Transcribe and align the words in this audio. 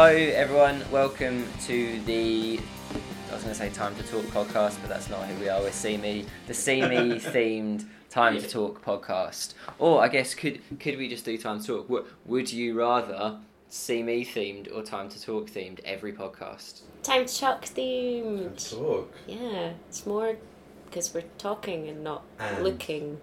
Hello, 0.00 0.14
everyone. 0.14 0.80
Welcome 0.92 1.44
to 1.62 1.98
the. 2.02 2.60
I 3.30 3.34
was 3.34 3.42
going 3.42 3.52
to 3.52 3.54
say 3.58 3.68
Time 3.70 3.96
to 3.96 4.02
Talk 4.04 4.22
podcast, 4.26 4.80
but 4.80 4.88
that's 4.88 5.10
not 5.10 5.26
who 5.26 5.40
we 5.40 5.48
are. 5.48 5.60
We're 5.60 5.72
See 5.72 5.96
Me, 5.96 6.24
the 6.46 6.54
See 6.54 6.80
Me 6.82 7.18
themed 7.18 7.84
Time 8.08 8.40
to 8.40 8.48
Talk 8.48 8.84
podcast. 8.84 9.54
Or 9.80 10.00
I 10.00 10.06
guess 10.06 10.36
could 10.36 10.60
could 10.78 10.98
we 10.98 11.08
just 11.08 11.24
do 11.24 11.36
Time 11.36 11.58
to 11.58 11.66
Talk? 11.66 11.90
Would, 11.90 12.04
would 12.26 12.52
you 12.52 12.78
rather 12.78 13.40
See 13.70 14.04
Me 14.04 14.24
themed 14.24 14.72
or 14.72 14.84
Time 14.84 15.08
to 15.08 15.20
Talk 15.20 15.50
themed 15.50 15.80
every 15.84 16.12
podcast? 16.12 16.82
Time 17.02 17.26
to 17.26 17.36
talk 17.36 17.64
themed. 17.64 18.70
Talk. 18.70 19.12
Yeah, 19.26 19.72
it's 19.88 20.06
more 20.06 20.36
because 20.84 21.12
we're 21.12 21.24
talking 21.38 21.88
and 21.88 22.04
not 22.04 22.22
And- 22.38 22.62
looking. 22.62 23.20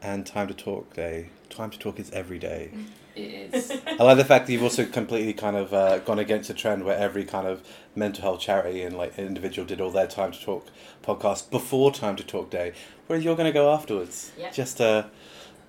And 0.00 0.24
time 0.24 0.48
to 0.48 0.54
talk 0.54 0.94
day. 0.94 1.28
Time 1.50 1.68
to 1.68 1.78
talk 1.78 2.00
is 2.00 2.10
every 2.12 2.38
day. 2.38 2.70
It 3.16 3.54
is. 3.54 3.70
I 3.86 4.02
like 4.02 4.18
the 4.18 4.24
fact 4.24 4.46
that 4.46 4.52
you've 4.52 4.62
also 4.62 4.84
completely 4.84 5.32
kind 5.32 5.56
of 5.56 5.72
uh, 5.72 5.98
gone 6.00 6.18
against 6.18 6.50
a 6.50 6.54
trend 6.54 6.84
where 6.84 6.96
every 6.98 7.24
kind 7.24 7.46
of 7.46 7.62
mental 7.94 8.22
health 8.22 8.40
charity 8.40 8.82
and 8.82 8.96
like 8.96 9.18
individual 9.18 9.66
did 9.66 9.80
all 9.80 9.90
their 9.90 10.06
time 10.06 10.32
to 10.32 10.40
talk 10.40 10.66
podcast 11.02 11.50
before 11.50 11.90
time 11.92 12.16
to 12.16 12.24
talk 12.24 12.50
day, 12.50 12.72
whereas 13.06 13.24
you're 13.24 13.36
going 13.36 13.46
to 13.46 13.52
go 13.52 13.72
afterwards. 13.72 14.32
Yep. 14.38 14.52
Just 14.52 14.76
to 14.78 15.06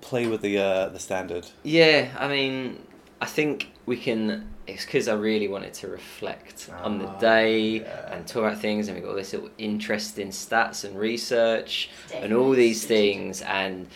play 0.00 0.26
with 0.26 0.42
the 0.42 0.58
uh, 0.58 0.88
the 0.90 0.98
standard. 0.98 1.46
Yeah, 1.62 2.14
I 2.18 2.28
mean, 2.28 2.82
I 3.20 3.26
think 3.26 3.72
we 3.86 3.96
can. 3.96 4.48
It's 4.66 4.84
because 4.84 5.08
I 5.08 5.14
really 5.14 5.48
wanted 5.48 5.72
to 5.74 5.88
reflect 5.88 6.68
on 6.82 6.98
the 6.98 7.06
Ah, 7.08 7.18
day 7.18 7.80
yeah. 7.80 8.12
and 8.14 8.26
talk 8.26 8.42
about 8.44 8.58
things, 8.58 8.88
and 8.88 8.94
we 8.96 9.00
got 9.02 9.08
all 9.10 9.16
this 9.16 9.32
little 9.32 9.48
interesting 9.56 10.28
stats 10.28 10.84
and 10.84 10.94
research 10.98 11.88
and 12.14 12.34
all 12.34 12.50
these 12.50 12.84
things. 12.84 13.40
And 13.40 13.86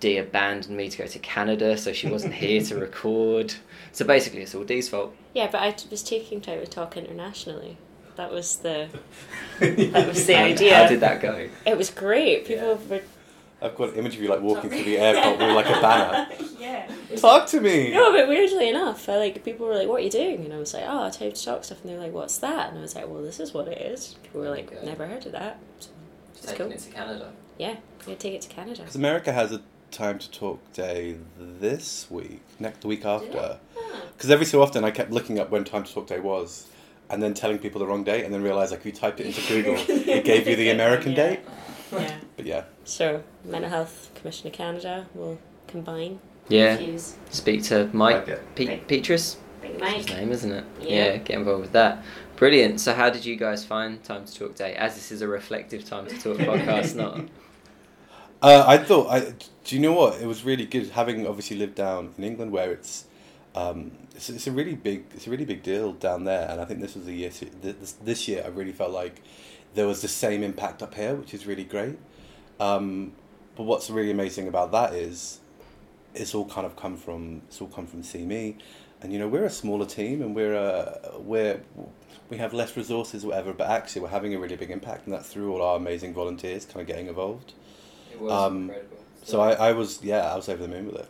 Dee 0.00 0.16
abandoned 0.18 0.76
me 0.76 0.88
to 0.88 0.98
go 0.98 1.06
to 1.06 1.18
Canada, 1.18 1.76
so 1.76 1.92
she 1.92 2.08
wasn't 2.08 2.34
here 2.34 2.62
to 2.62 2.76
record. 2.80 3.54
So 3.92 4.04
basically, 4.04 4.42
it's 4.42 4.54
all 4.54 4.64
Dee's 4.64 4.88
fault. 4.88 5.14
Yeah, 5.34 5.48
but 5.50 5.60
I 5.60 5.72
t- 5.72 5.88
was 5.90 6.02
taking 6.02 6.40
time 6.40 6.60
to 6.60 6.66
talk 6.66 6.96
internationally. 6.96 7.76
That 8.16 8.30
was 8.30 8.56
the 8.56 8.88
that 9.60 10.08
was 10.08 10.26
the 10.26 10.34
And 10.34 10.52
idea. 10.54 10.74
How 10.76 10.88
did 10.88 11.00
that 11.00 11.20
go? 11.20 11.48
It 11.66 11.76
was 11.76 11.90
great. 11.90 12.46
People 12.46 12.78
were 12.88 13.02
I've 13.60 13.74
got 13.74 13.88
an 13.90 13.94
image 13.96 14.14
of 14.14 14.22
you 14.22 14.28
like 14.28 14.40
walking 14.40 14.70
through 14.70 14.84
the 14.84 14.98
airport 14.98 15.38
with 15.38 15.50
like 15.50 15.66
a 15.66 15.80
banner. 15.80 16.28
yeah. 16.60 16.88
Talk 17.16 17.48
to 17.48 17.60
me. 17.60 17.90
No, 17.92 18.12
but 18.12 18.28
weirdly 18.28 18.68
enough, 18.68 19.08
I 19.08 19.16
like 19.16 19.44
people 19.44 19.66
were 19.66 19.74
like, 19.74 19.88
"What 19.88 20.00
are 20.00 20.04
you 20.04 20.10
doing?" 20.10 20.44
And 20.44 20.54
I 20.54 20.58
was 20.58 20.74
like, 20.74 20.84
"Oh, 20.86 21.10
time 21.10 21.32
to 21.32 21.44
talk 21.44 21.64
stuff." 21.64 21.80
And 21.82 21.90
they're 21.90 21.98
like, 21.98 22.12
"What's 22.12 22.38
that?" 22.38 22.68
And 22.70 22.78
I 22.78 22.82
was 22.82 22.94
like, 22.94 23.08
"Well, 23.08 23.22
this 23.22 23.40
is 23.40 23.52
what 23.52 23.66
it 23.66 23.78
is." 23.82 24.14
People 24.22 24.42
were 24.42 24.50
like, 24.50 24.72
Okay. 24.72 24.86
"Never 24.86 25.06
heard 25.08 25.26
of 25.26 25.32
that." 25.32 25.58
So, 25.80 25.90
It's 26.34 26.46
Taking 26.46 26.66
cool. 26.66 26.72
it 26.72 26.78
to 26.78 26.90
Canada. 26.90 27.32
yeah, 27.58 27.70
I'm 27.70 27.76
gonna 28.04 28.16
take 28.16 28.34
it 28.34 28.42
to 28.42 28.48
Canada. 28.48 28.82
Because 28.82 28.94
America 28.94 29.32
has 29.32 29.50
a 29.52 29.60
time 29.90 30.18
to 30.18 30.30
talk 30.30 30.72
day 30.72 31.16
this 31.38 32.06
week, 32.10 32.40
next 32.58 32.80
the 32.82 32.88
week 32.88 33.04
after. 33.04 33.58
Because 34.16 34.30
every 34.30 34.46
so 34.46 34.62
often 34.62 34.84
I 34.84 34.90
kept 34.90 35.10
looking 35.10 35.38
up 35.38 35.50
when 35.50 35.64
time 35.64 35.84
to 35.84 35.92
talk 35.92 36.06
day 36.06 36.20
was, 36.20 36.66
and 37.10 37.22
then 37.22 37.34
telling 37.34 37.58
people 37.58 37.78
the 37.78 37.86
wrong 37.86 38.04
date, 38.04 38.24
and 38.24 38.32
then 38.34 38.42
realised 38.42 38.70
like 38.72 38.80
if 38.80 38.86
you 38.86 38.92
typed 38.92 39.20
it 39.20 39.26
into 39.26 39.40
Google, 39.48 39.76
it 39.88 40.24
gave 40.24 40.46
you 40.46 40.56
the 40.56 40.70
American 40.70 41.12
Yeah. 41.12 41.16
date. 41.28 41.40
Yeah. 41.92 42.18
But 42.36 42.44
yeah, 42.46 42.64
So, 42.84 43.22
Mental 43.44 43.70
Health 43.70 44.10
Commissioner 44.14 44.50
Canada 44.50 45.06
will 45.14 45.38
combine. 45.68 46.20
Yeah. 46.48 46.76
Views. 46.76 47.16
Speak 47.30 47.62
to 47.64 47.88
Mike 47.92 48.28
Like. 48.28 48.54
Pe- 48.54 48.78
Pietrus. 48.80 49.38
Big 49.62 49.72
his 49.72 49.80
Mike. 49.80 50.08
name, 50.10 50.30
isn't 50.32 50.52
it? 50.52 50.64
Yeah. 50.80 51.16
get 51.16 51.38
involved 51.38 51.62
with 51.62 51.72
that. 51.72 52.04
Brilliant. 52.36 52.80
So, 52.80 52.92
how 52.94 53.10
did 53.10 53.24
you 53.24 53.36
guys 53.36 53.64
find 53.64 54.02
Time 54.04 54.24
to 54.24 54.34
Talk 54.38 54.54
Day? 54.54 54.74
As 54.74 54.94
this 54.94 55.10
is 55.10 55.22
a 55.22 55.28
reflective 55.28 55.84
Time 55.84 56.06
to 56.06 56.16
Talk 56.18 56.36
podcast, 56.46 56.94
not. 56.94 57.20
Uh, 58.42 58.64
I 58.66 58.78
thought 58.78 59.08
I. 59.10 59.34
Do 59.64 59.76
you 59.76 59.80
know 59.80 59.92
what? 59.92 60.20
It 60.20 60.26
was 60.26 60.44
really 60.44 60.64
good 60.64 60.90
having 60.90 61.26
obviously 61.26 61.56
lived 61.56 61.74
down 61.74 62.14
in 62.16 62.24
England 62.24 62.52
where 62.52 62.72
it's. 62.72 63.04
Um, 63.54 63.92
it's, 64.14 64.30
it's 64.30 64.46
a 64.46 64.52
really 64.52 64.74
big 64.74 65.04
it's 65.14 65.26
a 65.26 65.30
really 65.30 65.44
big 65.44 65.62
deal 65.62 65.92
down 65.92 66.24
there, 66.24 66.48
and 66.50 66.60
I 66.60 66.64
think 66.64 66.80
this 66.80 66.94
was 66.94 67.06
the 67.06 67.14
year 67.14 67.30
this, 67.62 67.92
this 67.92 68.28
year 68.28 68.42
I 68.44 68.48
really 68.48 68.72
felt 68.72 68.92
like 68.92 69.22
there 69.74 69.86
was 69.86 70.02
the 70.02 70.08
same 70.08 70.42
impact 70.42 70.82
up 70.82 70.94
here, 70.94 71.14
which 71.14 71.34
is 71.34 71.46
really 71.46 71.64
great. 71.64 71.98
Um, 72.60 73.12
but 73.56 73.64
what's 73.64 73.90
really 73.90 74.10
amazing 74.10 74.48
about 74.48 74.72
that 74.72 74.92
is 74.92 75.40
it's 76.14 76.34
all 76.34 76.46
kind 76.46 76.66
of 76.66 76.76
come 76.76 76.96
from 76.96 77.42
it's 77.48 77.60
all 77.60 77.68
come 77.68 77.86
from 77.86 78.02
See 78.02 78.24
Me, 78.24 78.56
and 79.00 79.12
you 79.12 79.18
know 79.18 79.28
we're 79.28 79.44
a 79.44 79.50
smaller 79.50 79.86
team 79.86 80.22
and 80.22 80.34
we're 80.34 80.56
uh, 80.56 81.18
we're 81.18 81.60
we 82.30 82.36
have 82.36 82.52
less 82.52 82.76
resources 82.76 83.24
whatever, 83.24 83.52
but 83.52 83.68
actually 83.68 84.02
we're 84.02 84.08
having 84.08 84.34
a 84.34 84.38
really 84.38 84.56
big 84.56 84.70
impact, 84.70 85.06
and 85.06 85.14
that's 85.14 85.28
through 85.28 85.52
all 85.52 85.62
our 85.62 85.76
amazing 85.76 86.12
volunteers 86.12 86.64
kind 86.64 86.80
of 86.80 86.86
getting 86.86 87.06
involved. 87.06 87.54
It 88.18 88.22
was 88.24 88.32
Um, 88.32 88.62
incredible. 88.62 88.96
So 89.24 89.40
I, 89.40 89.52
I 89.68 89.72
was 89.72 90.02
yeah 90.02 90.32
I 90.32 90.36
was 90.36 90.48
over 90.48 90.62
the 90.62 90.68
moon 90.68 90.86
with 90.86 90.96
it. 90.96 91.08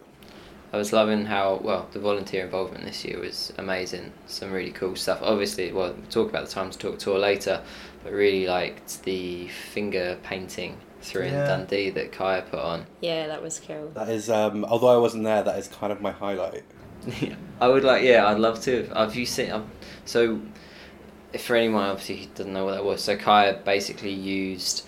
I 0.73 0.77
was 0.77 0.93
loving 0.93 1.25
how 1.25 1.61
well 1.63 1.89
the 1.93 1.99
volunteer 1.99 2.45
involvement 2.45 2.85
this 2.85 3.05
year 3.05 3.19
was 3.19 3.53
amazing. 3.57 4.13
Some 4.27 4.53
really 4.53 4.73
cool 4.73 4.97
stuff. 4.97 5.21
Obviously, 5.23 5.73
well, 5.73 5.95
we'll 5.95 6.11
talk 6.11 6.29
about 6.29 6.47
the 6.47 6.53
Time 6.53 6.71
to 6.71 6.79
Talk 6.79 6.99
tour 6.99 7.19
later, 7.19 7.63
but 8.05 8.13
really 8.13 8.47
liked 8.47 9.03
the 9.05 9.49
finger 9.49 10.19
painting 10.23 10.77
through 11.01 11.23
in 11.23 11.33
Dundee 11.35 11.91
that 11.91 12.13
Kaya 12.13 12.43
put 12.43 12.59
on. 12.59 12.85
Yeah, 13.01 13.29
that 13.29 13.41
was 13.43 13.61
cool. 13.67 13.91
That 13.95 14.09
is 14.11 14.29
um, 14.29 14.65
although 14.65 14.89
I 14.95 14.99
wasn't 14.99 15.25
there, 15.25 15.43
that 15.43 15.59
is 15.59 15.69
kind 15.69 15.91
of 15.93 16.03
my 16.03 16.11
highlight. 16.11 16.65
Yeah, 17.21 17.37
I 17.61 17.69
would 17.69 17.85
like. 17.85 18.03
Yeah, 18.03 18.27
I'd 18.27 18.39
love 18.39 18.61
to. 18.63 18.91
Have 18.95 19.15
you 19.17 19.25
seen? 19.25 19.53
Um, 19.53 19.71
so, 20.05 20.41
if 21.33 21.45
for 21.45 21.57
anyone 21.57 21.85
obviously 21.85 22.17
who 22.17 22.27
doesn't 22.35 22.53
know 22.53 22.65
what 22.67 22.73
that 22.73 22.85
was, 22.85 23.03
so 23.03 23.17
Kaya 23.17 23.61
basically 23.65 24.13
used 24.13 24.85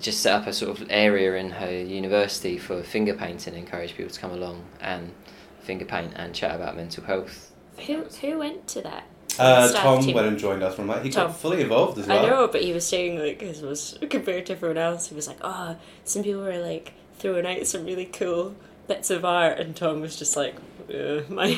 just 0.00 0.20
set 0.20 0.34
up 0.34 0.46
a 0.46 0.52
sort 0.52 0.80
of 0.80 0.86
area 0.90 1.34
in 1.36 1.50
her 1.50 1.70
university 1.70 2.58
for 2.58 2.82
finger 2.82 3.14
painting, 3.14 3.54
encourage 3.54 3.96
people 3.96 4.12
to 4.12 4.20
come 4.20 4.30
along 4.32 4.64
and 4.80 5.12
finger 5.60 5.84
paint 5.84 6.12
and 6.16 6.34
chat 6.34 6.54
about 6.54 6.76
mental 6.76 7.04
health. 7.04 7.52
Who 7.86 8.04
who 8.04 8.38
went 8.38 8.66
to 8.68 8.82
that? 8.82 9.04
Uh, 9.38 9.72
Tom 9.72 10.02
team. 10.02 10.14
went 10.14 10.26
and 10.26 10.38
joined 10.38 10.62
us 10.64 10.74
from 10.74 10.88
that. 10.88 11.04
He 11.04 11.10
Tom. 11.10 11.28
got 11.28 11.36
fully 11.36 11.60
involved 11.60 11.98
as 11.98 12.08
well. 12.08 12.24
I 12.24 12.28
know, 12.28 12.48
but 12.48 12.62
he 12.62 12.72
was 12.72 12.86
saying 12.86 13.18
like 13.18 13.40
his 13.40 13.62
was 13.62 13.98
compared 14.10 14.46
to 14.46 14.54
everyone 14.54 14.78
else. 14.78 15.08
He 15.08 15.14
was 15.14 15.28
like, 15.28 15.38
"Oh, 15.42 15.76
some 16.04 16.24
people 16.24 16.42
were 16.42 16.58
like 16.58 16.92
throwing 17.18 17.46
out 17.46 17.66
some 17.66 17.84
really 17.84 18.06
cool 18.06 18.56
bits 18.88 19.10
of 19.10 19.24
art," 19.24 19.58
and 19.60 19.76
Tom 19.76 20.00
was 20.00 20.16
just 20.16 20.36
like, 20.36 20.56
"Uh, 20.92 21.20
"My 21.28 21.56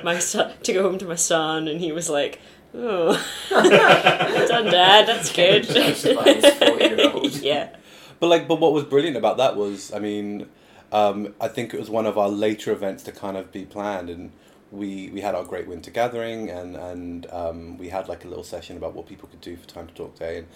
my 0.04 0.18
son 0.18 0.52
to 0.62 0.72
go 0.72 0.82
home 0.84 0.98
to 0.98 1.06
my 1.06 1.16
son," 1.16 1.68
and 1.68 1.80
he 1.80 1.92
was 1.92 2.08
like. 2.08 2.40
Oh, 2.74 3.12
done, 3.50 4.64
Dad. 4.66 5.06
That's 5.06 5.32
good. 5.32 5.64
Justifying 5.64 6.36
his 6.36 6.44
40-year-old. 6.44 7.32
yeah, 7.42 7.76
But 8.20 8.28
like, 8.28 8.48
but 8.48 8.60
what 8.60 8.72
was 8.72 8.84
brilliant 8.84 9.16
about 9.16 9.36
that 9.38 9.56
was, 9.56 9.92
I 9.92 9.98
mean, 9.98 10.48
um, 10.90 11.34
I 11.40 11.48
think 11.48 11.74
it 11.74 11.80
was 11.80 11.90
one 11.90 12.06
of 12.06 12.16
our 12.18 12.28
later 12.28 12.72
events 12.72 13.02
to 13.04 13.12
kind 13.12 13.36
of 13.36 13.52
be 13.52 13.64
planned, 13.64 14.08
and 14.10 14.32
we 14.70 15.10
we 15.10 15.20
had 15.20 15.34
our 15.34 15.44
great 15.44 15.66
winter 15.68 15.90
gathering, 15.90 16.48
and 16.50 16.76
and 16.76 17.30
um, 17.30 17.76
we 17.78 17.88
had 17.90 18.08
like 18.08 18.24
a 18.24 18.28
little 18.28 18.44
session 18.44 18.76
about 18.76 18.94
what 18.94 19.06
people 19.06 19.28
could 19.28 19.40
do 19.42 19.56
for 19.56 19.66
Time 19.66 19.86
to 19.86 19.94
Talk 19.94 20.18
Day, 20.18 20.38
and 20.38 20.46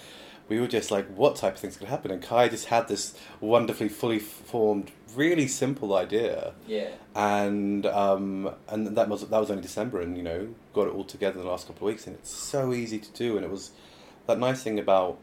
we 0.48 0.60
were 0.60 0.68
just 0.68 0.90
like, 0.90 1.06
what 1.08 1.36
type 1.36 1.54
of 1.54 1.60
things 1.60 1.76
could 1.76 1.88
happen, 1.88 2.10
and 2.10 2.22
Kai 2.22 2.48
just 2.48 2.66
had 2.66 2.86
this 2.88 3.14
wonderfully 3.40 3.88
fully 3.88 4.18
formed, 4.20 4.90
really 5.14 5.48
simple 5.48 5.94
idea, 5.94 6.52
Yeah. 6.66 6.90
and 7.14 7.84
um, 7.86 8.54
and 8.68 8.86
that 8.96 9.08
was 9.08 9.26
that 9.28 9.38
was 9.38 9.50
only 9.50 9.62
December, 9.62 10.00
and 10.00 10.16
you 10.16 10.22
know 10.22 10.48
got 10.76 10.86
it 10.86 10.94
all 10.94 11.04
together 11.04 11.38
in 11.38 11.44
the 11.44 11.50
last 11.50 11.66
couple 11.66 11.88
of 11.88 11.92
weeks, 11.94 12.06
and 12.06 12.14
it's 12.14 12.30
so 12.30 12.72
easy 12.74 12.98
to 12.98 13.10
do, 13.12 13.36
and 13.36 13.44
it 13.44 13.50
was 13.50 13.70
that 14.26 14.38
nice 14.38 14.62
thing 14.62 14.78
about 14.78 15.18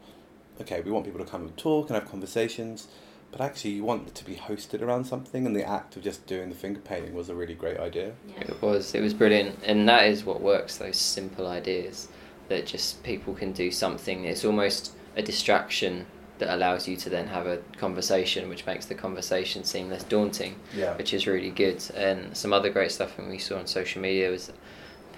okay, 0.60 0.80
we 0.82 0.90
want 0.92 1.04
people 1.04 1.18
to 1.24 1.28
come 1.28 1.42
and 1.42 1.56
talk 1.56 1.88
and 1.90 1.96
have 1.96 2.08
conversations, 2.08 2.86
but 3.32 3.40
actually 3.40 3.72
you 3.72 3.82
want 3.82 4.06
it 4.06 4.14
to 4.14 4.24
be 4.24 4.34
hosted 4.36 4.80
around 4.82 5.04
something, 5.04 5.46
and 5.46 5.54
the 5.56 5.68
act 5.68 5.96
of 5.96 6.02
just 6.02 6.24
doing 6.26 6.48
the 6.48 6.54
finger 6.54 6.78
painting 6.80 7.12
was 7.14 7.28
a 7.28 7.34
really 7.34 7.54
great 7.54 7.78
idea. 7.78 8.12
It 8.40 8.60
was. 8.62 8.94
It 8.94 9.00
was 9.00 9.14
brilliant, 9.14 9.58
and 9.64 9.88
that 9.88 10.04
is 10.06 10.24
what 10.24 10.40
works. 10.40 10.76
Those 10.78 10.96
simple 10.96 11.46
ideas 11.48 12.08
that 12.48 12.66
just 12.66 13.02
people 13.02 13.34
can 13.34 13.52
do 13.52 13.70
something. 13.72 14.24
It's 14.26 14.44
almost 14.44 14.92
a 15.16 15.22
distraction 15.22 16.06
that 16.38 16.52
allows 16.54 16.86
you 16.88 16.96
to 16.96 17.08
then 17.10 17.26
have 17.28 17.46
a 17.46 17.58
conversation, 17.76 18.48
which 18.48 18.64
makes 18.66 18.86
the 18.86 18.94
conversation 18.94 19.62
seem 19.64 19.88
less 19.90 20.04
daunting, 20.04 20.54
Yeah. 20.76 20.96
which 20.96 21.12
is 21.14 21.26
really 21.26 21.50
good. 21.50 21.82
And 21.96 22.36
some 22.36 22.52
other 22.52 22.70
great 22.70 22.90
stuff 22.92 23.16
that 23.16 23.28
we 23.28 23.38
saw 23.38 23.58
on 23.58 23.66
social 23.66 24.02
media 24.02 24.30
was. 24.30 24.52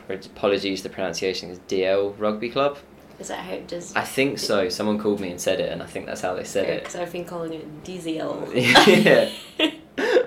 Apologies, 0.09 0.83
the 0.83 0.89
pronunciation 0.89 1.51
is 1.51 1.59
Dalziel 1.61 2.15
Rugby 2.19 2.51
Club. 2.51 2.79
is 3.19 3.29
that 3.29 3.41
how 3.41 3.53
it 3.53 3.67
does? 3.67 3.95
I 3.97 4.03
think 4.03 4.39
so. 4.39 4.69
Someone 4.69 4.99
called 4.99 5.21
me 5.21 5.31
and 5.31 5.41
said 5.41 5.61
it, 5.61 5.73
and 5.73 5.83
I 5.83 5.87
think 5.87 6.07
that's 6.07 6.21
how 6.21 6.35
they 6.35 6.45
said 6.45 6.69
it. 6.69 6.85
Because 6.85 6.97
I've 6.97 7.13
been 7.13 7.25
calling 7.25 7.53
it 7.55 7.85
DZL. 7.85 8.53
yeah. 9.05 9.31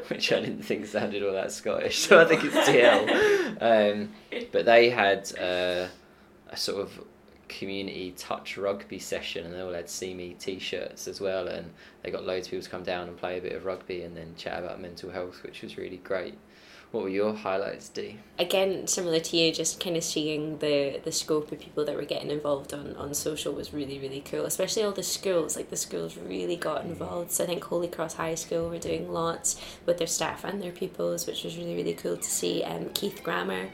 Which 0.09 0.33
I 0.33 0.39
didn't 0.39 0.63
think 0.63 0.85
sounded 0.87 1.23
all 1.23 1.33
that 1.33 1.51
Scottish, 1.51 1.99
so 1.99 2.19
I 2.19 2.25
think 2.25 2.43
it's 2.43 2.55
Dalziel. 2.55 3.37
Um, 3.61 4.11
but 4.53 4.65
they 4.65 4.89
had 4.89 5.29
uh, 5.37 5.87
a 6.49 6.55
sort 6.55 6.81
of 6.81 7.03
community 7.49 8.13
touch 8.15 8.57
rugby 8.57 8.99
session, 8.99 9.45
and 9.45 9.53
they 9.53 9.59
all 9.59 9.73
had 9.73 9.89
See 9.89 10.13
Me 10.13 10.35
T-shirts 10.39 11.07
as 11.09 11.19
well, 11.19 11.47
and 11.47 11.71
they 12.01 12.11
got 12.11 12.23
loads 12.23 12.47
of 12.47 12.51
people 12.51 12.63
to 12.63 12.69
come 12.69 12.83
down 12.83 13.09
and 13.09 13.17
play 13.17 13.37
a 13.37 13.41
bit 13.41 13.53
of 13.53 13.65
rugby, 13.65 14.03
and 14.03 14.15
then 14.15 14.33
chat 14.37 14.63
about 14.63 14.79
mental 14.79 15.09
health, 15.09 15.43
which 15.43 15.61
was 15.61 15.77
really 15.77 15.97
great. 15.97 16.35
What 16.91 17.03
were 17.03 17.09
your 17.09 17.33
highlights, 17.33 17.89
D? 17.89 18.17
again 18.39 18.87
similar 18.87 19.19
to 19.19 19.35
you 19.35 19.51
just 19.51 19.81
kind 19.81 19.97
of 19.97 20.03
seeing 20.03 20.57
the 20.59 21.01
the 21.03 21.11
scope 21.11 21.51
of 21.51 21.59
people 21.59 21.83
that 21.83 21.93
were 21.93 22.05
getting 22.05 22.31
involved 22.31 22.73
on 22.73 22.95
on 22.95 23.13
social 23.13 23.51
was 23.53 23.73
really 23.73 23.99
really 23.99 24.21
cool 24.21 24.45
especially 24.45 24.81
all 24.81 24.93
the 24.93 25.03
schools 25.03 25.57
like 25.57 25.69
the 25.69 25.75
schools 25.75 26.17
really 26.17 26.55
got 26.55 26.85
involved. 26.85 27.31
So 27.31 27.43
i 27.43 27.47
think 27.47 27.65
holy 27.65 27.89
cross 27.89 28.13
high 28.13 28.35
school 28.35 28.69
were 28.69 28.79
doing 28.79 29.11
lots 29.11 29.59
with 29.85 29.97
their 29.97 30.07
staff 30.07 30.45
and 30.45 30.61
their 30.63 30.71
pupils 30.71 31.27
which 31.27 31.43
was 31.43 31.57
really 31.57 31.75
really 31.75 31.93
cool 31.93 32.15
to 32.15 32.23
see. 32.23 32.63
Um, 32.63 32.89
keith 32.93 33.21
grammar 33.23 33.69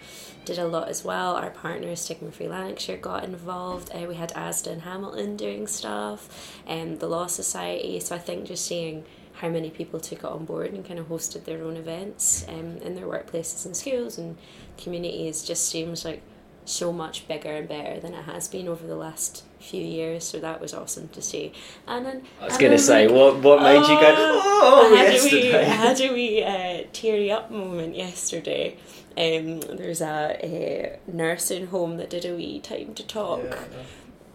did 0.45 0.57
a 0.59 0.67
lot 0.67 0.89
as 0.89 1.03
well. 1.03 1.35
Our 1.35 1.51
partner 1.51 1.95
stigma 1.95 2.31
free 2.31 2.47
lanarkshire 2.47 2.97
got 2.97 3.23
involved. 3.23 3.91
Uh, 3.93 4.05
we 4.07 4.15
had 4.15 4.33
asda 4.33 4.71
and 4.71 4.81
hamilton 4.81 5.37
doing 5.37 5.67
stuff 5.67 6.59
and 6.65 6.93
um, 6.93 6.97
the 6.97 7.07
law 7.07 7.27
society. 7.27 7.99
So 7.99 8.15
i 8.15 8.19
think 8.19 8.47
just 8.47 8.65
seeing 8.65 9.05
how 9.35 9.49
many 9.49 9.69
people 9.69 9.99
took 9.99 10.19
it 10.19 10.25
on 10.25 10.45
board 10.45 10.71
and 10.71 10.85
kind 10.85 10.99
of 10.99 11.07
hosted 11.07 11.45
their 11.45 11.63
own 11.63 11.75
events 11.75 12.45
um, 12.47 12.77
in 12.77 12.95
their 12.95 13.05
workplaces 13.05 13.65
and 13.65 13.75
schools 13.75 14.17
and 14.17 14.37
communities 14.77 15.43
just 15.43 15.67
seems 15.67 16.05
like 16.05 16.21
so 16.65 16.91
much 16.91 17.27
bigger 17.27 17.51
and 17.51 17.67
better 17.67 17.99
than 17.99 18.13
it 18.13 18.23
has 18.23 18.47
been 18.47 18.67
over 18.67 18.85
the 18.87 18.95
last 18.95 19.43
few 19.59 19.83
years. 19.83 20.23
So 20.23 20.39
that 20.39 20.59
was 20.59 20.73
awesome 20.73 21.09
to 21.09 21.21
see. 21.21 21.53
And 21.87 22.05
then 22.05 22.23
I 22.41 22.45
was 22.45 22.57
going 22.57 22.71
to 22.71 22.79
say, 22.79 23.07
like, 23.07 23.15
what 23.15 23.37
what 23.37 23.61
made 23.61 23.81
you 23.81 23.99
go, 23.99 24.13
oh, 24.17 24.93
I 24.93 24.97
had 24.97 25.19
a 25.19 25.23
wee, 25.23 25.45
had 25.51 26.01
a 26.01 26.13
wee 26.13 26.43
uh, 26.43 26.87
teary 26.91 27.31
up 27.31 27.51
moment 27.51 27.95
yesterday. 27.95 28.77
Um, 29.17 29.61
there's 29.61 30.01
a, 30.01 30.39
a 30.43 30.99
nursing 31.07 31.67
home 31.67 31.97
that 31.97 32.09
did 32.09 32.25
a 32.25 32.35
wee 32.35 32.59
time 32.59 32.93
to 32.95 33.03
talk 33.05 33.59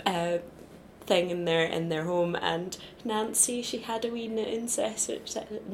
uh, 0.07 0.39
thing 1.11 1.31
in 1.31 1.45
their 1.51 1.65
in 1.79 1.89
their 1.93 2.05
home, 2.13 2.35
and 2.53 2.71
Nancy 3.05 3.63
she 3.63 3.79
had 3.91 4.05
a 4.05 4.11
wee 4.17 4.29
knitting 4.37 4.67
session, 4.69 5.21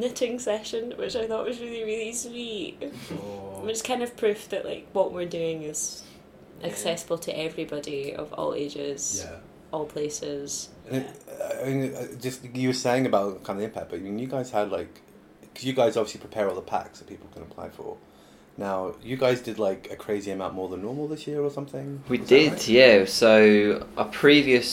knitting 0.02 0.38
session, 0.50 0.82
which 0.96 1.14
I 1.22 1.24
thought 1.28 1.44
was 1.50 1.58
really 1.60 1.84
really 1.92 2.12
sweet. 2.12 2.76
Which 3.64 3.76
is 3.78 3.82
kind 3.82 4.02
of 4.02 4.10
proof 4.22 4.48
that 4.52 4.64
like 4.70 4.84
what 4.98 5.12
we're 5.12 5.32
doing 5.40 5.58
is 5.72 6.02
accessible 6.70 7.18
to 7.18 7.30
everybody 7.46 8.14
of 8.14 8.32
all 8.32 8.54
ages, 8.54 9.02
Yeah. 9.24 9.36
all 9.72 9.86
places. 9.96 10.70
And 10.88 10.96
it, 11.02 11.06
I 11.64 11.68
mean, 11.68 11.94
uh, 11.94 12.06
just 12.26 12.38
you 12.54 12.68
were 12.68 12.80
saying 12.88 13.04
about 13.06 13.42
kind 13.44 13.56
of 13.56 13.60
the 13.62 13.64
impact, 13.70 13.90
but 13.90 13.96
I 13.98 14.02
mean, 14.02 14.18
you 14.18 14.26
guys 14.36 14.50
had 14.58 14.70
like, 14.70 14.92
because 15.42 15.64
you 15.64 15.72
guys 15.74 15.96
obviously 15.96 16.20
prepare 16.20 16.48
all 16.48 16.54
the 16.54 16.68
packs 16.76 16.98
that 17.00 17.08
people 17.08 17.28
can 17.34 17.42
apply 17.42 17.68
for. 17.70 17.96
Now, 18.58 18.94
you 19.02 19.16
guys 19.18 19.42
did 19.42 19.58
like 19.58 19.82
a 19.90 19.96
crazy 19.96 20.30
amount 20.30 20.54
more 20.54 20.68
than 20.72 20.80
normal 20.80 21.08
this 21.08 21.26
year 21.26 21.40
or 21.42 21.50
something. 21.50 22.02
We 22.08 22.18
Is 22.20 22.28
did, 22.28 22.52
right? 22.52 22.68
yeah. 22.68 23.04
So 23.04 23.86
our 23.98 24.06
previous 24.06 24.70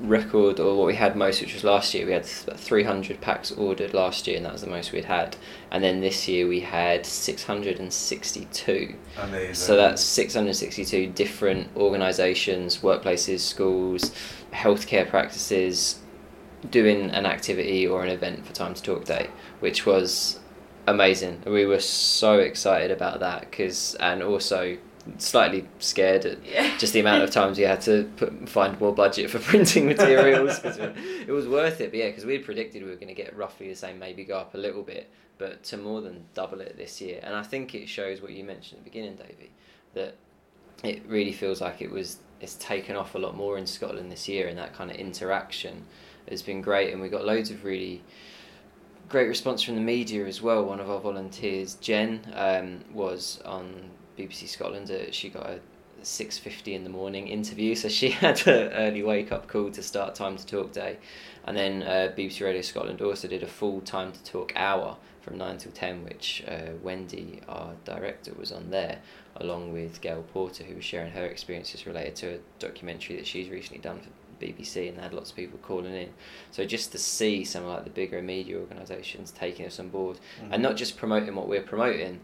record, 0.00 0.60
or 0.60 0.76
what 0.76 0.86
we 0.86 0.94
had 0.94 1.16
most, 1.16 1.40
which 1.40 1.54
was 1.54 1.64
last 1.64 1.94
year, 1.94 2.06
we 2.06 2.12
had 2.12 2.26
about 2.44 2.60
300 2.60 3.20
packs 3.20 3.50
ordered 3.52 3.94
last 3.94 4.26
year, 4.26 4.36
and 4.36 4.46
that 4.46 4.52
was 4.52 4.62
the 4.62 4.70
most 4.70 4.92
we'd 4.92 5.04
had. 5.04 5.36
And 5.70 5.82
then 5.82 6.00
this 6.00 6.28
year 6.28 6.46
we 6.46 6.60
had 6.60 7.04
662. 7.06 8.94
Amazing. 9.18 9.54
So 9.54 9.76
that's 9.76 10.02
662 10.02 11.08
different 11.08 11.68
organisations, 11.76 12.78
workplaces, 12.78 13.40
schools, 13.40 14.12
healthcare 14.52 15.08
practices 15.08 16.00
doing 16.70 17.10
an 17.10 17.26
activity 17.26 17.86
or 17.86 18.02
an 18.02 18.08
event 18.08 18.46
for 18.46 18.52
Time 18.52 18.74
to 18.74 18.82
Talk 18.82 19.04
Day, 19.04 19.28
which 19.60 19.84
was 19.84 20.40
amazing. 20.86 21.42
We 21.46 21.66
were 21.66 21.80
so 21.80 22.38
excited 22.38 22.90
about 22.90 23.20
that 23.20 23.50
because, 23.50 23.94
and 24.00 24.22
also 24.22 24.76
slightly 25.18 25.66
scared 25.78 26.24
at 26.24 26.44
Yeah. 26.46 26.76
just 26.78 26.92
the 26.92 27.00
amount 27.00 27.22
of 27.22 27.30
times 27.30 27.58
we 27.58 27.64
had 27.64 27.80
to 27.82 28.10
put, 28.16 28.48
find 28.48 28.78
more 28.80 28.94
budget 28.94 29.30
for 29.30 29.38
printing 29.50 29.86
materials 29.86 30.60
it 30.64 31.30
was 31.30 31.46
worth 31.46 31.80
it. 31.80 31.90
But 31.90 31.98
yeah, 31.98 32.06
because 32.08 32.24
we 32.24 32.34
had 32.34 32.44
predicted 32.44 32.82
we 32.82 32.88
were 32.90 32.96
going 32.96 33.08
to 33.08 33.14
get 33.14 33.36
roughly 33.36 33.68
the 33.68 33.76
same, 33.76 33.98
maybe 33.98 34.24
go 34.24 34.38
up 34.38 34.54
a 34.54 34.58
little 34.58 34.82
bit, 34.82 35.10
but 35.38 35.62
to 35.64 35.76
more 35.76 36.00
than 36.00 36.24
double 36.34 36.60
it 36.60 36.76
this 36.76 37.00
year. 37.00 37.20
And 37.22 37.34
I 37.34 37.42
think 37.42 37.74
it 37.74 37.88
shows 37.88 38.22
what 38.22 38.32
you 38.32 38.44
mentioned 38.44 38.78
at 38.78 38.84
the 38.84 38.90
beginning, 38.90 39.16
Davey, 39.16 39.50
that 39.94 40.16
it 40.82 41.02
really 41.06 41.32
feels 41.32 41.60
like 41.60 41.80
it 41.82 41.90
was 41.90 42.18
it's 42.40 42.54
taken 42.56 42.94
off 42.96 43.14
a 43.14 43.18
lot 43.18 43.36
more 43.36 43.56
in 43.58 43.66
Scotland 43.66 44.10
this 44.12 44.28
year, 44.28 44.48
and 44.48 44.58
that 44.58 44.74
kind 44.74 44.90
of 44.90 44.96
interaction 44.96 45.84
has 46.30 46.42
been 46.42 46.60
great. 46.60 46.92
And 46.92 47.00
we 47.00 47.08
got 47.08 47.24
loads 47.24 47.50
of 47.50 47.64
really 47.64 48.02
great 49.08 49.28
response 49.28 49.62
from 49.62 49.76
the 49.76 49.80
media 49.80 50.26
as 50.26 50.42
well. 50.42 50.64
One 50.64 50.80
of 50.80 50.90
our 50.90 51.00
volunteers, 51.00 51.74
Jenn, 51.76 52.20
um, 52.34 52.80
was 52.92 53.40
on 53.44 53.90
BBC 54.18 54.48
Scotland. 54.48 54.90
Uh, 54.90 55.10
she 55.10 55.28
got 55.28 55.46
a 55.46 55.60
six 56.02 56.38
fifty 56.38 56.74
in 56.74 56.84
the 56.84 56.90
morning 56.90 57.28
interview, 57.28 57.74
so 57.74 57.88
she 57.88 58.10
had 58.24 58.46
an 58.46 58.72
early 58.72 59.02
wake 59.02 59.32
up 59.32 59.48
call 59.48 59.70
to 59.70 59.82
start 59.82 60.14
Time 60.14 60.36
to 60.36 60.46
Talk 60.46 60.72
Day, 60.72 60.98
and 61.44 61.56
then 61.56 61.82
uh, 61.82 62.12
BBC 62.16 62.42
Radio 62.42 62.62
Scotland 62.62 63.00
also 63.00 63.28
did 63.28 63.42
a 63.42 63.46
full 63.46 63.80
Time 63.80 64.12
to 64.12 64.24
Talk 64.24 64.52
hour 64.56 64.96
from 65.22 65.38
nine 65.38 65.58
till 65.58 65.72
ten, 65.72 66.04
which 66.04 66.44
uh, 66.46 66.72
Wendy, 66.82 67.40
our 67.48 67.72
director, 67.84 68.32
was 68.38 68.52
on 68.52 68.70
there, 68.70 68.98
along 69.36 69.72
with 69.72 70.00
Gail 70.00 70.22
Porter, 70.32 70.64
who 70.64 70.76
was 70.76 70.84
sharing 70.84 71.12
her 71.12 71.24
experiences 71.24 71.86
related 71.86 72.14
to 72.16 72.34
a 72.34 72.38
documentary 72.58 73.16
that 73.16 73.26
she's 73.26 73.48
recently 73.48 73.80
done 73.80 74.00
for 74.00 74.10
BBC, 74.44 74.88
and 74.88 74.98
they 74.98 75.02
had 75.02 75.14
lots 75.14 75.30
of 75.30 75.36
people 75.36 75.58
calling 75.62 75.94
in. 75.94 76.10
So 76.50 76.66
just 76.66 76.92
to 76.92 76.98
see 76.98 77.44
some 77.44 77.62
of 77.64 77.70
like 77.70 77.84
the 77.84 77.90
bigger 77.90 78.20
media 78.20 78.58
organisations 78.58 79.30
taking 79.30 79.64
us 79.64 79.80
on 79.80 79.88
board, 79.88 80.18
and 80.50 80.62
not 80.62 80.76
just 80.76 80.98
promoting 80.98 81.34
what 81.34 81.48
we're 81.48 81.62
promoting, 81.62 82.20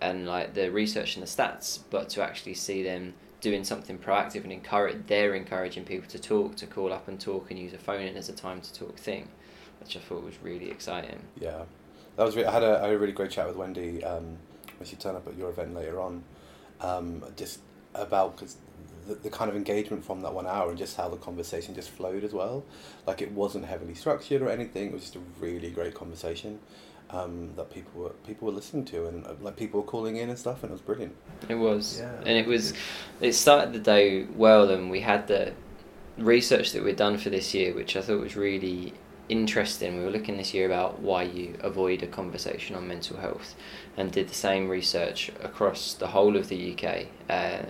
and 0.00 0.26
like 0.26 0.54
the 0.54 0.70
research 0.70 1.16
and 1.16 1.22
the 1.22 1.28
stats, 1.28 1.80
but 1.90 2.08
to 2.10 2.22
actually 2.22 2.54
see 2.54 2.82
them 2.82 3.14
doing 3.40 3.64
something 3.64 3.98
proactive 3.98 4.42
and 4.42 4.52
encourage 4.52 4.96
they're 5.06 5.34
encouraging 5.34 5.84
people 5.84 6.08
to 6.08 6.18
talk, 6.18 6.56
to 6.56 6.66
call 6.66 6.92
up 6.92 7.08
and 7.08 7.20
talk, 7.20 7.50
and 7.50 7.58
use 7.58 7.72
a 7.72 7.78
phone 7.78 8.02
in 8.02 8.16
as 8.16 8.28
a 8.28 8.32
time 8.32 8.60
to 8.60 8.72
talk 8.72 8.96
thing, 8.96 9.28
which 9.80 9.96
I 9.96 10.00
thought 10.00 10.24
was 10.24 10.34
really 10.42 10.70
exciting. 10.70 11.22
Yeah, 11.38 11.62
that 12.16 12.24
was. 12.24 12.36
Re- 12.36 12.44
I 12.44 12.50
had 12.50 12.62
a, 12.62 12.78
I 12.78 12.86
had 12.86 12.94
a 12.94 12.98
really 12.98 13.12
great 13.12 13.30
chat 13.30 13.46
with 13.46 13.56
Wendy 13.56 14.02
um, 14.04 14.36
when 14.78 14.86
she 14.86 14.96
turned 14.96 15.16
up 15.16 15.26
at 15.26 15.36
your 15.36 15.50
event 15.50 15.74
later 15.74 16.00
on, 16.00 16.22
um, 16.80 17.24
just 17.36 17.60
about 17.94 18.36
because 18.36 18.56
the, 19.06 19.14
the 19.14 19.30
kind 19.30 19.50
of 19.50 19.56
engagement 19.56 20.04
from 20.04 20.20
that 20.22 20.34
one 20.34 20.46
hour 20.46 20.68
and 20.68 20.78
just 20.78 20.96
how 20.96 21.08
the 21.08 21.16
conversation 21.16 21.74
just 21.74 21.90
flowed 21.90 22.24
as 22.24 22.32
well. 22.32 22.64
Like 23.06 23.22
it 23.22 23.32
wasn't 23.32 23.64
heavily 23.64 23.94
structured 23.94 24.42
or 24.42 24.50
anything. 24.50 24.88
It 24.88 24.92
was 24.92 25.02
just 25.02 25.16
a 25.16 25.20
really 25.40 25.70
great 25.70 25.94
conversation 25.94 26.58
um, 27.10 27.54
that 27.56 27.70
people 27.70 28.02
were 28.02 28.10
people 28.26 28.46
were 28.46 28.52
listening 28.54 28.84
to 28.86 29.06
and 29.06 29.26
uh, 29.26 29.34
like 29.40 29.56
people 29.56 29.80
were 29.80 29.86
calling 29.86 30.16
in 30.16 30.28
and 30.28 30.38
stuff, 30.38 30.62
and 30.62 30.70
it 30.70 30.72
was 30.72 30.80
brilliant. 30.80 31.14
It 31.48 31.54
was, 31.54 31.98
Yeah. 32.00 32.12
and 32.20 32.30
it 32.30 32.46
was. 32.46 32.72
It 33.20 33.32
started 33.34 33.72
the 33.72 33.78
day 33.78 34.24
well, 34.34 34.70
and 34.70 34.90
we 34.90 35.00
had 35.00 35.26
the 35.28 35.52
research 36.18 36.72
that 36.72 36.82
we'd 36.82 36.96
done 36.96 37.18
for 37.18 37.30
this 37.30 37.54
year, 37.54 37.74
which 37.74 37.96
I 37.96 38.00
thought 38.00 38.20
was 38.20 38.36
really 38.36 38.94
interesting. 39.28 39.98
We 39.98 40.04
were 40.04 40.10
looking 40.10 40.36
this 40.36 40.54
year 40.54 40.66
about 40.66 41.00
why 41.00 41.24
you 41.24 41.56
avoid 41.60 42.02
a 42.02 42.06
conversation 42.06 42.76
on 42.76 42.86
mental 42.88 43.16
health, 43.18 43.54
and 43.96 44.10
did 44.12 44.28
the 44.28 44.34
same 44.34 44.68
research 44.68 45.30
across 45.42 45.94
the 45.94 46.08
whole 46.08 46.36
of 46.36 46.48
the 46.48 46.72
UK. 46.72 47.06
Uh, 47.28 47.66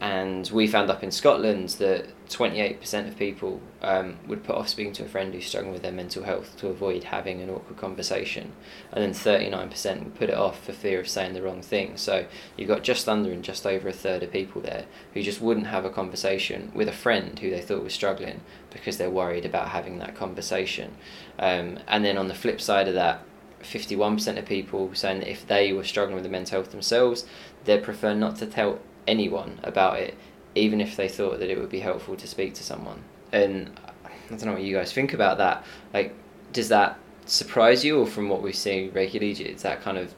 and 0.00 0.50
we 0.52 0.66
found 0.66 0.90
up 0.90 1.02
in 1.02 1.10
Scotland 1.10 1.70
that 1.78 2.06
28% 2.28 3.08
of 3.08 3.16
people 3.16 3.60
um, 3.80 4.16
would 4.26 4.42
put 4.42 4.56
off 4.56 4.68
speaking 4.68 4.92
to 4.94 5.04
a 5.04 5.08
friend 5.08 5.32
who's 5.32 5.46
struggling 5.46 5.72
with 5.72 5.82
their 5.82 5.92
mental 5.92 6.24
health 6.24 6.56
to 6.58 6.68
avoid 6.68 7.04
having 7.04 7.40
an 7.40 7.48
awkward 7.48 7.76
conversation, 7.76 8.52
and 8.92 9.02
then 9.02 9.12
39% 9.12 10.04
would 10.04 10.14
put 10.14 10.30
it 10.30 10.36
off 10.36 10.64
for 10.64 10.72
fear 10.72 11.00
of 11.00 11.08
saying 11.08 11.34
the 11.34 11.42
wrong 11.42 11.62
thing. 11.62 11.96
So 11.96 12.26
you've 12.56 12.68
got 12.68 12.82
just 12.82 13.08
under 13.08 13.30
and 13.30 13.44
just 13.44 13.66
over 13.66 13.88
a 13.88 13.92
third 13.92 14.22
of 14.22 14.32
people 14.32 14.60
there 14.60 14.86
who 15.12 15.22
just 15.22 15.40
wouldn't 15.40 15.68
have 15.68 15.84
a 15.84 15.90
conversation 15.90 16.72
with 16.74 16.88
a 16.88 16.92
friend 16.92 17.38
who 17.38 17.50
they 17.50 17.60
thought 17.60 17.84
was 17.84 17.94
struggling 17.94 18.40
because 18.70 18.98
they're 18.98 19.10
worried 19.10 19.44
about 19.44 19.68
having 19.68 19.98
that 19.98 20.16
conversation. 20.16 20.96
Um, 21.38 21.78
and 21.86 22.04
then 22.04 22.18
on 22.18 22.28
the 22.28 22.34
flip 22.34 22.60
side 22.60 22.88
of 22.88 22.94
that, 22.94 23.22
51% 23.62 24.38
of 24.38 24.44
people 24.44 24.90
saying 24.94 25.20
that 25.20 25.30
if 25.30 25.46
they 25.46 25.72
were 25.72 25.84
struggling 25.84 26.14
with 26.14 26.24
the 26.24 26.30
mental 26.30 26.60
health 26.60 26.70
themselves, 26.70 27.24
they'd 27.64 27.82
prefer 27.82 28.14
not 28.14 28.36
to 28.36 28.46
tell 28.46 28.80
anyone 29.06 29.60
about 29.62 29.98
it, 29.98 30.16
even 30.54 30.80
if 30.80 30.96
they 30.96 31.08
thought 31.08 31.38
that 31.38 31.50
it 31.50 31.58
would 31.58 31.70
be 31.70 31.80
helpful 31.80 32.16
to 32.16 32.26
speak 32.26 32.54
to 32.54 32.62
someone. 32.62 33.02
And 33.32 33.70
I 34.04 34.10
don't 34.30 34.46
know 34.46 34.52
what 34.52 34.62
you 34.62 34.74
guys 34.74 34.92
think 34.92 35.12
about 35.12 35.38
that. 35.38 35.64
Like, 35.92 36.14
does 36.52 36.68
that 36.68 36.98
surprise 37.26 37.84
you, 37.84 38.00
or 38.00 38.06
from 38.06 38.28
what 38.28 38.42
we 38.42 38.52
see 38.52 38.88
regularly, 38.88 39.32
is 39.32 39.62
that 39.62 39.82
kind 39.82 39.98
of 39.98 40.14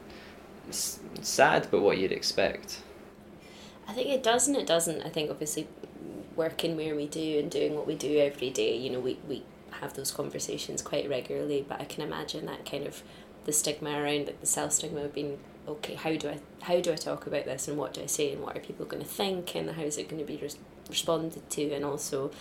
sad, 0.71 1.67
but 1.71 1.81
what 1.81 1.97
you'd 1.97 2.11
expect? 2.11 2.81
I 3.87 3.93
think 3.93 4.09
it 4.09 4.21
does 4.21 4.47
and 4.47 4.57
it 4.57 4.67
doesn't. 4.67 5.01
I 5.03 5.09
think 5.09 5.29
obviously 5.29 5.67
working 6.35 6.75
where 6.77 6.95
we 6.95 7.07
do 7.07 7.39
and 7.39 7.49
doing 7.49 7.75
what 7.75 7.87
we 7.87 7.95
do 7.95 8.19
every 8.19 8.49
day, 8.49 8.77
you 8.77 8.89
know, 8.89 8.99
we, 8.99 9.17
we 9.27 9.43
have 9.81 9.93
those 9.93 10.11
conversations 10.11 10.81
quite 10.81 11.09
regularly, 11.09 11.65
but 11.67 11.81
I 11.81 11.85
can 11.85 12.03
imagine 12.03 12.45
that 12.45 12.69
kind 12.69 12.85
of 12.85 13.01
the 13.45 13.53
stigma 13.53 13.91
around 13.91 14.27
like 14.27 14.39
the 14.41 14.45
self 14.45 14.73
stigma 14.73 15.01
of 15.01 15.13
being 15.13 15.39
okay, 15.67 15.95
how 15.95 16.15
do 16.15 16.29
I 16.29 16.39
how 16.61 16.79
do 16.79 16.91
I 16.91 16.95
talk 16.95 17.27
about 17.27 17.45
this 17.45 17.67
and 17.67 17.77
what 17.77 17.93
do 17.93 18.01
I 18.01 18.05
say 18.05 18.33
and 18.33 18.41
what 18.41 18.55
are 18.55 18.59
people 18.61 18.85
going 18.85 19.03
to 19.03 19.07
think 19.09 19.55
and 19.55 19.69
how 19.71 19.81
is 19.83 19.97
it 19.97 20.09
going 20.09 20.19
to 20.19 20.25
be 20.25 20.37
res- 20.41 20.57
responded 20.89 21.49
to? 21.51 21.73
And 21.73 21.83
also 21.85 22.31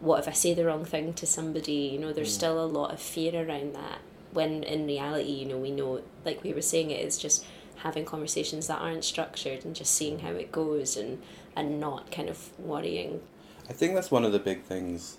what 0.00 0.20
if 0.20 0.28
I 0.28 0.32
say 0.32 0.54
the 0.54 0.64
wrong 0.64 0.84
thing 0.84 1.12
to 1.14 1.26
somebody, 1.26 1.72
you 1.72 1.98
know, 1.98 2.12
there's 2.12 2.30
Mm. 2.30 2.38
still 2.38 2.64
a 2.64 2.66
lot 2.66 2.92
of 2.92 3.00
fear 3.00 3.34
around 3.46 3.74
that 3.74 3.98
when 4.32 4.62
in 4.62 4.86
reality, 4.86 5.32
you 5.32 5.46
know, 5.46 5.58
we 5.58 5.70
know 5.70 6.02
like 6.24 6.42
we 6.44 6.52
were 6.52 6.62
saying 6.62 6.90
it 6.90 7.04
is 7.04 7.18
just 7.18 7.44
having 7.76 8.04
conversations 8.04 8.66
that 8.66 8.80
aren't 8.80 9.04
structured 9.04 9.64
and 9.64 9.74
just 9.74 9.94
seeing 9.94 10.20
how 10.20 10.30
it 10.30 10.52
goes 10.52 10.96
and 10.96 11.20
and 11.56 11.80
not 11.80 12.10
kind 12.12 12.28
of 12.28 12.50
worrying. 12.58 13.20
I 13.68 13.72
think 13.72 13.94
that's 13.94 14.10
one 14.10 14.24
of 14.24 14.32
the 14.32 14.38
big 14.38 14.62
things 14.62 15.18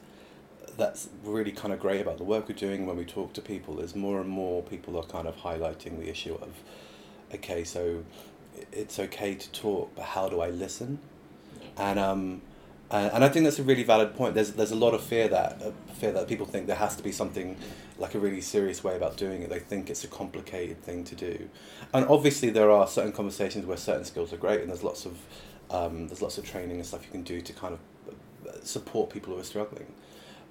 that's 0.78 1.10
really 1.24 1.52
kind 1.52 1.74
of 1.74 1.80
great 1.80 2.00
about 2.00 2.18
the 2.18 2.24
work 2.24 2.48
we're 2.48 2.56
doing 2.56 2.86
when 2.86 2.96
we 2.96 3.04
talk 3.04 3.34
to 3.34 3.42
people 3.42 3.82
is 3.82 3.96
more 3.96 4.22
and 4.22 4.30
more 4.30 4.64
people 4.64 4.98
are 4.98 5.04
kind 5.04 5.28
of 5.28 5.36
highlighting 5.38 6.00
the 6.00 6.10
issue 6.10 6.36
of 6.36 6.50
okay, 7.34 7.64
so 7.64 8.04
it's 8.72 9.00
okay 9.00 9.36
to 9.36 9.52
talk, 9.52 9.92
but 9.96 10.06
how 10.06 10.30
do 10.30 10.42
I 10.42 10.50
listen? 10.50 11.00
And 11.78 12.00
um, 12.00 12.42
and, 12.92 13.24
I 13.24 13.30
think 13.30 13.46
that's 13.46 13.60
a 13.60 13.64
really 13.64 13.84
valid 13.84 14.16
point. 14.16 14.34
There's 14.34 14.52
there's 14.54 14.72
a 14.72 14.76
lot 14.76 14.94
of 14.94 15.02
fear 15.02 15.28
that 15.28 15.62
uh, 15.62 15.72
fear 15.94 16.12
that 16.12 16.28
people 16.28 16.46
think 16.46 16.68
there 16.68 16.76
has 16.76 16.96
to 16.96 17.04
be 17.04 17.12
something 17.12 17.56
like 17.98 18.16
a 18.16 18.20
really 18.20 18.42
serious 18.42 18.84
way 18.84 18.96
about 18.96 19.18
doing 19.18 19.44
it. 19.44 19.50
They 19.50 19.60
think 19.60 19.90
it's 19.90 20.04
a 20.04 20.08
complicated 20.08 20.82
thing 20.82 21.04
to 21.06 21.16
do, 21.16 21.50
and 21.94 22.06
obviously 22.08 22.50
there 22.50 22.72
are 22.72 22.88
certain 22.88 23.12
conversations 23.12 23.66
where 23.66 23.78
certain 23.78 24.06
skills 24.06 24.34
are 24.34 24.38
great, 24.38 24.62
and 24.62 24.70
there's 24.70 24.84
lots 24.84 25.06
of 25.06 25.18
um, 25.70 26.08
there's 26.08 26.22
lots 26.22 26.38
of 26.38 26.46
training 26.46 26.78
and 26.78 26.86
stuff 26.86 27.06
you 27.06 27.12
can 27.12 27.24
do 27.24 27.42
to 27.42 27.54
kind 27.54 27.76
of 27.76 27.80
uh, 28.48 28.64
support 28.64 29.10
people 29.12 29.34
who 29.34 29.40
are 29.40 29.44
struggling. 29.44 29.94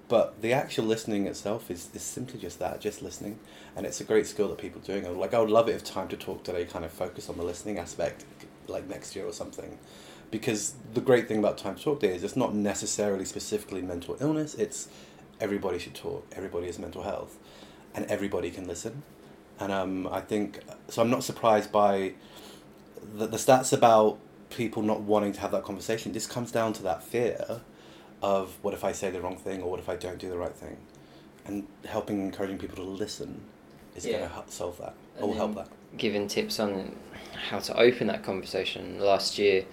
But 0.09 0.41
the 0.41 0.55
actual 0.55 0.87
listening 0.87 1.27
itself 1.27 1.71
is, 1.71 1.91
is 1.95 2.03
simply 2.03 2.41
just 2.41 2.59
that, 2.61 2.81
just 2.81 3.03
listening, 3.03 3.39
and 3.77 3.85
it's 3.85 4.01
a 4.01 4.05
great 4.05 4.27
skill 4.27 4.49
that 4.49 4.59
people 4.59 4.81
are 4.81 4.85
doing. 4.85 5.19
Like 5.19 5.35
I 5.35 5.39
would 5.39 5.51
love 5.51 5.69
it 5.69 5.75
if 5.75 5.85
time 5.85 6.09
to 6.09 6.17
talk 6.17 6.45
today 6.45 6.65
kind 6.65 6.85
of 6.85 6.91
focus 6.91 7.29
on 7.29 7.37
the 7.37 7.43
listening 7.45 7.79
aspect, 7.79 8.25
like 8.69 8.89
next 8.89 9.15
year 9.15 9.27
or 9.27 9.33
something, 9.33 9.79
because 10.31 10.75
the 10.95 11.03
great 11.03 11.29
thing 11.29 11.39
about 11.39 11.59
time 11.59 11.75
to 11.77 11.83
talk 11.83 12.01
day 12.01 12.15
is 12.15 12.25
it's 12.25 12.37
not 12.37 12.55
necessarily 12.55 13.27
specifically 13.27 13.83
mental 13.83 14.17
illness. 14.19 14.55
It's 14.55 14.89
everybody 15.41 15.79
should 15.79 15.95
talk. 15.95 16.27
Everybody 16.35 16.67
has 16.67 16.79
mental 16.79 17.03
health, 17.03 17.37
and 17.95 18.07
everybody 18.07 18.51
can 18.51 18.67
listen. 18.67 19.03
And 19.61 19.71
um, 19.73 20.07
I 20.07 20.23
think 20.23 20.61
so. 20.89 21.03
I'm 21.03 21.11
not 21.11 21.23
surprised 21.23 21.71
by 21.71 22.15
the, 23.15 23.27
the 23.27 23.37
stats 23.37 23.75
about 23.75 24.19
people 24.49 24.83
not 24.83 25.03
wanting 25.03 25.33
to 25.33 25.41
have 25.41 25.51
that 25.51 25.65
conversation. 25.65 26.13
This 26.13 26.27
comes 26.27 26.51
down 26.51 26.73
to 26.75 26.83
that 26.85 27.03
fear 27.03 27.61
of 28.23 28.57
what 28.63 28.75
if 28.75 28.85
I 28.85 28.93
say 28.93 29.11
the 29.11 29.21
wrong 29.21 29.37
thing 29.37 29.63
or 29.63 29.71
what 29.71 29.81
if 29.81 29.89
I 29.89 29.97
don't 29.97 30.19
do 30.19 30.29
the 30.29 30.39
right 30.39 30.55
thing, 30.55 30.77
and 31.47 31.67
helping 31.87 32.21
encouraging 32.21 32.59
people 32.59 32.77
to 32.77 32.83
listen 32.83 33.43
is 33.97 34.05
Yeah. 34.07 34.19
going 34.19 34.31
to 34.47 34.53
solve 34.53 34.79
that 34.79 34.95
And 35.17 35.25
or 35.25 35.35
help 35.35 35.55
that. 35.57 35.69
Giving 35.97 36.29
tips 36.29 36.61
on 36.61 36.95
how 37.51 37.59
to 37.61 37.77
open 37.79 38.07
that 38.09 38.23
conversation. 38.23 38.99
Last 39.01 39.39
year, 39.39 39.65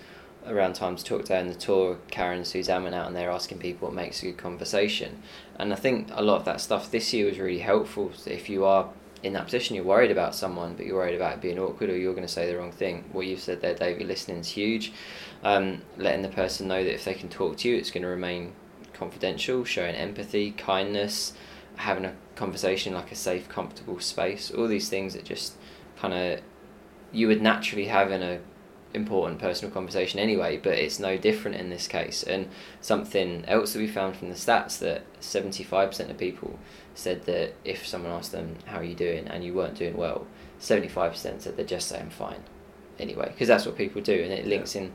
around 0.47 0.73
Time 0.75 0.95
to 0.95 1.03
Talk 1.03 1.25
down 1.25 1.47
the 1.47 1.55
tour, 1.55 1.97
Karen 2.09 2.37
and 2.37 2.47
Suzanne 2.47 2.83
went 2.83 2.95
out 2.95 3.07
and 3.07 3.15
they're 3.15 3.31
asking 3.31 3.57
people 3.59 3.87
what 3.87 3.95
makes 3.95 4.21
a 4.21 4.27
good 4.27 4.37
conversation. 4.37 5.21
And 5.57 5.73
I 5.73 5.75
think 5.75 6.09
a 6.11 6.21
lot 6.21 6.37
of 6.37 6.45
that 6.45 6.61
stuff 6.61 6.91
this 6.91 7.13
year 7.13 7.25
was 7.27 7.39
really 7.39 7.59
helpful. 7.59 8.11
If 8.25 8.47
you 8.49 8.63
are 8.65 8.89
in 9.25 9.33
that 9.33 9.45
position, 9.45 9.75
you're 9.75 9.83
worried 9.83 10.11
about 10.11 10.35
someone, 10.35 10.75
but 10.75 10.85
you're 10.85 10.97
worried 10.97 11.15
about 11.15 11.33
it 11.33 11.41
being 11.41 11.57
awkward 11.57 11.89
or 11.89 11.97
you're 11.97 12.13
going 12.13 12.27
to 12.27 12.31
say 12.31 12.45
the 12.45 12.55
wrong 12.55 12.71
thing. 12.71 13.03
What 13.11 13.25
you've 13.25 13.39
said 13.39 13.59
there, 13.59 13.73
David, 13.73 14.07
listening 14.07 14.37
is 14.37 14.49
huge. 14.49 14.93
Um, 15.43 15.81
letting 15.97 16.21
the 16.21 16.29
person 16.29 16.67
know 16.67 16.83
that 16.83 16.93
if 16.93 17.05
they 17.05 17.15
can 17.15 17.27
talk 17.27 17.57
to 17.57 17.69
you, 17.69 17.75
it's 17.75 17.89
going 17.89 18.03
to 18.03 18.07
remain 18.07 18.53
confidential, 18.93 19.63
showing 19.63 19.95
empathy, 19.95 20.51
kindness, 20.51 21.33
having 21.77 22.05
a 22.05 22.13
conversation 22.35 22.93
like 22.93 23.11
a 23.11 23.15
safe, 23.15 23.49
comfortable 23.49 23.99
space. 23.99 24.51
All 24.51 24.67
these 24.67 24.89
things 24.89 25.13
that 25.13 25.25
just 25.25 25.55
kind 25.97 26.13
of 26.13 26.41
you 27.11 27.27
would 27.27 27.41
naturally 27.41 27.85
have 27.85 28.11
in 28.11 28.21
a 28.21 28.39
important 28.95 29.39
personal 29.39 29.73
conversation 29.73 30.19
anyway, 30.19 30.57
but 30.57 30.73
it's 30.73 30.99
no 30.99 31.17
different 31.17 31.57
in 31.57 31.69
this 31.69 31.87
case. 31.87 32.23
And 32.23 32.49
something 32.81 33.43
else 33.47 33.73
that 33.73 33.79
we 33.79 33.87
found 33.87 34.15
from 34.15 34.29
the 34.29 34.35
stats 34.35 34.79
that 34.79 35.03
75% 35.21 36.09
of 36.09 36.17
people 36.17 36.57
said 36.95 37.25
that 37.25 37.53
if 37.63 37.85
someone 37.85 38.11
asked 38.11 38.31
them, 38.31 38.55
How 38.65 38.77
are 38.77 38.83
you 38.83 38.95
doing? 38.95 39.27
and 39.27 39.43
you 39.43 39.53
weren't 39.53 39.75
doing 39.75 39.97
well, 39.97 40.25
75% 40.59 41.41
said 41.41 41.57
they're 41.57 41.65
just 41.65 41.87
saying 41.87 42.09
fine 42.09 42.43
anyway, 42.99 43.27
because 43.27 43.47
that's 43.47 43.65
what 43.65 43.77
people 43.77 44.01
do. 44.01 44.23
And 44.23 44.31
it 44.31 44.47
links 44.47 44.75
in, 44.75 44.93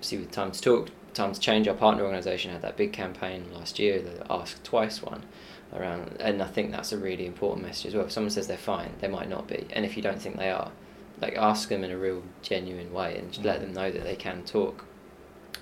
see, 0.00 0.16
with 0.16 0.30
Time 0.30 0.52
to 0.52 0.60
Talk, 0.60 0.88
Time 1.12 1.32
to 1.32 1.40
Change, 1.40 1.66
our 1.68 1.74
partner 1.74 2.04
organisation 2.04 2.52
had 2.52 2.62
that 2.62 2.76
big 2.76 2.92
campaign 2.92 3.52
last 3.52 3.78
year, 3.78 4.00
the 4.00 4.24
Ask 4.32 4.62
Twice 4.62 5.02
one. 5.02 5.24
Around, 5.72 6.16
and 6.18 6.42
I 6.42 6.48
think 6.48 6.72
that's 6.72 6.90
a 6.90 6.98
really 6.98 7.26
important 7.26 7.64
message 7.64 7.86
as 7.86 7.94
well. 7.94 8.06
If 8.06 8.10
someone 8.10 8.30
says 8.30 8.48
they're 8.48 8.56
fine, 8.56 8.90
they 8.98 9.06
might 9.06 9.28
not 9.28 9.46
be, 9.46 9.68
and 9.72 9.84
if 9.84 9.96
you 9.96 10.02
don't 10.02 10.20
think 10.20 10.36
they 10.36 10.50
are, 10.50 10.72
like 11.20 11.36
ask 11.36 11.68
them 11.68 11.84
in 11.84 11.90
a 11.90 11.98
real 11.98 12.22
genuine 12.42 12.92
way 12.92 13.18
and 13.18 13.32
just 13.32 13.44
let 13.44 13.60
them 13.60 13.72
know 13.72 13.90
that 13.90 14.02
they 14.02 14.16
can 14.16 14.44
talk. 14.44 14.84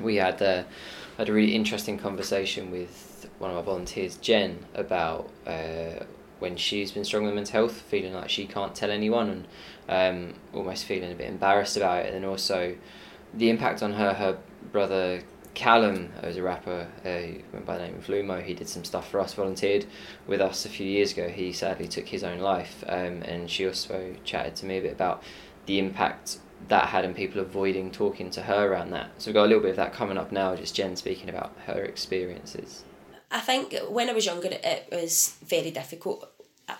We 0.00 0.16
had 0.16 0.40
uh, 0.40 0.64
had 1.16 1.28
a 1.28 1.32
really 1.32 1.54
interesting 1.54 1.98
conversation 1.98 2.70
with 2.70 3.28
one 3.38 3.50
of 3.50 3.56
our 3.56 3.62
volunteers, 3.62 4.16
Jenn, 4.16 4.64
about 4.74 5.30
uh, 5.46 6.04
when 6.38 6.56
she's 6.56 6.92
been 6.92 7.04
struggling 7.04 7.30
with 7.30 7.36
mental 7.36 7.52
health, 7.52 7.80
feeling 7.80 8.14
like 8.14 8.30
she 8.30 8.46
can't 8.46 8.74
tell 8.74 8.90
anyone, 8.90 9.46
and 9.88 10.30
um, 10.30 10.34
almost 10.54 10.84
feeling 10.84 11.10
a 11.10 11.14
bit 11.14 11.28
embarrassed 11.28 11.76
about 11.76 12.06
it, 12.06 12.14
and 12.14 12.24
also 12.24 12.76
the 13.34 13.50
impact 13.50 13.82
on 13.82 13.94
her. 13.94 14.14
Her 14.14 14.38
brother 14.70 15.22
Callum, 15.54 16.12
who's 16.22 16.36
a 16.36 16.42
rapper, 16.42 16.86
uh, 17.04 17.42
went 17.52 17.66
by 17.66 17.78
the 17.78 17.84
name 17.84 17.96
of 17.96 18.06
Lumo, 18.06 18.40
he 18.40 18.54
did 18.54 18.68
some 18.68 18.84
stuff 18.84 19.10
for 19.10 19.18
us, 19.18 19.34
volunteered 19.34 19.86
with 20.28 20.40
us 20.40 20.64
a 20.64 20.68
few 20.68 20.86
years 20.86 21.10
ago. 21.10 21.28
He 21.28 21.52
sadly 21.52 21.88
took 21.88 22.06
his 22.06 22.22
own 22.22 22.38
life, 22.38 22.84
um, 22.86 23.22
and 23.22 23.50
she 23.50 23.66
also 23.66 24.14
chatted 24.22 24.54
to 24.56 24.66
me 24.66 24.78
a 24.78 24.82
bit 24.82 24.92
about 24.92 25.24
the 25.68 25.78
impact 25.78 26.38
that 26.66 26.88
had 26.88 27.04
in 27.04 27.14
people 27.14 27.40
avoiding 27.40 27.92
talking 27.92 28.30
to 28.30 28.42
her 28.42 28.72
around 28.72 28.90
that. 28.90 29.10
So 29.18 29.28
we've 29.28 29.34
got 29.34 29.44
a 29.44 29.50
little 29.50 29.62
bit 29.62 29.70
of 29.70 29.76
that 29.76 29.92
coming 29.92 30.18
up 30.18 30.32
now, 30.32 30.56
just 30.56 30.74
Jenn 30.74 30.96
speaking 30.96 31.28
about 31.28 31.56
her 31.66 31.80
experiences. 31.84 32.84
I 33.30 33.40
think 33.40 33.74
when 33.88 34.10
I 34.10 34.12
was 34.12 34.26
younger, 34.26 34.48
it 34.50 34.88
was 34.90 35.36
very 35.44 35.70
difficult. 35.70 36.28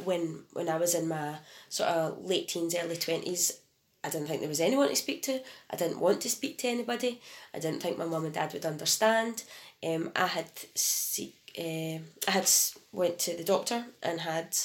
When 0.04 0.44
when 0.52 0.68
I 0.68 0.76
was 0.76 0.94
in 0.94 1.08
my 1.08 1.36
sort 1.68 1.90
of 1.90 2.24
late 2.24 2.48
teens, 2.48 2.74
early 2.74 2.96
twenties, 2.96 3.60
I 4.02 4.08
didn't 4.08 4.26
think 4.26 4.40
there 4.40 4.48
was 4.48 4.60
anyone 4.60 4.88
to 4.88 4.96
speak 4.96 5.22
to. 5.22 5.40
I 5.70 5.76
didn't 5.76 6.00
want 6.00 6.20
to 6.22 6.30
speak 6.30 6.58
to 6.58 6.68
anybody. 6.68 7.20
I 7.54 7.58
didn't 7.58 7.80
think 7.80 7.98
my 7.98 8.04
mum 8.04 8.24
and 8.24 8.34
dad 8.34 8.52
would 8.52 8.66
understand. 8.66 9.44
Um, 9.82 10.10
I 10.16 10.26
had 10.26 10.50
see, 10.74 11.36
uh, 11.58 12.00
I 12.28 12.30
had 12.30 12.50
went 12.92 13.18
to 13.20 13.36
the 13.36 13.44
doctor 13.44 13.86
and 14.02 14.20
had 14.20 14.56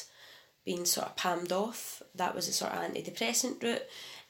been 0.66 0.86
sort 0.86 1.08
of 1.08 1.16
palmed 1.16 1.52
off. 1.52 2.02
That 2.16 2.36
was 2.36 2.48
a 2.48 2.54
sort 2.54 2.74
of 2.74 2.80
antidepressant 2.80 3.62
route. 3.64 3.86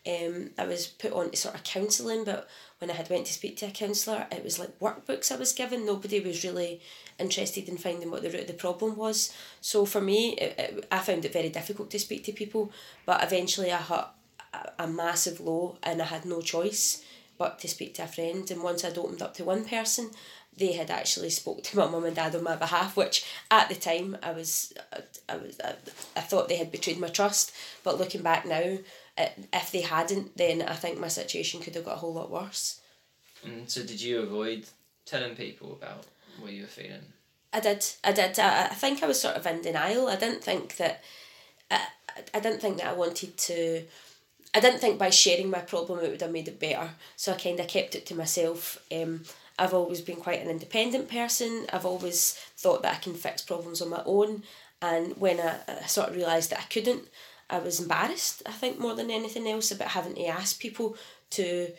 Um, 0.05 0.51
I 0.57 0.65
was 0.65 0.87
put 0.87 1.13
on 1.13 1.31
to 1.31 1.37
sort 1.37 1.55
of 1.55 1.63
counselling, 1.63 2.25
but 2.25 2.47
when 2.79 2.91
I 2.91 2.95
had 2.95 3.09
went 3.09 3.25
to 3.27 3.33
speak 3.33 3.55
to 3.57 3.67
a 3.67 3.71
counsellor, 3.71 4.27
it 4.31 4.43
was 4.43 4.59
like 4.59 4.77
workbooks 4.79 5.31
I 5.31 5.37
was 5.37 5.53
given. 5.53 5.85
Nobody 5.85 6.19
was 6.19 6.43
really 6.43 6.81
interested 7.17 7.69
in 7.69 7.77
finding 7.77 8.11
what 8.11 8.21
the 8.21 8.29
root 8.29 8.41
of 8.41 8.47
the 8.47 8.53
problem 8.53 8.97
was. 8.97 9.33
So 9.61 9.85
for 9.85 10.01
me, 10.01 10.31
it, 10.33 10.59
it, 10.59 10.87
I 10.91 10.99
found 10.99 11.23
it 11.23 11.31
very 11.31 11.49
difficult 11.49 11.89
to 11.91 11.99
speak 11.99 12.25
to 12.25 12.33
people. 12.33 12.71
But 13.05 13.23
eventually, 13.23 13.71
I 13.71 13.77
hit 13.77 14.05
a, 14.53 14.71
a 14.79 14.87
massive 14.87 15.39
low, 15.39 15.77
and 15.81 16.01
I 16.01 16.05
had 16.05 16.25
no 16.25 16.41
choice 16.41 17.03
but 17.37 17.59
to 17.59 17.67
speak 17.67 17.95
to 17.95 18.03
a 18.03 18.07
friend. 18.07 18.49
And 18.51 18.61
once 18.61 18.83
I'd 18.83 18.97
opened 18.97 19.21
up 19.21 19.33
to 19.35 19.45
one 19.45 19.63
person, 19.63 20.11
they 20.57 20.73
had 20.73 20.91
actually 20.91 21.29
spoke 21.29 21.63
to 21.63 21.77
my 21.77 21.87
mum 21.89 22.05
and 22.05 22.15
dad 22.15 22.35
on 22.35 22.43
my 22.43 22.55
behalf, 22.55 22.95
which 22.95 23.25
at 23.49 23.69
the 23.69 23.75
time 23.75 24.17
I 24.21 24.31
was, 24.31 24.73
I 25.29 25.37
was, 25.37 25.59
I, 25.63 25.75
I 26.15 26.21
thought 26.21 26.49
they 26.49 26.57
had 26.57 26.71
betrayed 26.71 26.99
my 26.99 27.07
trust. 27.07 27.51
But 27.83 27.97
looking 27.97 28.21
back 28.21 28.45
now, 28.45 28.77
if 29.17 29.71
they 29.71 29.81
hadn't, 29.81 30.37
then 30.37 30.61
I 30.61 30.73
think 30.73 30.99
my 30.99 31.07
situation 31.07 31.61
could 31.61 31.75
have 31.75 31.85
got 31.85 31.95
a 31.95 31.99
whole 31.99 32.13
lot 32.13 32.31
worse. 32.31 32.81
And 33.43 33.69
so, 33.69 33.83
did 33.83 34.01
you 34.01 34.21
avoid 34.21 34.65
telling 35.05 35.35
people 35.35 35.73
about 35.73 36.05
what 36.39 36.51
you 36.53 36.63
were 36.63 36.67
feeling? 36.67 37.01
I 37.51 37.59
did. 37.59 37.85
I 38.03 38.11
did. 38.11 38.39
I, 38.39 38.65
I 38.65 38.73
think 38.73 39.03
I 39.03 39.07
was 39.07 39.21
sort 39.21 39.35
of 39.35 39.45
in 39.45 39.61
denial. 39.61 40.07
I 40.07 40.15
didn't 40.15 40.43
think 40.43 40.77
that. 40.77 41.03
I, 41.69 41.81
I 42.33 42.39
didn't 42.39 42.61
think 42.61 42.77
that 42.77 42.87
I 42.87 42.93
wanted 42.93 43.37
to. 43.37 43.83
I 44.55 44.59
didn't 44.59 44.79
think 44.79 44.99
by 44.99 45.09
sharing 45.09 45.49
my 45.49 45.59
problem 45.59 45.99
it 45.99 46.11
would 46.11 46.21
have 46.21 46.31
made 46.31 46.47
it 46.47 46.59
better. 46.59 46.91
So 47.15 47.33
I 47.33 47.37
kind 47.37 47.59
of 47.59 47.67
kept 47.67 47.95
it 47.95 48.05
to 48.07 48.15
myself. 48.15 48.77
Um, 48.91 49.23
I've 49.57 49.73
always 49.73 50.01
been 50.01 50.17
quite 50.17 50.41
an 50.41 50.49
independent 50.49 51.09
person. 51.09 51.65
I've 51.71 51.85
always 51.85 52.33
thought 52.57 52.81
that 52.83 52.95
I 52.95 52.99
can 52.99 53.13
fix 53.13 53.41
problems 53.41 53.81
on 53.81 53.89
my 53.89 54.01
own. 54.05 54.43
And 54.81 55.17
when 55.17 55.39
I, 55.39 55.57
I 55.67 55.85
sort 55.85 56.09
of 56.09 56.15
realised 56.15 56.49
that 56.51 56.59
I 56.59 56.63
couldn't, 56.63 57.07
I 57.53 57.59
was 57.59 57.79
embarrassed, 57.79 58.41
I 58.45 58.51
think, 58.51 58.79
more 58.79 58.95
than 58.95 59.11
anything 59.11 59.47
else, 59.47 59.71
about 59.71 59.89
having 59.89 60.15
to 60.15 60.25
ask 60.25 60.59
people 60.59 60.97
to 61.31 61.71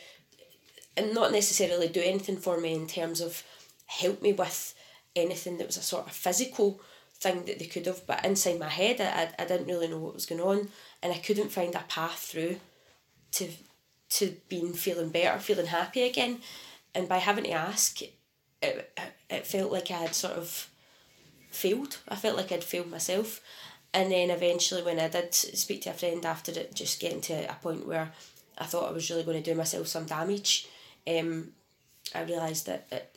and 0.96 1.12
not 1.12 1.32
necessarily 1.32 1.88
do 1.88 2.00
anything 2.00 2.36
for 2.36 2.60
me 2.60 2.72
in 2.72 2.86
terms 2.86 3.20
of 3.20 3.42
help 3.86 4.22
me 4.22 4.32
with 4.32 4.74
anything 5.16 5.58
that 5.58 5.66
was 5.66 5.76
a 5.76 5.82
sort 5.82 6.06
of 6.06 6.12
physical 6.12 6.80
thing 7.14 7.44
that 7.46 7.58
they 7.58 7.66
could 7.66 7.86
have. 7.86 8.06
But 8.06 8.24
inside 8.24 8.60
my 8.60 8.68
head, 8.68 9.00
I, 9.00 9.22
I, 9.22 9.42
I 9.42 9.46
didn't 9.46 9.66
really 9.66 9.88
know 9.88 9.98
what 9.98 10.14
was 10.14 10.26
going 10.26 10.40
on, 10.40 10.68
and 11.02 11.12
I 11.12 11.18
couldn't 11.18 11.50
find 11.50 11.74
a 11.74 11.84
path 11.88 12.20
through 12.20 12.56
to 13.32 13.48
to 14.10 14.36
being 14.48 14.74
feeling 14.74 15.08
better, 15.08 15.38
feeling 15.40 15.66
happy 15.66 16.02
again. 16.02 16.38
And 16.94 17.08
by 17.08 17.18
having 17.18 17.44
to 17.44 17.50
ask, 17.50 18.00
it, 18.02 18.12
it 19.28 19.46
felt 19.46 19.72
like 19.72 19.90
I 19.90 19.94
had 19.94 20.14
sort 20.14 20.34
of 20.34 20.70
failed. 21.50 21.98
I 22.08 22.14
felt 22.14 22.36
like 22.36 22.52
I'd 22.52 22.62
failed 22.62 22.90
myself. 22.90 23.40
And 23.94 24.10
then 24.10 24.30
eventually, 24.30 24.82
when 24.82 24.98
I 24.98 25.08
did 25.08 25.32
speak 25.32 25.82
to 25.82 25.90
a 25.90 25.94
friend 25.94 26.26
after 26.26 26.50
it, 26.52 26.74
just 26.74 27.00
getting 27.00 27.20
to 27.22 27.50
a 27.50 27.54
point 27.62 27.86
where 27.86 28.10
I 28.58 28.64
thought 28.64 28.90
I 28.90 28.92
was 28.92 29.08
really 29.08 29.22
going 29.22 29.40
to 29.42 29.50
do 29.50 29.56
myself 29.56 29.86
some 29.86 30.04
damage, 30.04 30.66
um, 31.06 31.52
I 32.14 32.22
realised 32.22 32.66
that, 32.66 32.90
that 32.90 33.10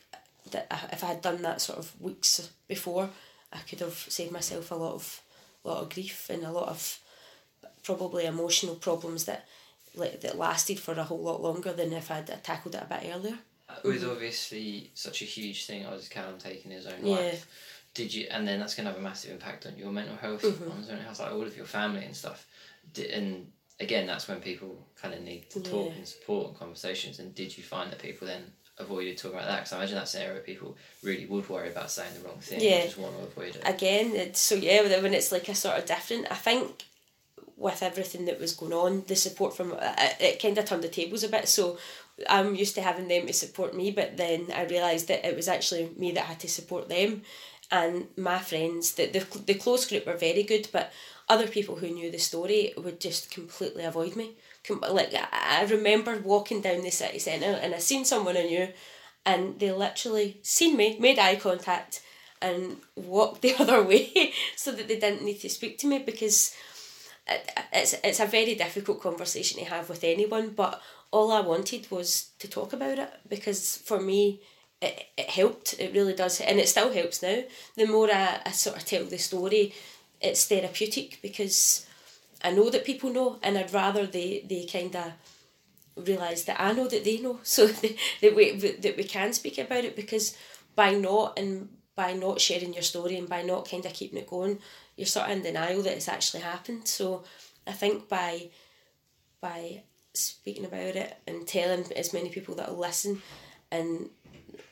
that 0.51 0.89
if 0.93 1.03
I 1.03 1.07
had 1.07 1.21
done 1.21 1.41
that 1.41 1.61
sort 1.61 1.79
of 1.79 1.99
weeks 1.99 2.49
before, 2.67 3.09
I 3.51 3.57
could 3.67 3.79
have 3.79 3.95
saved 3.95 4.31
myself 4.31 4.71
a 4.71 4.75
lot 4.75 4.93
of 4.93 5.21
lot 5.63 5.81
of 5.81 5.89
grief 5.93 6.29
and 6.29 6.43
a 6.43 6.51
lot 6.51 6.69
of 6.69 6.99
probably 7.83 8.25
emotional 8.25 8.75
problems 8.75 9.25
that 9.25 9.45
like 9.95 10.21
that 10.21 10.37
lasted 10.37 10.79
for 10.79 10.93
a 10.93 11.03
whole 11.03 11.19
lot 11.21 11.41
longer 11.41 11.73
than 11.73 11.91
if 11.91 12.11
I'd 12.11 12.27
tackled 12.43 12.75
it 12.75 12.83
a 12.83 12.85
bit 12.85 13.11
earlier. 13.13 13.39
It 13.83 13.87
was 13.87 14.03
obviously 14.03 14.91
such 14.93 15.21
a 15.21 15.25
huge 15.25 15.65
thing. 15.65 15.85
I 15.85 15.93
was 15.93 16.07
Callum 16.07 16.37
taking 16.37 16.71
his 16.71 16.85
own 16.85 17.03
Yeah. 17.05 17.15
life. 17.15 17.47
Did 17.97 18.13
you? 18.13 18.27
And 18.31 18.47
then 18.47 18.59
that's 18.59 18.75
gonna 18.75 18.89
have 18.91 18.97
a 18.99 19.01
massive 19.01 19.31
impact 19.31 19.65
on 19.65 19.77
your 19.77 19.91
mental 19.91 20.15
health, 20.15 20.43
Mhm. 20.43 20.71
on 20.71 20.77
mental 20.87 20.97
health, 21.07 21.19
like 21.19 21.31
all 21.31 21.41
of 21.51 21.55
your 21.57 21.65
family 21.65 22.03
and 22.05 22.15
stuff. 22.15 22.45
Did, 22.93 23.07
and 23.11 23.51
again, 23.79 24.05
that's 24.07 24.27
when 24.27 24.39
people 24.39 24.71
kind 25.01 25.13
of 25.13 25.21
need 25.21 25.49
to 25.51 25.59
talk 25.61 25.87
Yeah. 25.89 25.93
and 25.97 26.07
support 26.07 26.43
and 26.49 26.57
conversations. 26.59 27.19
And 27.19 27.33
did 27.35 27.57
you 27.57 27.63
find 27.63 27.91
that 27.91 27.99
people 27.99 28.27
then 28.27 28.43
avoided 28.77 29.17
talking 29.17 29.37
about 29.37 29.47
that? 29.49 29.57
Because 29.61 29.73
I 29.73 29.77
imagine 29.77 29.95
that's 29.95 30.13
an 30.15 30.21
area 30.21 30.33
where 30.35 30.43
people 30.43 30.77
really 31.01 31.25
would 31.25 31.49
worry 31.49 31.69
about 31.69 31.89
saying 31.91 32.13
the 32.13 32.21
wrong 32.27 32.39
thing. 32.39 32.61
Yeah. 32.61 32.85
Just 32.85 32.97
want 32.97 33.15
to 33.17 33.23
avoid 33.23 33.55
it. 33.55 33.61
again 33.65 34.15
it's, 34.15 34.39
so 34.39 34.53
yeah 34.55 34.81
when- 34.83 35.03
when 35.03 35.13
it's 35.15 35.31
like 35.31 35.49
a 35.49 35.55
sort 35.55 35.77
of 35.79 35.85
different 35.85 36.27
i 36.31 36.35
think 36.35 36.83
with 37.55 37.81
everything 37.81 38.25
that 38.25 38.39
was 38.39 38.53
going 38.53 38.73
on 38.73 39.03
the 39.07 39.15
support 39.15 39.55
from 39.57 39.73
it, 39.73 40.15
it 40.19 40.39
kind 40.39 40.57
of 40.59 40.65
turned 40.65 40.83
the 40.83 40.89
tables 40.89 41.23
a 41.23 41.27
bit 41.35 41.47
so 41.47 41.63
i'm 42.29 42.53
used 42.63 42.75
to 42.75 42.81
having 42.89 43.07
them 43.07 43.25
to 43.25 43.33
support 43.33 43.73
me 43.79 43.89
but 43.91 44.15
then 44.17 44.39
i 44.53 44.63
realised 44.65 45.07
that 45.07 45.25
it 45.25 45.35
was 45.35 45.47
actually 45.47 45.89
me 45.97 46.11
that 46.11 46.25
had 46.25 46.39
to 46.39 46.47
support 46.47 46.87
them 46.89 47.23
and 47.71 48.07
my 48.15 48.37
friends 48.39 48.93
the, 48.93 49.05
the, 49.07 49.39
the 49.45 49.53
close 49.53 49.85
group 49.87 50.05
were 50.05 50.15
very 50.17 50.43
good 50.43 50.67
but 50.71 50.91
other 51.29 51.47
people 51.47 51.75
who 51.75 51.89
knew 51.89 52.09
the 52.09 52.17
story 52.17 52.73
would 52.77 52.99
just 52.99 53.29
completely 53.31 53.83
avoid 53.83 54.15
me 54.15 54.35
like 54.89 55.13
I 55.31 55.65
remember 55.69 56.17
walking 56.19 56.61
down 56.61 56.81
the 56.81 56.89
city 56.89 57.19
centre 57.19 57.59
and 57.61 57.73
I 57.73 57.79
seen 57.79 58.05
someone 58.05 58.37
I 58.37 58.43
knew 58.43 58.67
and 59.27 59.59
they 59.59 59.71
literally 59.71 60.39
seen 60.41 60.77
me, 60.77 60.97
made 60.99 61.19
eye 61.19 61.35
contact, 61.35 62.01
and 62.41 62.77
walked 62.95 63.41
the 63.43 63.55
other 63.59 63.83
way 63.83 64.33
so 64.55 64.71
that 64.71 64.87
they 64.87 64.99
didn't 64.99 65.23
need 65.23 65.41
to 65.41 65.49
speak 65.49 65.77
to 65.79 65.87
me 65.87 65.99
because 65.99 66.55
it, 67.27 67.51
it's 67.73 67.93
it's 68.03 68.19
a 68.21 68.25
very 68.25 68.55
difficult 68.55 69.01
conversation 69.01 69.59
to 69.59 69.65
have 69.69 69.89
with 69.89 70.03
anyone. 70.03 70.51
But 70.51 70.81
all 71.11 71.31
I 71.31 71.41
wanted 71.41 71.91
was 71.91 72.29
to 72.39 72.47
talk 72.47 72.73
about 72.73 72.97
it 72.99 73.11
because 73.29 73.77
for 73.77 73.99
me. 73.99 74.41
It, 74.81 75.05
it 75.17 75.29
helped, 75.29 75.79
it 75.79 75.93
really 75.93 76.13
does, 76.13 76.39
and 76.39 76.59
it 76.59 76.69
still 76.69 76.93
helps 76.93 77.23
now. 77.23 77.41
The 77.75 77.87
more 77.87 78.11
I, 78.11 78.41
I 78.45 78.51
sort 78.51 78.77
of 78.77 78.85
tell 78.85 79.05
the 79.05 79.17
story, 79.17 79.73
it's 80.21 80.45
therapeutic 80.45 81.19
because 81.21 81.87
I 82.43 82.51
know 82.51 82.69
that 82.69 82.85
people 82.85 83.11
know, 83.11 83.39
and 83.41 83.57
I'd 83.57 83.73
rather 83.73 84.05
they, 84.05 84.45
they 84.47 84.65
kind 84.65 84.95
of 84.95 85.13
realise 85.95 86.43
that 86.43 86.61
I 86.61 86.73
know 86.73 86.87
that 86.87 87.03
they 87.03 87.17
know, 87.17 87.39
so 87.43 87.67
that 87.67 88.35
we 88.35 88.51
that 88.51 88.97
we 88.97 89.03
can 89.03 89.33
speak 89.33 89.57
about 89.57 89.83
it 89.85 89.95
because 89.95 90.37
by 90.75 90.91
not 90.91 91.39
and 91.39 91.69
by 91.95 92.13
not 92.13 92.39
sharing 92.39 92.73
your 92.73 92.83
story 92.83 93.17
and 93.17 93.27
by 93.27 93.41
not 93.41 93.69
kind 93.69 93.85
of 93.85 93.93
keeping 93.93 94.19
it 94.19 94.27
going, 94.27 94.59
you're 94.95 95.07
sort 95.07 95.25
of 95.25 95.31
in 95.31 95.41
denial 95.41 95.81
that 95.81 95.93
it's 95.93 96.07
actually 96.07 96.41
happened. 96.41 96.87
So 96.87 97.23
I 97.65 97.71
think 97.71 98.07
by 98.07 98.49
by 99.41 99.81
speaking 100.13 100.65
about 100.65 100.95
it 100.95 101.17
and 101.27 101.47
telling 101.47 101.91
as 101.93 102.13
many 102.13 102.29
people 102.29 102.55
that 102.55 102.69
will 102.69 102.79
listen 102.79 103.21
and 103.71 104.09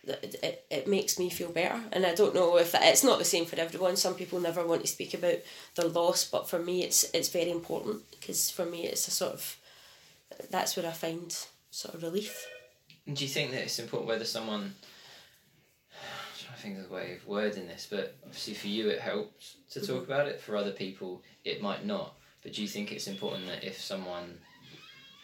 it, 0.07 0.35
it, 0.43 0.65
it 0.69 0.87
makes 0.87 1.17
me 1.19 1.29
feel 1.29 1.49
better 1.49 1.79
and 1.91 2.05
I 2.05 2.13
don't 2.15 2.35
know 2.35 2.57
if 2.57 2.73
it's 2.75 3.03
not 3.03 3.19
the 3.19 3.25
same 3.25 3.45
for 3.45 3.59
everyone 3.59 3.95
some 3.95 4.15
people 4.15 4.39
never 4.39 4.65
want 4.65 4.81
to 4.81 4.87
speak 4.87 5.13
about 5.13 5.39
their 5.75 5.87
loss 5.87 6.23
but 6.29 6.49
for 6.49 6.59
me 6.59 6.83
it's 6.83 7.05
it's 7.13 7.29
very 7.29 7.51
important 7.51 8.09
because 8.11 8.49
for 8.51 8.65
me 8.65 8.85
it's 8.85 9.07
a 9.07 9.11
sort 9.11 9.33
of 9.33 9.57
that's 10.51 10.75
where 10.77 10.85
I 10.87 10.91
find 10.91 11.31
sort 11.71 11.95
of 11.95 12.03
relief 12.03 12.45
Do 13.13 13.23
you 13.23 13.29
think 13.29 13.51
that 13.51 13.61
it's 13.63 13.79
important 13.79 14.07
whether 14.07 14.25
someone? 14.25 14.73
I'm 15.91 16.37
trying 16.39 16.55
to 16.55 16.61
think 16.61 16.77
of 16.85 16.91
a 16.91 16.93
way 16.93 17.13
of 17.15 17.27
wording 17.27 17.67
this, 17.67 17.87
but 17.89 18.15
obviously 18.25 18.53
for 18.53 18.67
you 18.67 18.89
it 18.89 18.99
helps 18.99 19.55
to 19.71 19.79
talk 19.81 20.03
Mm-hmm. 20.03 20.11
about 20.11 20.27
it. 20.27 20.39
For 20.41 20.55
other 20.57 20.71
people, 20.71 21.21
it 21.43 21.61
might 21.61 21.85
not. 21.85 22.15
But 22.43 22.53
do 22.53 22.61
you 22.61 22.67
think 22.67 22.91
it's 22.91 23.07
important 23.07 23.47
that 23.47 23.63
if 23.63 23.79
someone 23.81 24.37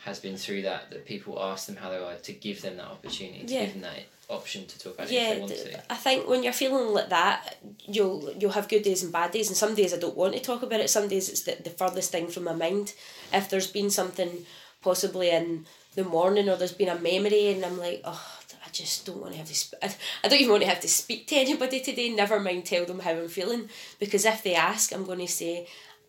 has 0.04 0.20
been 0.20 0.36
through 0.38 0.64
that, 0.64 0.90
that 0.90 1.06
people 1.06 1.42
ask 1.42 1.68
them 1.68 1.76
how 1.76 1.90
they 1.90 1.98
are 1.98 2.16
to 2.16 2.34
give 2.34 2.62
them 2.62 2.78
that 2.78 2.88
opportunity, 2.88 3.46
to 3.46 3.54
Yeah. 3.54 3.66
give 3.66 3.74
them 3.74 3.82
that 3.84 4.00
option 4.32 4.66
to 4.66 4.80
talk 4.80 4.94
about 4.94 5.08
it 5.08 5.14
yeah 5.14 5.30
if 5.30 5.36
they 5.36 5.40
want 5.40 5.52
to? 5.52 5.94
I 5.94 5.96
think 5.96 6.28
when 6.28 6.44
you're 6.44 6.54
feeling 6.54 6.94
like 6.94 7.10
that 7.10 7.58
you'll 7.86 8.32
you'll 8.40 8.52
have 8.52 8.70
good 8.70 8.84
days 8.84 9.04
and 9.04 9.12
bad 9.12 9.32
days 9.32 9.50
and 9.50 9.58
some 9.58 9.76
days 9.76 9.94
I 9.94 9.98
don't 9.98 10.18
want 10.18 10.34
to 10.34 10.40
talk 10.40 10.64
about 10.64 10.80
it 10.80 10.90
some 10.90 11.08
days 11.08 11.30
it's 11.30 11.44
the, 11.44 11.58
the 11.64 11.70
furthest 11.70 12.12
thing 12.12 12.28
from 12.28 12.46
my 12.46 12.54
mind. 12.54 12.94
If 13.34 13.50
there's 13.50 13.68
been 13.68 13.90
something 13.90 14.46
possibly 14.82 15.30
in 15.30 15.66
the 15.96 16.04
morning 16.04 16.50
or 16.50 16.56
there's 16.56 16.72
been 16.72 16.90
a 16.90 17.00
memory 17.00 17.50
and 17.50 17.66
I'm 17.66 17.78
like 17.78 18.02
oh 18.06 18.40
I 18.66 18.70
just 18.72 19.06
don't 19.06 19.22
want 19.22 19.34
to 19.34 19.38
have 19.40 19.48
to 19.48 19.56
sp- 19.56 19.82
I, 19.84 19.94
I 20.24 20.28
don't 20.28 20.40
even 20.40 20.52
want 20.52 20.64
to 20.64 20.70
have 20.70 20.80
to 20.82 20.88
speak 20.88 21.28
to 21.28 21.36
anybody 21.36 21.82
today 21.82 22.10
never 22.10 22.40
mind 22.40 22.66
tell 22.66 22.86
them 22.86 23.00
how 23.00 23.12
I'm 23.12 23.28
feeling. 23.28 23.70
Because 24.00 24.26
if 24.26 24.44
they 24.44 24.56
ask 24.56 24.94
I'm 24.94 25.06
going 25.06 25.20
to 25.20 25.28
say 25.28 25.68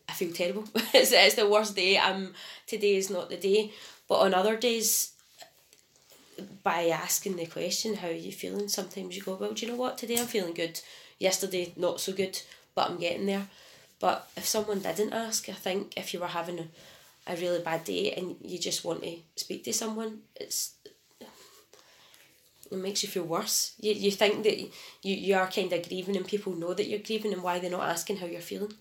I 0.09 0.13
feel 0.13 0.33
terrible. 0.33 0.65
It's, 0.95 1.13
it's 1.13 1.37
the 1.37 1.49
worst 1.49 1.75
day 1.75 1.99
I'm 1.99 2.35
today 2.67 2.97
is 2.97 3.11
not 3.11 3.31
the 3.31 3.37
day. 3.37 3.73
But 4.09 4.17
on 4.17 4.35
other 4.35 4.57
days 4.57 5.12
by 6.63 6.89
asking 6.89 7.37
the 7.37 7.47
question, 7.47 7.95
how 7.95 8.09
are 8.09 8.13
you 8.13 8.33
feeling? 8.33 8.69
Sometimes 8.69 9.17
you 9.17 9.23
go, 9.23 9.35
well, 9.35 9.53
do 9.53 9.65
you 9.65 9.73
know 9.73 9.79
what? 9.79 9.99
Today 9.99 10.19
I'm 10.19 10.27
feeling 10.27 10.55
good. 10.55 10.81
Yesterday, 11.19 11.73
not 11.77 12.01
so 12.01 12.13
good, 12.13 12.41
but 12.75 12.91
I'm 12.91 12.99
getting 12.99 13.27
there. 13.27 13.47
But 14.01 14.29
if 14.37 14.45
someone 14.47 14.81
didn't 14.81 15.13
ask, 15.13 15.49
I 15.49 15.53
think 15.53 15.97
if 15.97 16.13
you 16.13 16.21
were 16.21 16.27
having 16.27 16.59
a, 16.59 17.33
a 17.33 17.37
really 17.37 17.61
bad 17.61 17.85
day 17.85 18.13
and 18.13 18.37
you 18.43 18.59
just 18.59 18.85
want 18.85 19.03
to 19.03 19.17
speak 19.37 19.63
to 19.65 19.73
someone, 19.73 20.23
it's 20.37 20.73
it 22.73 22.79
makes 22.79 23.03
you 23.03 23.09
feel 23.09 23.25
worse. 23.25 23.75
You, 23.81 23.93
you 23.93 24.11
think 24.11 24.43
that 24.45 24.59
you, 24.59 24.71
you 25.03 25.35
are 25.35 25.47
kind 25.47 25.73
of 25.73 25.87
grieving 25.87 26.17
and 26.17 26.27
people 26.27 26.55
know 26.55 26.73
that 26.75 26.89
you're 26.89 26.99
grieving 26.99 27.33
and 27.33 27.43
why 27.43 27.59
they're 27.59 27.71
not 27.71 27.89
asking 27.89 28.17
how 28.17 28.27
you're 28.27 28.41
feeling. 28.41 28.73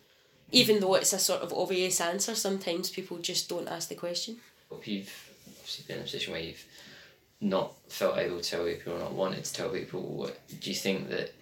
Even 0.52 0.80
though 0.80 0.96
it's 0.96 1.14
a 1.14 1.20
sort 1.20 1.42
of 1.42 1.54
obvious 1.54 2.02
answer, 2.02 2.34
sometimes 2.34 2.90
people 2.90 3.18
just 3.18 3.48
don't 3.48 3.68
ask 3.68 3.90
the 3.90 3.96
question. 3.96 4.38
If 4.72 4.88
you've 4.88 5.32
obviously 5.60 5.86
been 5.88 5.98
in 5.98 6.02
a 6.02 6.06
position 6.06 6.34
where 6.34 6.42
you've 6.42 6.66
not 7.42 7.74
felt 7.90 8.18
able 8.18 8.40
to 8.40 8.50
tell 8.50 8.66
people 8.66 8.94
or 8.94 9.00
not 9.00 9.14
wanted 9.14 9.44
to 9.44 9.54
tell 9.54 9.70
people, 9.70 10.02
what, 10.02 10.40
do 10.62 10.70
you 10.70 10.76
think 10.76 11.10
that 11.10 11.34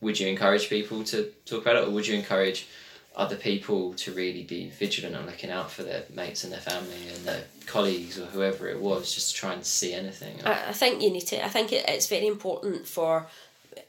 would 0.00 0.18
you 0.18 0.28
encourage 0.28 0.68
people 0.68 1.04
to 1.04 1.30
talk 1.44 1.62
about 1.62 1.76
it, 1.76 1.88
or 1.88 1.90
would 1.90 2.06
you 2.06 2.14
encourage 2.14 2.68
other 3.14 3.36
people 3.36 3.92
to 3.94 4.12
really 4.12 4.42
be 4.42 4.70
vigilant 4.70 5.14
and 5.14 5.26
looking 5.26 5.50
out 5.50 5.70
for 5.70 5.82
their 5.82 6.04
mates 6.14 6.44
and 6.44 6.52
their 6.52 6.60
family 6.60 7.08
and 7.14 7.24
their 7.24 7.44
colleagues 7.66 8.18
or 8.18 8.26
whoever 8.26 8.68
it 8.68 8.80
was, 8.80 9.14
just 9.14 9.36
trying 9.36 9.50
to 9.50 9.54
try 9.54 9.54
and 9.54 9.66
see 9.66 9.94
anything? 9.94 10.36
I, 10.44 10.68
I 10.68 10.72
think 10.72 11.02
you 11.02 11.10
need 11.10 11.26
to. 11.26 11.44
I 11.44 11.48
think 11.48 11.72
it, 11.72 11.84
it's 11.88 12.06
very 12.06 12.26
important 12.26 12.86
for 12.86 13.26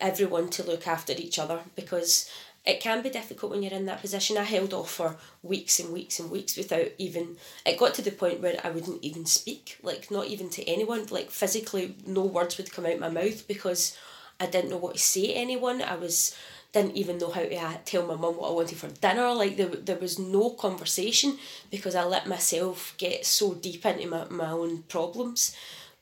everyone 0.02 0.50
to 0.50 0.64
look 0.64 0.88
after 0.88 1.14
each 1.14 1.40
other 1.40 1.62
because 1.76 2.30
it 2.66 2.80
can 2.80 3.02
be 3.02 3.10
difficult 3.10 3.52
when 3.52 3.62
you're 3.62 3.74
in 3.74 3.86
that 3.88 4.02
position. 4.02 4.38
I 4.38 4.44
held 4.44 4.74
off 4.74 4.90
for 4.90 5.18
weeks 5.42 5.80
and 5.80 5.92
weeks 5.92 6.20
and 6.20 6.32
weeks 6.32 6.56
without 6.56 6.88
even. 6.98 7.36
It 7.66 7.78
got 7.78 7.94
to 7.96 8.02
the 8.02 8.12
point 8.12 8.42
where 8.42 8.60
I 8.64 8.70
wouldn't 8.70 9.04
even 9.04 9.26
speak, 9.26 9.78
like 9.84 10.10
not 10.10 10.28
even 10.28 10.50
to 10.52 10.64
anyone. 10.64 11.06
Like 11.08 11.30
physically, 11.30 11.96
no 12.08 12.24
words 12.24 12.58
would 12.58 12.72
come 12.72 12.86
out 12.86 13.00
my 13.00 13.10
mouth 13.10 13.48
because 13.48 13.98
I 14.40 14.46
didn't 14.46 14.70
know 14.70 14.78
what 14.78 14.96
to 14.96 15.02
say 15.02 15.28
to 15.28 15.34
anyone. 15.34 15.82
I 15.82 15.96
was 15.96 16.36
didn't 16.72 16.98
even 16.98 17.20
know 17.20 17.30
how 17.30 17.42
to 17.42 17.56
uh, 17.56 17.74
tell 17.86 18.06
my 18.06 18.16
mum 18.16 18.36
what 18.36 18.50
I 18.50 18.54
wanted 18.54 18.78
for 18.78 18.88
dinner. 18.88 19.32
Like 19.34 19.58
there, 19.58 19.68
there 19.68 19.98
was 19.98 20.18
no 20.18 20.50
conversation 20.50 21.38
because 21.70 21.96
I 21.96 22.04
let 22.04 22.28
myself 22.28 22.96
get 22.98 23.26
so 23.26 23.54
deep 23.54 23.86
into 23.86 24.08
my, 24.08 24.26
my 24.30 24.50
own 24.50 24.84
problems. 24.84 25.56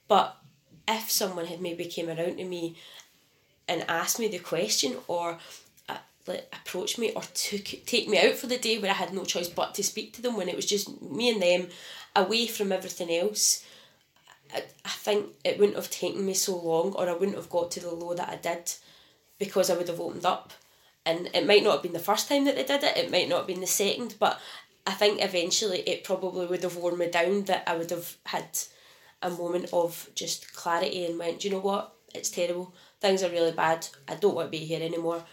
But 0.08 0.36
if 0.88 1.10
someone 1.10 1.46
had 1.46 1.60
maybe 1.60 1.84
came 1.84 2.08
around 2.08 2.38
to 2.38 2.44
me 2.44 2.76
and 3.68 3.84
asked 3.86 4.18
me 4.18 4.28
the 4.28 4.38
question 4.38 4.96
or 5.08 5.38
like 6.26 6.46
approached 6.52 6.98
me 6.98 7.12
or 7.12 7.22
took 7.34 7.64
take 7.86 8.08
me 8.08 8.18
out 8.18 8.34
for 8.34 8.46
the 8.46 8.58
day 8.58 8.78
where 8.78 8.90
I 8.90 8.94
had 8.94 9.12
no 9.12 9.24
choice 9.24 9.48
but 9.48 9.74
to 9.74 9.82
speak 9.82 10.12
to 10.14 10.22
them 10.22 10.36
when 10.36 10.48
it 10.48 10.56
was 10.56 10.66
just 10.66 11.02
me 11.02 11.30
and 11.30 11.42
them 11.42 11.68
away 12.14 12.46
from 12.46 12.72
everything 12.72 13.10
else 13.10 13.64
I, 14.54 14.64
I 14.84 14.90
think 14.90 15.26
it 15.44 15.58
wouldn't 15.58 15.76
have 15.76 15.90
taken 15.90 16.24
me 16.24 16.34
so 16.34 16.56
long 16.56 16.92
or 16.92 17.08
I 17.08 17.14
wouldn't 17.14 17.36
have 17.36 17.50
got 17.50 17.70
to 17.72 17.80
the 17.80 17.90
low 17.90 18.14
that 18.14 18.28
I 18.28 18.36
did 18.36 18.72
because 19.38 19.70
I 19.70 19.76
would 19.76 19.88
have 19.88 20.00
opened 20.00 20.24
up 20.24 20.52
and 21.04 21.28
it 21.34 21.46
might 21.46 21.64
not 21.64 21.72
have 21.72 21.82
been 21.82 21.92
the 21.92 21.98
first 21.98 22.28
time 22.28 22.44
that 22.44 22.54
they 22.54 22.64
did 22.64 22.84
it 22.84 22.96
it 22.96 23.10
might 23.10 23.28
not 23.28 23.38
have 23.38 23.46
been 23.46 23.60
the 23.60 23.66
second 23.66 24.14
but 24.20 24.40
I 24.86 24.92
think 24.92 25.22
eventually 25.22 25.80
it 25.80 26.04
probably 26.04 26.46
would 26.46 26.62
have 26.62 26.76
worn 26.76 26.98
me 26.98 27.08
down 27.08 27.44
that 27.44 27.64
I 27.66 27.76
would 27.76 27.90
have 27.90 28.16
had 28.26 28.58
a 29.22 29.30
moment 29.30 29.70
of 29.72 30.08
just 30.14 30.52
clarity 30.54 31.06
and 31.06 31.18
went, 31.18 31.44
you 31.44 31.50
know 31.50 31.60
what? 31.60 31.94
It's 32.14 32.30
terrible. 32.30 32.74
Things 33.00 33.22
are 33.22 33.30
really 33.30 33.52
bad. 33.52 33.86
I 34.08 34.16
don't 34.16 34.34
want 34.34 34.48
to 34.48 34.58
be 34.58 34.64
here 34.64 34.82
anymore. 34.82 35.24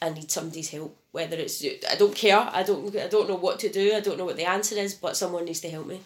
I 0.00 0.10
need 0.10 0.30
somebody's 0.30 0.70
help. 0.70 0.96
Whether 1.12 1.36
it's 1.36 1.64
I 1.90 1.96
don't 1.96 2.14
care. 2.14 2.38
I 2.38 2.62
don't 2.62 2.94
I 2.96 3.08
don't 3.08 3.28
know 3.28 3.36
what 3.36 3.58
to 3.60 3.68
do. 3.68 3.94
I 3.94 4.00
don't 4.00 4.18
know 4.18 4.24
what 4.24 4.36
the 4.36 4.44
answer 4.44 4.76
is, 4.76 4.94
but 4.94 5.16
someone 5.16 5.44
needs 5.44 5.60
to 5.60 5.70
help 5.70 5.86
me. 5.86 6.00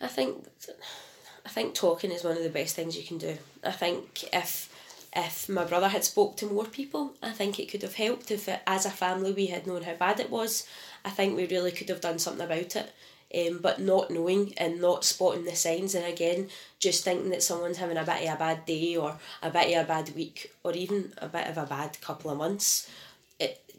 I 0.00 0.06
think 0.06 0.46
I 1.44 1.48
think 1.48 1.74
talking 1.74 2.10
is 2.10 2.24
one 2.24 2.36
of 2.36 2.42
the 2.42 2.50
best 2.50 2.76
things 2.76 2.96
you 2.96 3.02
can 3.02 3.18
do. 3.18 3.36
I 3.64 3.72
think 3.72 4.24
if 4.32 4.70
if 5.16 5.48
my 5.48 5.64
brother 5.64 5.88
had 5.88 6.04
spoke 6.04 6.36
to 6.38 6.46
more 6.46 6.64
people, 6.64 7.14
I 7.22 7.30
think 7.30 7.58
it 7.58 7.70
could 7.70 7.82
have 7.82 7.94
helped. 7.94 8.30
If 8.30 8.48
it, 8.48 8.60
as 8.66 8.84
a 8.84 8.90
family 8.90 9.32
we 9.32 9.46
had 9.46 9.66
known 9.66 9.82
how 9.82 9.94
bad 9.94 10.20
it 10.20 10.30
was, 10.30 10.66
I 11.04 11.10
think 11.10 11.36
we 11.36 11.46
really 11.46 11.70
could 11.70 11.88
have 11.88 12.00
done 12.00 12.18
something 12.18 12.44
about 12.44 12.76
it. 12.76 12.92
Um, 13.34 13.58
but 13.60 13.80
not 13.80 14.12
knowing 14.12 14.54
and 14.58 14.80
not 14.80 15.04
spotting 15.04 15.44
the 15.44 15.56
signs, 15.56 15.96
and 15.96 16.04
again, 16.04 16.50
just 16.78 17.02
thinking 17.02 17.30
that 17.30 17.42
someone's 17.42 17.78
having 17.78 17.96
a 17.96 18.04
bit 18.04 18.28
of 18.28 18.34
a 18.34 18.38
bad 18.38 18.64
day 18.64 18.96
or 18.96 19.18
a 19.42 19.50
bit 19.50 19.76
of 19.76 19.84
a 19.84 19.88
bad 19.88 20.14
week 20.14 20.52
or 20.62 20.72
even 20.72 21.12
a 21.18 21.26
bit 21.26 21.48
of 21.48 21.58
a 21.58 21.66
bad 21.66 22.00
couple 22.00 22.30
of 22.30 22.38
months, 22.38 22.88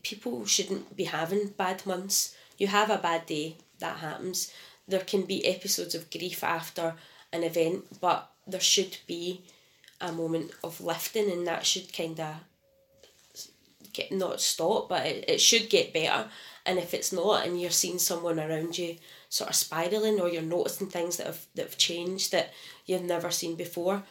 people 0.06 0.46
shouldn't 0.46 0.96
be 0.96 1.06
having 1.06 1.48
bad 1.48 1.84
months. 1.86 2.36
You 2.60 2.68
have 2.68 2.92
a 2.92 3.00
bad 3.00 3.26
day, 3.26 3.58
that 3.80 3.98
happens. 3.98 4.54
There 4.88 5.02
can 5.02 5.24
be 5.24 5.48
episodes 5.48 5.96
of 5.96 6.12
grief 6.12 6.44
after 6.44 6.94
an 7.34 7.44
event, 7.44 8.00
but 8.00 8.30
there 8.46 8.60
should 8.60 8.98
be 9.08 9.42
a 10.00 10.12
moment 10.12 10.52
of 10.64 10.80
lifting, 10.80 11.32
and 11.32 11.48
that 11.48 11.66
should 11.66 11.92
kind 11.92 12.20
of 12.20 12.36
get 13.94 14.12
not 14.12 14.40
stop, 14.40 14.90
but 14.90 15.08
it, 15.08 15.26
it 15.28 15.42
should 15.42 15.70
get 15.70 15.94
better. 15.94 16.30
And 16.68 16.78
if 16.78 16.94
it's 16.94 17.12
not, 17.12 17.46
and 17.46 17.60
you're 17.60 17.72
seeing 17.72 17.98
someone 17.98 18.40
around 18.40 18.78
you 18.78 18.98
sort 19.30 19.50
of 19.50 19.56
spiraling 19.56 20.20
or 20.20 20.30
you're 20.30 20.44
noticing 20.44 20.88
things 20.88 21.18
that 21.18 21.28
have 21.28 21.46
that 21.56 21.66
have 21.66 21.78
changed 21.78 22.32
that 22.32 22.54
you've 22.86 23.04
never 23.04 23.32
seen 23.32 23.56
before, 23.56 24.04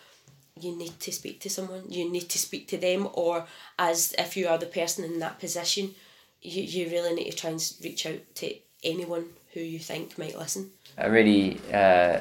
you 0.61 0.77
need 0.77 1.01
to 1.01 1.13
speak 1.13 1.41
to 1.41 1.51
someone. 1.51 1.85
You 1.89 2.11
need 2.11 2.29
to 2.31 2.39
speak 2.39 2.69
to 2.69 2.79
them, 2.79 3.09
or 3.13 3.47
as 3.79 4.15
if 4.19 4.37
you 4.37 4.49
are 4.49 4.59
the 4.59 4.67
person 4.67 5.05
in 5.05 5.19
that 5.19 5.41
position, 5.41 5.95
you, 6.43 6.63
you 6.63 6.91
really 6.91 7.15
need 7.15 7.31
to 7.31 7.37
try 7.37 7.51
and 7.51 7.73
reach 7.83 8.07
out 8.07 8.21
to 8.37 8.55
anyone 8.83 9.27
who 9.53 9.61
you 9.61 9.79
think 9.79 10.19
might 10.19 10.39
listen. 10.39 10.71
a 10.99 11.11
really 11.11 11.61
uh, 11.73 12.21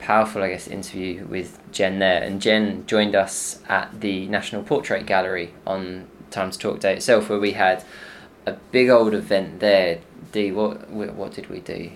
powerful, 0.00 0.42
I 0.42 0.50
guess, 0.50 0.68
interview 0.68 1.26
with 1.26 1.58
Jenn 1.72 1.98
there. 1.98 2.22
And 2.22 2.40
Jenn 2.40 2.86
joined 2.86 3.14
us 3.14 3.60
at 3.68 4.00
the 4.00 4.26
National 4.28 4.62
Portrait 4.62 5.06
Gallery 5.06 5.52
on 5.66 6.06
Time 6.30 6.50
to 6.50 6.58
Talk 6.58 6.80
Day 6.80 6.96
itself, 6.96 7.28
where 7.28 7.40
we 7.40 7.52
had 7.52 7.84
a 8.46 8.52
big 8.72 8.88
old 8.88 9.14
event 9.14 9.60
there. 9.60 10.00
D, 10.32 10.52
what 10.52 10.90
what 10.90 11.14
what 11.14 11.32
did 11.32 11.48
we 11.48 11.60
do? 11.60 11.90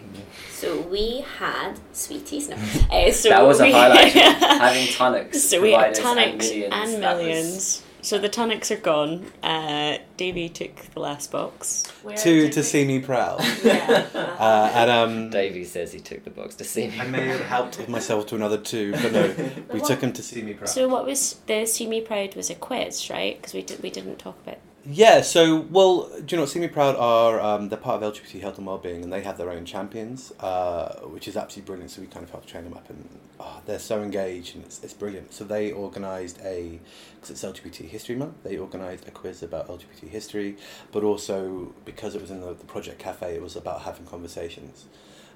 So 0.51 0.81
we 0.83 1.25
had 1.38 1.75
sweeties. 1.92 2.49
No. 2.51 2.57
Uh, 2.90 3.11
so 3.12 3.29
that 3.29 3.42
was 3.42 3.61
a 3.61 3.71
highlight. 3.71 4.12
having 4.12 4.87
Tunnock's. 4.88 5.42
So 5.42 5.61
we 5.61 5.73
had 5.73 5.95
Tunnock's 5.95 6.51
and 6.51 7.03
That 7.03 7.16
was- 7.16 7.25
millions. 7.25 7.83
So 8.05 8.18
the 8.18 8.29
Tunnock's 8.29 8.73
are 8.73 8.79
gone. 8.79 9.31
Uh, 9.45 9.99
Davey 10.16 10.49
took 10.49 10.75
the 10.92 10.99
last 10.99 11.31
box. 11.31 11.85
Where 12.03 12.16
to 12.16 12.49
to 12.51 12.59
we- 12.59 12.62
see 12.64 12.85
me 12.85 12.99
proud. 12.99 13.40
Yeah. 13.64 14.07
Uh, 14.14 14.71
and 14.75 14.90
um, 14.90 15.31
Davey 15.31 15.64
says 15.64 15.92
he 15.92 16.01
took 16.01 16.25
the 16.25 16.31
box 16.31 16.57
to 16.57 16.64
see 16.64 16.88
me. 16.88 16.99
I 17.01 17.07
may 17.07 17.27
have 17.29 17.40
helped 17.42 17.88
myself 17.88 18.27
to 18.29 18.35
another 18.35 18.59
two, 18.59 18.90
but 18.92 19.12
no, 19.12 19.35
we 19.73 19.81
took 19.81 20.01
him 20.01 20.12
to 20.14 20.23
see 20.23 20.42
me 20.42 20.55
proud. 20.55 20.68
So 20.68 20.88
what 20.88 21.05
was 21.05 21.35
the 21.47 21.64
See 21.66 21.87
Me 21.87 22.01
Proud 22.01 22.35
was 22.35 22.51
a 22.51 22.57
quiz, 22.57 23.09
right? 23.09 23.37
Because 23.37 23.55
we 23.55 23.62
did 23.62 23.81
we 23.83 23.90
didn't 23.90 24.18
talk 24.18 24.37
about. 24.42 24.59
Yeah, 24.85 25.21
so, 25.21 25.61
well, 25.71 26.09
do 26.09 26.25
you 26.29 26.37
know 26.37 26.42
what? 26.42 26.51
See 26.51 26.59
Me 26.59 26.66
Proud 26.66 26.97
are, 26.97 27.40
um, 27.40 27.68
they're 27.68 27.79
part 27.79 28.03
of 28.03 28.14
LGBT 28.14 28.40
Health 28.40 28.59
and 28.59 28.66
Wellbeing, 28.66 29.05
and 29.05 29.12
they 29.12 29.23
have 29.23 29.38
their 29.38 29.49
own 29.51 29.64
champions, 29.64 30.33
uh, 30.40 30.97
which 31.05 31.29
is 31.29 31.37
absolutely 31.37 31.68
brilliant. 31.68 31.92
So 31.92 32.01
we 32.01 32.09
kind 32.09 32.25
of 32.25 32.31
help 32.31 32.47
train 32.47 32.64
them 32.64 32.75
up, 32.75 32.90
and 32.90 33.09
oh, 33.38 33.61
they're 33.64 33.79
so 33.79 34.03
engaged, 34.03 34.57
and 34.57 34.64
it's, 34.64 34.83
it's 34.83 34.92
brilliant. 34.92 35.33
So 35.33 35.45
they 35.45 35.73
organised 35.73 36.40
a, 36.42 36.81
because 37.14 37.31
it's 37.31 37.45
LGBT 37.45 37.88
History 37.88 38.16
Month, 38.16 38.42
they 38.42 38.59
organised 38.59 39.07
a 39.07 39.12
quiz 39.12 39.45
about 39.45 39.68
LGBT 39.68 40.09
history, 40.09 40.57
but 40.90 41.05
also, 41.05 41.73
because 41.85 42.16
it 42.16 42.21
was 42.21 42.33
in 42.33 42.40
the, 42.40 42.53
the 42.53 42.64
Project 42.64 42.99
Cafe, 42.99 43.37
it 43.37 43.42
was 43.42 43.55
about 43.55 43.83
having 43.83 44.05
conversations. 44.05 44.87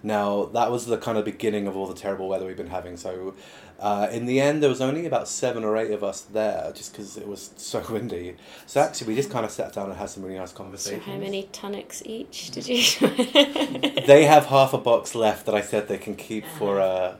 Now, 0.06 0.44
that 0.52 0.70
was 0.70 0.86
the 0.86 0.98
kind 0.98 1.18
of 1.18 1.24
beginning 1.24 1.66
of 1.66 1.76
all 1.76 1.88
the 1.88 1.94
terrible 1.94 2.28
weather 2.28 2.46
we've 2.46 2.56
been 2.56 2.68
having. 2.68 2.96
So, 2.96 3.34
uh, 3.80 4.06
in 4.12 4.26
the 4.26 4.40
end, 4.40 4.62
there 4.62 4.70
was 4.70 4.80
only 4.80 5.04
about 5.04 5.26
seven 5.26 5.64
or 5.64 5.76
eight 5.76 5.90
of 5.90 6.04
us 6.04 6.20
there 6.20 6.70
just 6.76 6.92
because 6.92 7.16
it 7.16 7.26
was 7.26 7.50
so 7.56 7.84
windy. 7.90 8.36
So, 8.66 8.80
actually, 8.80 9.08
we 9.08 9.16
just 9.16 9.32
kind 9.32 9.44
of 9.44 9.50
sat 9.50 9.72
down 9.72 9.90
and 9.90 9.98
had 9.98 10.08
some 10.08 10.22
really 10.22 10.38
nice 10.38 10.54
So 10.76 11.00
how 11.00 11.16
many 11.16 11.48
Tunnock's 11.50 12.04
each 12.06 12.52
did 12.52 12.68
you? 12.68 12.84
They 14.06 14.26
have 14.26 14.46
half 14.46 14.72
a 14.72 14.78
box 14.78 15.16
left 15.16 15.44
that 15.46 15.56
I 15.56 15.60
said 15.60 15.88
they 15.88 15.98
can 15.98 16.14
keep 16.14 16.46
for 16.46 16.80
uh, 16.80 17.16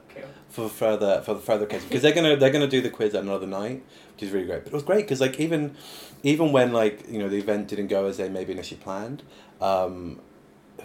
for 0.48 0.68
further 0.68 1.20
for 1.22 1.34
the 1.34 1.40
further 1.40 1.64
occasion 1.64 1.88
because 1.88 2.02
they're 2.02 2.14
gonna 2.14 2.36
they're 2.36 2.52
gonna 2.52 2.68
do 2.68 2.80
the 2.80 2.90
quiz 2.90 3.14
at 3.14 3.22
another 3.22 3.46
night, 3.46 3.82
which 4.12 4.22
is 4.22 4.30
really 4.30 4.46
great. 4.46 4.62
But 4.62 4.72
it 4.72 4.74
was 4.74 4.84
great 4.84 5.02
because 5.02 5.20
like 5.20 5.40
even 5.40 5.76
even 6.22 6.52
when 6.52 6.72
like 6.72 7.08
you 7.10 7.18
know 7.18 7.28
the 7.28 7.38
event 7.38 7.66
didn't 7.66 7.88
go 7.88 8.06
as 8.06 8.16
they 8.16 8.28
maybe 8.28 8.52
initially 8.52 8.80
planned, 8.80 9.24
um, 9.60 10.20
it 10.20 10.25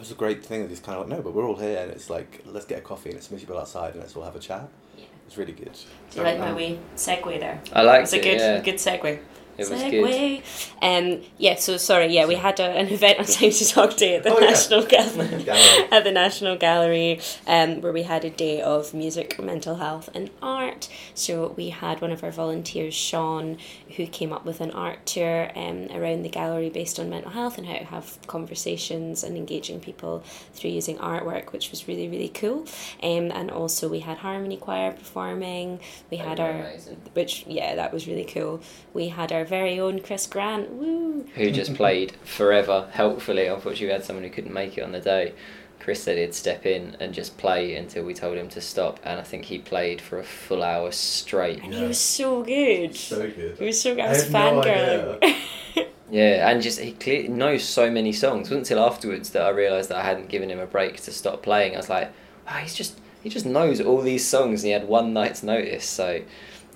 was 0.02 0.12
a 0.12 0.16
great 0.16 0.44
thing. 0.44 0.70
It's 0.70 0.80
kind 0.80 1.00
of 1.00 1.08
like 1.08 1.18
no, 1.18 1.24
but 1.24 1.34
we're 1.34 1.48
all 1.48 1.56
here 1.56 1.78
and 1.80 1.92
it's 1.92 2.10
like 2.10 2.42
let's 2.46 2.66
get 2.66 2.80
a 2.80 2.82
coffee 2.82 3.10
and 3.10 3.18
it's 3.18 3.32
miserable 3.32 3.60
outside 3.60 3.94
and 3.94 4.02
let's 4.02 4.16
all 4.16 4.24
have 4.24 4.36
a 4.36 4.40
chat. 4.40 4.68
Yeah. 4.98 5.06
It's 5.28 5.38
really 5.38 5.54
good. 5.54 5.72
Do 6.10 6.20
you 6.20 6.24
like 6.24 6.40
my 6.40 6.50
um, 6.50 6.56
wee 6.56 6.80
segue 6.96 7.40
there? 7.40 7.62
I 7.72 7.84
liked 7.84 8.04
It's 8.04 8.14
a 8.14 8.20
good 8.20 8.40
yeah. 8.40 8.60
good 8.62 8.76
segue. 8.76 9.20
It 9.62 9.70
was 9.70 9.82
good. 9.92 10.44
Um, 10.82 11.22
yeah. 11.38 11.56
So 11.56 11.78
sorry. 11.78 12.08
Yeah, 12.08 12.26
we 12.26 12.36
had 12.36 12.60
a, 12.60 12.64
an 12.64 12.88
event 12.88 13.20
on 13.20 13.26
Time 13.26 13.52
to 13.52 13.68
Talk 13.70 13.96
Day 13.98 14.16
at 14.16 14.24
the 14.24 14.32
Oh, 14.34 14.40
yeah. 14.40 14.50
National 14.50 14.86
Gallery. 14.86 15.44
Gallery. 15.44 15.88
at 15.92 16.04
the 16.04 16.12
National 16.12 16.56
Gallery, 16.58 17.20
um, 17.48 17.82
where 17.82 17.92
we 17.94 18.04
had 18.04 18.26
a 18.26 18.30
day 18.30 18.62
of 18.62 18.94
music, 18.94 19.40
mental 19.42 19.76
health, 19.76 20.10
and 20.14 20.30
art. 20.42 20.90
So 21.14 21.54
we 21.58 21.70
had 21.70 22.02
one 22.02 22.12
of 22.12 22.24
our 22.24 22.32
volunteers, 22.32 22.94
Sean, 22.94 23.58
who 23.98 24.06
came 24.08 24.32
up 24.34 24.46
with 24.46 24.62
an 24.62 24.72
art 24.72 25.06
tour 25.06 25.52
um, 25.56 25.88
around 25.94 26.24
the 26.24 26.30
gallery 26.30 26.70
based 26.70 27.00
on 27.00 27.10
mental 27.10 27.32
health 27.32 27.58
and 27.58 27.68
how 27.68 27.78
to 27.78 27.86
have 27.86 28.18
conversations 28.28 29.24
and 29.24 29.38
engaging 29.38 29.80
people 29.80 30.24
through 30.54 30.70
using 30.72 30.98
artwork, 30.98 31.52
which 31.52 31.72
was 31.72 31.88
really 31.88 32.08
really 32.08 32.30
cool. 32.30 32.66
Um, 33.04 33.32
and 33.32 33.52
also 33.52 33.88
we 33.90 34.00
had 34.00 34.18
harmony 34.18 34.58
choir 34.58 34.92
performing. 34.92 35.80
We 36.10 36.18
had 36.18 36.40
our 36.40 36.52
amazing. 36.52 36.98
which 37.14 37.46
yeah, 37.48 37.76
that 37.76 37.94
was 37.94 38.08
really 38.08 38.26
cool. 38.26 38.62
We 38.94 39.10
had 39.10 39.32
our 39.32 39.46
very 39.52 39.80
own 39.80 40.00
Chris 40.02 40.26
Grant. 40.26 40.72
Woo! 40.72 41.26
who 41.36 41.52
just 41.52 41.76
played 41.76 42.14
forever, 42.24 42.90
helpfully. 42.92 43.48
Unfortunately, 43.48 43.88
we 43.88 43.94
had 43.94 44.04
someone 44.04 44.24
who 44.24 44.30
couldn't 44.30 44.54
make 44.54 44.78
it 44.78 44.82
on 44.82 44.92
the 44.92 45.00
day. 45.00 45.34
Chris 45.80 46.04
said 46.04 46.18
he'd 46.18 46.34
step 46.34 46.66
in 46.66 46.96
and 47.00 47.14
just 47.14 47.38
play 47.38 47.76
until 47.76 48.04
we 48.04 48.14
told 48.14 48.38
him 48.38 48.50
to 48.50 48.62
stop, 48.62 49.00
and 49.04 49.20
I 49.20 49.24
think 49.24 49.46
he 49.46 49.58
played 49.58 50.00
for 50.00 50.20
a 50.20 50.24
full 50.24 50.62
hour 50.62 50.92
straight. 50.92 51.64
And 51.64 51.74
he 51.74 51.84
was 51.86 52.00
so 52.00 52.44
good. 52.44 52.96
So 52.96 53.30
good. 53.30 53.58
He 53.58 53.66
was 53.66 53.82
so 53.82 53.96
good. 53.96 54.04
I 54.04 54.08
I 54.08 54.10
was 54.10 54.28
had 54.28 54.32
no 54.54 54.62
fangirling. 54.62 55.36
Yeah, 56.12 56.50
and 56.50 56.62
just 56.62 56.82
he 56.82 56.92
clearly 56.92 57.30
knows 57.30 57.64
so 57.64 57.90
many 57.90 58.12
songs. 58.12 58.52
It 58.52 58.56
wasn't 58.56 58.70
until 58.70 58.86
afterwards 58.86 59.30
that 59.30 59.44
I 59.44 59.50
realised 59.50 59.90
that 59.90 59.98
I 59.98 60.04
hadn't 60.04 60.28
given 60.28 60.52
him 60.52 60.60
a 60.60 60.66
break 60.66 61.00
to 61.04 61.12
stop 61.12 61.42
playing. 61.42 61.74
I 61.74 61.78
was 61.78 61.90
like, 61.90 62.12
wow, 62.46 62.58
he's 62.58 62.76
just 62.76 63.00
he 63.24 63.30
just 63.30 63.46
knows 63.46 63.80
all 63.80 64.02
these 64.02 64.28
songs, 64.28 64.62
and 64.62 64.68
he 64.68 64.72
had 64.74 64.90
one 64.90 65.14
night's 65.14 65.42
notice, 65.42 65.86
so 65.86 66.22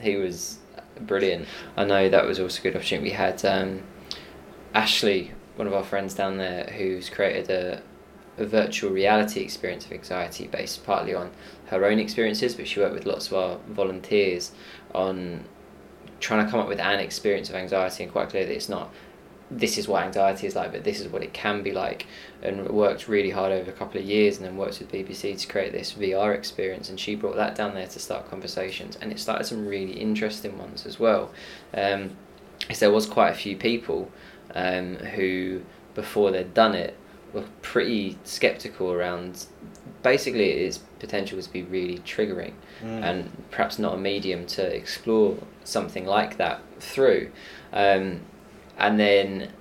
he 0.02 0.16
was 0.16 0.60
brilliant. 1.02 1.48
I 1.78 1.86
know 1.86 2.10
that 2.10 2.26
was 2.26 2.40
also 2.40 2.60
a 2.60 2.64
good 2.64 2.76
opportunity. 2.76 3.10
We 3.10 3.16
had 3.16 3.44
um, 3.46 3.84
Ashley, 4.74 5.32
one 5.56 5.68
of 5.68 5.74
our 5.74 5.84
friends 5.84 6.14
down 6.14 6.38
there, 6.38 6.66
who's 6.66 7.10
created 7.10 7.50
a, 7.50 7.82
a 8.38 8.46
virtual 8.46 8.92
reality 8.92 9.42
experience 9.42 9.86
of 9.86 9.92
anxiety 9.94 10.48
based 10.48 10.86
partly 10.86 11.14
on 11.14 11.32
her 11.68 11.86
own 11.86 12.00
experiences, 12.00 12.56
but 12.56 12.68
she 12.68 12.80
worked 12.80 12.94
with 12.94 13.06
lots 13.06 13.28
of 13.28 13.34
our 13.34 13.58
volunteers 13.70 14.52
on 14.94 15.46
trying 16.20 16.46
to 16.46 16.50
come 16.50 16.60
up 16.60 16.68
with 16.68 16.80
an 16.80 17.00
experience 17.00 17.50
of 17.50 17.56
anxiety 17.56 18.04
and 18.04 18.12
quite 18.12 18.30
clear 18.30 18.46
that 18.46 18.54
it's 18.54 18.70
not 18.70 18.90
this 19.52 19.78
is 19.78 19.88
what 19.88 20.04
anxiety 20.04 20.48
is 20.48 20.56
like, 20.56 20.72
but 20.72 20.84
this 20.84 21.00
is 21.00 21.08
what 21.08 21.22
it 21.24 21.34
can 21.34 21.62
be 21.62 21.72
like. 21.72 22.08
And 22.42 22.68
worked 22.70 23.08
really 23.08 23.30
hard 23.30 23.52
over 23.52 23.70
a 23.70 23.74
couple 23.74 24.00
of 24.00 24.06
years, 24.06 24.38
and 24.38 24.46
then 24.46 24.58
worked 24.58 24.80
with 24.80 24.92
BBC 24.92 25.40
to 25.40 25.48
create 25.48 25.72
this 25.72 25.94
VR 25.94 26.34
experience. 26.34 26.90
And 26.90 27.00
she 27.00 27.16
brought 27.16 27.36
that 27.36 27.56
down 27.56 27.74
there 27.76 27.88
to 27.88 28.00
start 28.00 28.30
conversations, 28.30 28.98
and 29.02 29.12
it 29.12 29.20
started 29.20 29.46
some 29.46 29.66
really 29.68 29.94
interesting 29.94 30.58
ones 30.58 30.86
as 30.86 31.00
well. 31.00 31.32
Um, 31.74 32.12
because 32.60 32.80
there 32.80 32.92
was 32.92 33.06
quite 33.06 33.30
a 33.32 33.36
few 33.36 33.56
people 33.58 34.10
um, 34.56 34.96
who, 34.96 35.62
before 35.94 36.32
they'd 36.32 36.54
done 36.54 36.74
it, 36.74 36.98
were 37.34 37.44
pretty 37.62 38.18
skeptical 38.24 38.92
around. 38.92 39.46
Basically, 40.02 40.50
its 40.52 40.78
potential 41.00 41.42
to 41.42 41.50
be 41.52 41.64
really 41.64 42.00
triggering 42.00 42.54
Mm. 42.84 43.04
and 43.04 43.44
perhaps 43.52 43.80
not 43.80 43.94
a 43.94 43.98
medium 43.98 44.46
to 44.46 44.62
explore 44.76 45.38
something 45.64 46.06
like 46.06 46.36
that 46.38 46.60
through. 46.80 47.32
Um, 47.72 48.22
and 48.78 49.00
then 49.00 49.52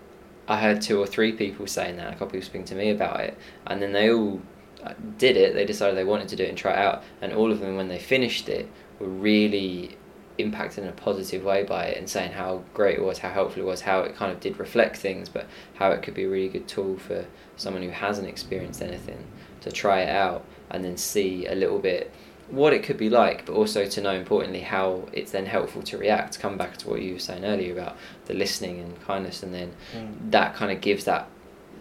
I 0.48 0.60
heard 0.60 0.82
two 0.82 1.00
or 1.00 1.06
three 1.06 1.32
people 1.32 1.66
saying 1.66 1.96
that, 1.96 2.08
a 2.08 2.12
couple 2.12 2.26
of 2.26 2.32
people 2.32 2.46
speaking 2.46 2.66
to 2.66 2.74
me 2.74 2.90
about 2.90 3.20
it, 3.20 3.38
and 3.66 3.80
then 3.80 3.92
they 3.92 4.12
all 4.12 4.40
uh, 4.82 4.92
did 5.18 5.36
it. 5.36 5.54
They 5.54 5.64
decided 5.64 5.96
they 5.96 6.04
wanted 6.04 6.28
to 6.28 6.36
do 6.36 6.44
it 6.44 6.48
and 6.48 6.58
try 6.58 6.72
it 6.72 6.78
out, 6.78 7.02
and 7.20 7.32
all 7.32 7.50
of 7.50 7.60
them, 7.60 7.76
when 7.76 7.88
they 7.88 7.98
finished 7.98 8.48
it, 8.48 8.68
were 8.98 9.08
really 9.08 9.96
impacted 10.38 10.82
in 10.82 10.90
a 10.90 10.92
positive 10.92 11.44
way 11.44 11.62
by 11.62 11.86
it 11.86 11.96
and 11.98 12.08
saying 12.08 12.32
how 12.32 12.62
great 12.74 12.98
it 12.98 13.04
was, 13.04 13.18
how 13.18 13.30
helpful 13.30 13.62
it 13.62 13.66
was, 13.66 13.82
how 13.82 14.00
it 14.00 14.16
kind 14.16 14.32
of 14.32 14.40
did 14.40 14.58
reflect 14.58 14.96
things, 14.96 15.28
but 15.28 15.46
how 15.74 15.90
it 15.92 16.02
could 16.02 16.14
be 16.14 16.24
a 16.24 16.28
really 16.28 16.48
good 16.48 16.66
tool 16.66 16.96
for 16.98 17.24
someone 17.56 17.82
who 17.82 17.90
hasn't 17.90 18.26
experienced 18.26 18.82
anything 18.82 19.24
to 19.60 19.70
try 19.70 20.00
it 20.00 20.08
out 20.08 20.44
and 20.70 20.84
then 20.84 20.96
see 20.96 21.46
a 21.46 21.54
little 21.54 21.78
bit 21.78 22.12
what 22.50 22.72
it 22.72 22.82
could 22.82 22.98
be 22.98 23.08
like, 23.08 23.46
but 23.46 23.54
also 23.54 23.86
to 23.86 24.00
know 24.00 24.12
importantly 24.12 24.60
how 24.60 25.08
it's 25.12 25.30
then 25.32 25.46
helpful 25.46 25.82
to 25.82 25.98
react. 25.98 26.38
Come 26.40 26.56
back 26.58 26.76
to 26.78 26.88
what 26.90 27.00
you 27.02 27.14
were 27.14 27.18
saying 27.18 27.44
earlier 27.44 27.72
about 27.72 27.96
the 28.26 28.34
listening 28.34 28.80
and 28.80 29.00
kindness, 29.04 29.42
and 29.42 29.52
then 29.54 29.72
Mm. 29.96 30.30
that 30.30 30.54
kind 30.54 30.70
of 30.70 30.80
gives 30.80 31.04
that 31.04 31.26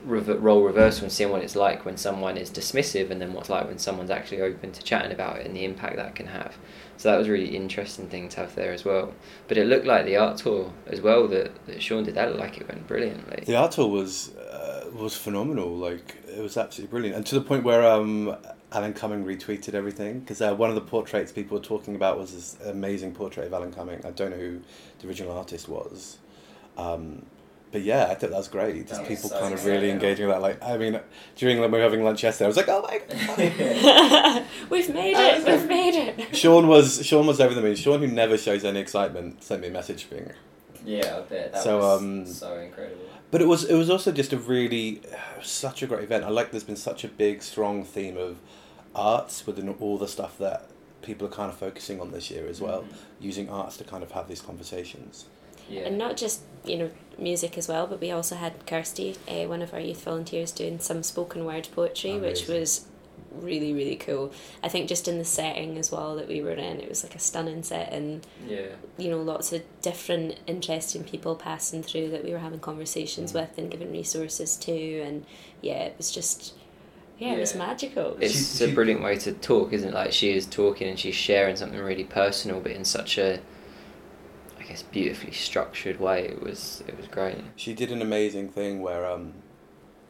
rever- 0.06 0.38
role 0.38 0.64
reversal 0.64 1.04
and 1.06 1.12
seeing 1.12 1.30
what 1.32 1.42
it's 1.42 1.56
like 1.56 1.86
when 1.86 1.96
someone 1.98 2.38
is 2.38 2.50
dismissive, 2.50 3.10
and 3.12 3.22
then 3.22 3.34
what's 3.34 3.50
like 3.50 3.68
when 3.68 3.78
someone's 3.78 4.10
actually 4.12 4.42
open 4.42 4.72
to 4.72 4.82
chatting 4.84 5.12
about 5.12 5.38
it 5.40 5.46
and 5.46 5.56
the 5.56 5.64
impact 5.66 5.96
that 5.98 6.16
can 6.16 6.28
have. 6.28 6.58
So 6.98 7.10
that 7.12 7.18
was 7.18 7.28
a 7.28 7.32
really 7.32 7.56
interesting 7.56 8.08
thing 8.08 8.30
to 8.30 8.38
have 8.42 8.56
there 8.56 8.72
as 8.72 8.86
well. 8.86 9.14
But 9.48 9.58
it 9.58 9.66
looked 9.68 9.86
like 9.86 10.06
the 10.06 10.16
art 10.18 10.38
tour 10.38 10.72
as 10.88 11.02
well 11.02 11.28
that, 11.30 11.52
that 11.66 11.82
Sean 11.82 12.04
did. 12.04 12.16
That 12.16 12.28
looked 12.30 12.40
like 12.40 12.58
it 12.62 12.68
went 12.68 12.88
brilliantly. 12.88 13.44
The 13.46 13.56
art 13.56 13.72
tour 13.74 13.88
was 13.88 14.36
uh, 14.36 14.90
was 14.94 15.16
phenomenal. 15.16 15.76
Like 15.76 16.16
it 16.28 16.42
was 16.42 16.56
absolutely 16.58 16.92
brilliant, 16.92 17.16
and 17.18 17.26
to 17.28 17.36
the 17.36 17.42
point 17.42 17.64
where 17.64 17.84
um, 17.84 18.36
Alan 18.74 18.94
Cumming 18.94 19.24
retweeted 19.26 19.74
everything 19.74 20.20
because 20.22 20.42
uh, 20.42 20.54
one 20.56 20.70
of 20.70 20.76
the 20.76 20.82
portraits 20.82 21.32
people 21.32 21.58
were 21.58 21.64
talking 21.64 21.96
about 21.96 22.18
was 22.18 22.34
this 22.34 22.58
amazing 22.66 23.14
portrait 23.14 23.48
of 23.48 23.54
Alan 23.54 23.72
Cumming. 23.72 24.06
I 24.06 24.12
don't 24.12 24.32
know 24.32 24.38
who 24.38 24.62
the 25.00 25.08
original 25.08 25.38
artist 25.38 25.70
was, 25.70 26.18
um, 26.78 27.26
but 27.72 27.82
yeah, 27.82 28.04
I 28.06 28.16
thought 28.16 28.30
that 28.30 28.38
was 28.38 28.48
great. 28.48 28.88
Just 28.88 29.02
That 29.02 29.08
people 29.08 29.30
so 29.30 29.36
kind 29.40 29.48
of 29.54 29.60
exciting. 29.60 29.74
really 29.74 29.90
engaging 29.92 30.28
with 30.28 30.36
that. 30.36 30.42
Like 30.42 30.62
I 30.64 30.78
mean, 30.78 31.00
during 31.36 31.60
when 31.60 31.72
we 31.72 31.78
were 31.78 31.84
having 31.84 32.04
lunch 32.04 32.24
yesterday, 32.24 32.46
I 32.46 32.48
was 32.48 32.58
like, 32.58 32.70
oh 32.70 32.82
my 32.84 32.98
god. 33.10 34.46
We've 34.70 34.94
made 34.94 35.16
it. 35.18 35.46
We've 35.46 35.68
made 35.68 35.96
it. 35.96 36.36
Sean 36.36 36.68
was 36.68 37.06
Sean 37.06 37.26
was 37.28 37.40
over 37.40 37.54
the 37.54 37.62
moon. 37.62 37.76
Sean, 37.76 38.00
who 38.00 38.08
never 38.08 38.38
shows 38.38 38.64
any 38.64 38.80
excitement, 38.80 39.44
sent 39.44 39.62
me 39.62 39.68
a 39.70 39.72
message 39.72 40.10
being, 40.10 40.32
Yeah, 40.86 41.18
I 41.18 41.22
bet 41.22 41.54
that 41.54 41.64
So, 41.64 41.78
was 41.80 42.02
um, 42.02 42.26
so 42.26 42.58
incredible. 42.58 43.02
But 43.32 43.42
it 43.42 43.48
was 43.48 43.64
it 43.66 43.76
was 43.76 43.90
also 43.90 44.12
just 44.12 44.34
a 44.34 44.38
really 44.38 45.02
such 45.42 45.82
a 45.82 45.88
great 45.88 46.04
event. 46.04 46.24
I 46.24 46.30
like 46.30 46.52
there's 46.52 46.64
been 46.64 46.76
such 46.76 47.04
a 47.04 47.08
big 47.08 47.42
strong 47.42 47.84
theme 47.84 48.18
of 48.18 48.38
arts 48.96 49.46
within 49.48 49.70
all 49.70 49.98
the 49.98 50.08
stuff 50.08 50.38
that 50.38 50.70
people 51.02 51.28
are 51.28 51.32
kind 51.32 51.52
of 51.52 51.58
focusing 51.58 52.00
on 52.00 52.12
this 52.12 52.32
year 52.32 52.48
as 52.48 52.62
well, 52.62 52.86
using 53.20 53.50
arts 53.50 53.78
to 53.78 53.84
kind 53.84 54.04
of 54.04 54.12
have 54.12 54.28
these 54.28 54.42
conversations. 54.42 55.26
Yeah. 55.70 55.82
And 55.82 55.98
not 55.98 56.18
just, 56.18 56.42
you 56.66 56.78
know, 56.78 56.92
music 57.18 57.58
as 57.58 57.68
well, 57.68 57.88
but 57.88 58.00
we 58.02 58.12
also 58.12 58.36
had 58.36 58.66
Kirsty, 58.66 59.16
uh, 59.28 59.48
one 59.48 59.62
of 59.62 59.74
our 59.74 59.80
youth 59.80 60.04
volunteers, 60.04 60.52
doing 60.52 60.80
some 60.80 61.04
spoken 61.04 61.46
word 61.46 61.68
poetry, 61.74 62.18
which 62.20 62.48
was 62.48 62.86
really, 63.32 63.74
really 63.74 63.96
cool. 63.96 64.32
I 64.62 64.70
think 64.70 64.88
just 64.88 65.08
in 65.08 65.18
the 65.18 65.26
setting 65.26 65.78
as 65.78 65.92
well 65.92 66.16
that 66.18 66.28
we 66.28 66.42
were 66.42 66.52
in, 66.52 66.80
it 66.80 66.88
was 66.88 67.04
like 67.04 67.16
a 67.16 67.20
stunning 67.20 67.64
setting 67.64 68.22
yeah. 68.48 68.68
you 68.98 69.10
know, 69.10 69.22
lots 69.22 69.52
of 69.52 69.64
different 69.82 70.40
interesting 70.48 71.04
people 71.04 71.36
passing 71.36 71.82
through 71.82 72.12
that 72.12 72.24
we 72.24 72.32
were 72.32 72.40
having 72.40 72.60
conversations 72.60 73.32
Mm. 73.32 73.42
with 73.42 73.58
and 73.58 73.72
giving 73.72 73.92
resources 73.92 74.56
to. 74.58 75.00
And 75.02 75.26
yeah, 75.62 75.84
it 75.84 75.96
was 75.98 76.12
just, 76.12 76.54
yeah, 77.18 77.34
it 77.34 77.40
was 77.40 77.56
magical. 77.56 78.18
It's 78.20 78.58
She- 78.58 78.66
a 78.66 78.74
brilliant 78.74 79.02
way 79.04 79.18
to 79.20 79.32
talk, 79.34 79.74
isn't 79.74 79.90
it? 79.90 79.94
Like 79.94 80.12
she 80.12 80.36
is 80.36 80.46
talking 80.46 80.88
and 80.88 81.00
she's 81.00 81.16
sharing 81.16 81.56
something 81.56 81.80
really 81.80 82.04
personal, 82.04 82.60
but 82.60 82.72
in 82.72 82.86
such 82.86 83.18
a, 83.18 83.40
I 84.60 84.64
guess, 84.64 84.84
beautifully 84.84 85.32
structured 85.32 86.00
way. 86.00 86.26
It 86.28 86.42
was 86.42 86.84
it 86.88 86.98
was 86.98 87.08
great. 87.08 87.38
She 87.56 87.74
did 87.74 87.92
an 87.92 88.02
amazing 88.02 88.50
thing 88.50 88.82
where 88.82 89.06
um, 89.06 89.34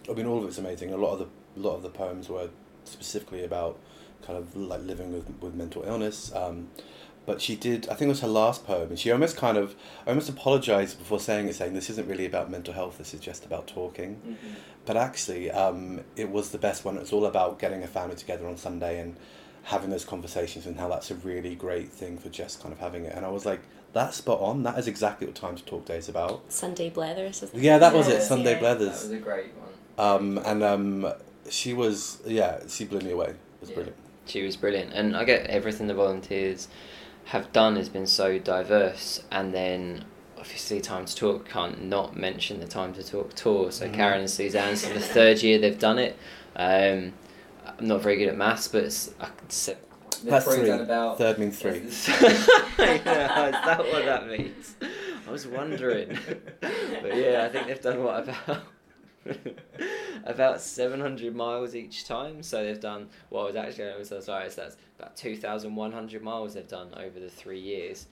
I 0.09 0.13
mean 0.13 0.25
all 0.25 0.39
of 0.39 0.45
it's 0.45 0.57
amazing. 0.57 0.93
A 0.93 0.97
lot 0.97 1.13
of 1.13 1.19
the 1.19 1.27
a 1.55 1.61
lot 1.61 1.75
of 1.75 1.83
the 1.83 1.89
poems 1.89 2.29
were 2.29 2.49
specifically 2.85 3.43
about 3.43 3.79
kind 4.25 4.37
of 4.37 4.55
like 4.55 4.81
living 4.81 5.11
with 5.13 5.29
with 5.41 5.53
mental 5.53 5.83
illness. 5.83 6.33
Um, 6.35 6.69
but 7.25 7.41
she 7.41 7.55
did. 7.55 7.87
I 7.89 7.93
think 7.95 8.07
it 8.07 8.09
was 8.09 8.21
her 8.21 8.27
last 8.27 8.65
poem, 8.65 8.89
and 8.89 8.99
she 8.99 9.11
almost 9.11 9.37
kind 9.37 9.57
of 9.57 9.75
almost 10.05 10.29
apologized 10.29 10.99
before 10.99 11.19
saying 11.19 11.47
it, 11.47 11.55
saying 11.55 11.73
this 11.73 11.89
isn't 11.89 12.07
really 12.07 12.25
about 12.25 12.49
mental 12.51 12.73
health. 12.73 12.97
This 12.97 13.13
is 13.13 13.19
just 13.21 13.45
about 13.45 13.67
talking. 13.67 14.37
But 14.85 14.97
actually, 14.97 15.49
um, 15.51 16.01
it 16.15 16.29
was 16.29 16.51
the 16.51 16.57
best 16.57 16.83
one. 16.83 16.97
It's 16.97 17.13
all 17.13 17.25
about 17.25 17.59
getting 17.59 17.83
a 17.83 17.87
family 17.87 18.15
together 18.15 18.47
on 18.47 18.57
Sunday 18.57 18.99
and 18.99 19.15
having 19.63 19.89
those 19.89 20.03
conversations, 20.05 20.65
and 20.65 20.77
how 20.79 20.89
that's 20.89 21.09
a 21.11 21.15
really 21.15 21.55
great 21.55 21.89
thing 21.89 22.17
for 22.17 22.29
just 22.29 22.61
kind 22.61 22.73
of 22.73 22.79
having 22.79 23.05
it. 23.05 23.13
And 23.15 23.25
I 23.25 23.29
was 23.29 23.45
like, 23.45 23.61
that's 23.93 24.17
spot 24.17 24.39
on. 24.41 24.63
That 24.63 24.77
is 24.77 24.87
exactly 24.87 25.25
what 25.27 25.35
Time 25.35 25.55
to 25.55 25.63
Talk 25.63 25.85
Day 25.85 25.97
is 25.97 26.09
about. 26.09 26.51
Sunday 26.51 26.89
Blethers. 26.89 27.43
I 27.43 27.45
think. 27.47 27.63
Yeah, 27.63 27.77
that 27.77 27.93
was 27.93 28.07
it. 28.09 28.21
Sunday 28.23 28.59
yeah. 28.61 28.73
That 28.73 28.79
was 28.79 29.11
a 29.11 29.17
great 29.17 29.51
one. 29.55 29.69
Um, 29.97 30.37
and 30.43 30.63
um, 30.63 31.13
she 31.49 31.73
was, 31.73 32.19
yeah, 32.25 32.59
she 32.67 32.83
blew 32.85 32.99
me 32.99 33.11
away. 33.11 33.27
It 33.27 33.35
was 33.61 33.69
Yeah. 33.69 33.75
brilliant. 33.75 33.97
She 34.25 34.41
was 34.41 34.57
brilliant, 34.57 34.93
and 34.93 35.15
I 35.15 35.23
get 35.25 35.47
everything 35.47 35.87
the 35.87 35.93
volunteers 35.93 36.67
have 37.25 37.51
done 37.53 37.75
has 37.77 37.89
been 37.89 38.07
so 38.07 38.37
diverse, 38.39 39.23
and 39.31 39.53
then. 39.53 40.05
Obviously, 40.37 40.81
Time 40.81 41.05
to 41.05 41.15
Talk 41.15 41.47
can't 41.47 41.85
not 41.85 42.17
mention 42.17 42.59
the 42.59 42.67
Time 42.67 42.93
to 42.95 43.01
Talk 43.01 43.33
tour. 43.33 43.71
So, 43.71 43.87
Mhm. 43.87 43.93
Karen 43.93 44.19
and 44.19 44.29
Suzanne's 44.29 44.85
for 44.85 44.93
the 44.93 44.99
third 44.99 45.41
year 45.41 45.57
they've 45.57 45.79
done 45.79 45.97
it. 45.97 46.17
Um, 46.57 47.13
I'm 47.65 47.87
not 47.87 48.01
very 48.01 48.17
good 48.17 48.27
at 48.27 48.35
maths, 48.35 48.67
but 48.67 48.83
it's, 48.83 49.11
I 49.21 49.27
could 49.27 49.53
say, 49.53 49.77
That's 50.25 50.45
three. 50.45 50.69
about 50.69 51.17
Third 51.17 51.37
means 51.39 51.57
three. 51.59 51.71
yeah, 52.77 53.45
is 53.45 53.51
that 53.53 53.77
what 53.89 54.03
that 54.03 54.27
means? 54.27 54.75
I 55.25 55.31
was 55.31 55.47
wondering. 55.47 56.17
but 56.59 57.15
yeah, 57.15 57.45
I 57.45 57.49
think 57.49 57.67
they've 57.67 57.81
done 57.81 58.03
what 58.03 58.27
about 58.27 58.63
about 60.23 60.61
seven 60.61 60.99
hundred 60.99 61.35
miles 61.35 61.75
each 61.75 62.05
time. 62.05 62.43
So 62.43 62.63
they've 62.63 62.79
done 62.79 63.09
well. 63.29 63.43
It 63.43 63.47
was 63.47 63.55
actually 63.55 63.89
I 63.89 63.97
was 63.97 64.09
so 64.09 64.19
sorry. 64.19 64.49
So 64.49 64.61
that's 64.61 64.77
about 64.99 65.15
two 65.15 65.35
thousand 65.35 65.75
one 65.75 65.91
hundred 65.91 66.23
miles 66.23 66.53
they've 66.53 66.67
done 66.67 66.89
over 66.95 67.19
the 67.19 67.29
three 67.29 67.59
years 67.59 68.07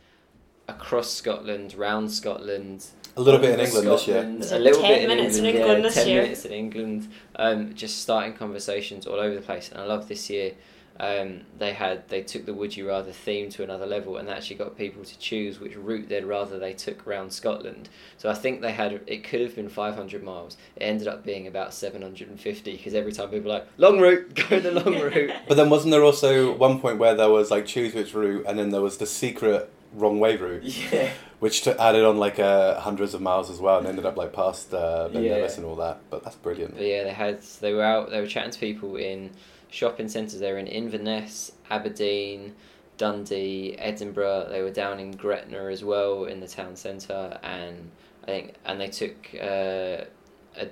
across 0.67 1.11
Scotland, 1.11 1.73
round 1.73 2.11
Scotland. 2.11 2.85
A 3.17 3.21
little 3.21 3.39
bit 3.39 3.51
in 3.51 3.59
over 3.59 3.63
England 3.65 3.87
this 3.87 4.07
year. 4.07 4.21
A 4.21 4.59
little 4.59 4.81
10 4.81 4.89
bit 4.89 5.01
in 5.01 5.07
minutes 5.09 5.37
in 5.37 5.45
England, 5.45 5.65
England 5.65 5.83
yeah, 5.83 5.89
this 5.89 5.95
ten 5.95 6.07
year? 6.07 6.21
minutes 6.23 6.45
in 6.45 6.51
England. 6.51 7.07
Um, 7.35 7.73
just 7.75 8.01
starting 8.01 8.33
conversations 8.33 9.05
all 9.05 9.19
over 9.19 9.35
the 9.35 9.41
place, 9.41 9.69
and 9.69 9.81
I 9.81 9.85
love 9.85 10.07
this 10.07 10.29
year. 10.29 10.53
Um, 11.01 11.41
they 11.57 11.73
had 11.73 12.07
they 12.09 12.21
took 12.21 12.45
the 12.45 12.53
would 12.53 12.77
you 12.77 12.87
rather 12.87 13.11
theme 13.11 13.49
to 13.49 13.63
another 13.63 13.87
level 13.87 14.17
and 14.17 14.29
actually 14.29 14.57
got 14.57 14.77
people 14.77 15.03
to 15.03 15.17
choose 15.17 15.59
which 15.59 15.75
route 15.75 16.09
they'd 16.09 16.23
rather 16.23 16.59
they 16.59 16.73
took 16.73 17.07
around 17.07 17.31
Scotland. 17.33 17.89
So 18.17 18.29
I 18.29 18.35
think 18.35 18.61
they 18.61 18.71
had 18.71 19.01
it 19.07 19.23
could 19.23 19.41
have 19.41 19.55
been 19.55 19.67
500 19.67 20.21
miles. 20.23 20.57
It 20.75 20.83
ended 20.83 21.07
up 21.07 21.25
being 21.25 21.47
about 21.47 21.73
750 21.73 22.77
because 22.77 22.93
every 22.93 23.11
time 23.11 23.29
people 23.29 23.49
were 23.49 23.57
like 23.57 23.67
long 23.77 23.99
route, 23.99 24.35
go 24.49 24.59
the 24.59 24.69
long 24.71 24.93
route. 25.01 25.31
But 25.47 25.57
then 25.57 25.71
wasn't 25.71 25.89
there 25.91 26.03
also 26.03 26.55
one 26.55 26.79
point 26.79 26.99
where 26.99 27.15
there 27.15 27.31
was 27.31 27.49
like 27.49 27.65
choose 27.65 27.95
which 27.95 28.13
route, 28.13 28.45
and 28.47 28.59
then 28.59 28.69
there 28.69 28.81
was 28.81 28.97
the 28.97 29.07
secret 29.07 29.71
wrong 29.95 30.19
way 30.19 30.37
route, 30.37 30.63
yeah, 30.63 31.09
which 31.39 31.63
t- 31.63 31.71
added 31.71 32.05
on 32.05 32.17
like 32.17 32.37
uh, 32.37 32.79
hundreds 32.79 33.15
of 33.15 33.21
miles 33.21 33.49
as 33.49 33.59
well, 33.59 33.79
and 33.79 33.87
ended 33.87 34.05
up 34.05 34.17
like 34.17 34.33
past 34.33 34.71
uh, 34.71 35.09
Ben 35.11 35.23
Yeah. 35.23 35.37
Nevis 35.37 35.57
and 35.57 35.65
all 35.65 35.77
that. 35.77 35.99
But 36.11 36.23
that's 36.23 36.35
brilliant. 36.35 36.75
But 36.75 36.85
yeah, 36.85 37.03
they 37.03 37.11
had 37.13 37.41
they 37.59 37.73
were 37.73 37.81
out. 37.83 38.11
They 38.11 38.21
were 38.21 38.27
chatting 38.27 38.51
to 38.51 38.59
people 38.59 38.97
in 38.97 39.31
shopping 39.71 40.07
centres. 40.07 40.39
They 40.39 40.51
were 40.51 40.59
in 40.59 40.67
Inverness, 40.67 41.53
Aberdeen, 41.71 42.53
Dundee, 42.97 43.75
Edinburgh. 43.79 44.49
They 44.51 44.61
were 44.61 44.69
down 44.69 44.99
in 44.99 45.11
Gretna 45.11 45.65
as 45.65 45.83
well 45.83 46.25
in 46.25 46.39
the 46.39 46.47
town 46.47 46.75
centre, 46.75 47.39
and 47.41 47.89
I 48.23 48.25
think 48.27 48.53
and 48.65 48.79
they 48.79 48.89
took 48.89 49.15
uh, 49.33 50.05
a 50.55 50.67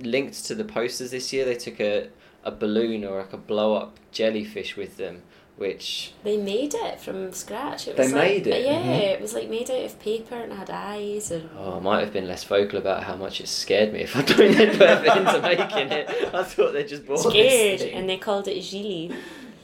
linked 0.00 0.44
to 0.46 0.56
the 0.56 0.64
posters 0.64 1.12
this 1.12 1.32
year. 1.32 1.44
They 1.44 1.54
took 1.54 1.78
a 1.80 2.08
a 2.42 2.50
balloon 2.50 3.04
or 3.04 3.18
like 3.18 3.32
a 3.32 3.36
blow 3.36 3.74
up 3.74 4.00
jellyfish 4.10 4.76
with 4.76 4.96
them, 4.96 5.22
which 5.60 6.12
They 6.24 6.38
made 6.38 6.72
it 6.72 6.98
from 7.00 7.32
scratch. 7.34 7.86
It 7.86 7.94
They 7.94 8.04
was 8.04 8.12
like, 8.14 8.22
made 8.28 8.46
it? 8.46 8.64
Yeah, 8.64 8.82
Mhm. 8.82 8.98
it 9.12 9.20
was 9.20 9.34
like 9.34 9.50
made 9.50 9.70
out 9.70 9.84
of 9.84 10.00
paper 10.00 10.34
and 10.34 10.54
had 10.54 10.70
eyes 10.70 11.30
and. 11.30 11.50
oh, 11.58 11.76
I 11.76 11.80
might 11.80 12.00
have 12.00 12.14
been 12.14 12.26
less 12.26 12.44
vocal 12.44 12.78
about 12.78 13.04
how 13.04 13.14
much 13.14 13.42
it 13.42 13.46
scared 13.46 13.92
me 13.92 14.00
if 14.00 14.16
I'd 14.16 14.30
known 14.30 14.52
they'd 14.52 14.72
put 14.72 14.80
effort 14.88 15.18
into 15.18 15.42
making 15.42 15.92
it. 15.92 16.08
I 16.34 16.42
thought 16.44 16.72
they 16.72 16.84
just 16.84 17.04
bought 17.06 17.26
it. 17.26 17.30
Scared, 17.30 17.82
and 17.92 18.08
they 18.08 18.16
called 18.16 18.48
it 18.48 18.58
Gili. 18.62 19.12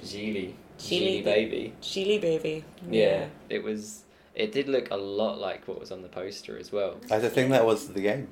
Geely, 0.04 0.52
Geely 0.78 1.22
Geely 1.22 1.24
baby. 1.24 1.72
Gili 1.80 2.18
baby. 2.18 2.64
Yeah, 2.90 3.28
it 3.48 3.62
was. 3.62 4.02
It 4.34 4.52
did 4.52 4.68
look 4.68 4.90
a 4.90 4.96
lot 4.98 5.38
like 5.38 5.66
what 5.66 5.80
was 5.80 5.90
on 5.90 6.02
the 6.02 6.08
poster 6.08 6.58
as 6.58 6.70
well. 6.70 6.98
I 7.10 7.18
think 7.20 7.50
that 7.52 7.64
was 7.64 7.88
the 7.88 8.02
game. 8.02 8.28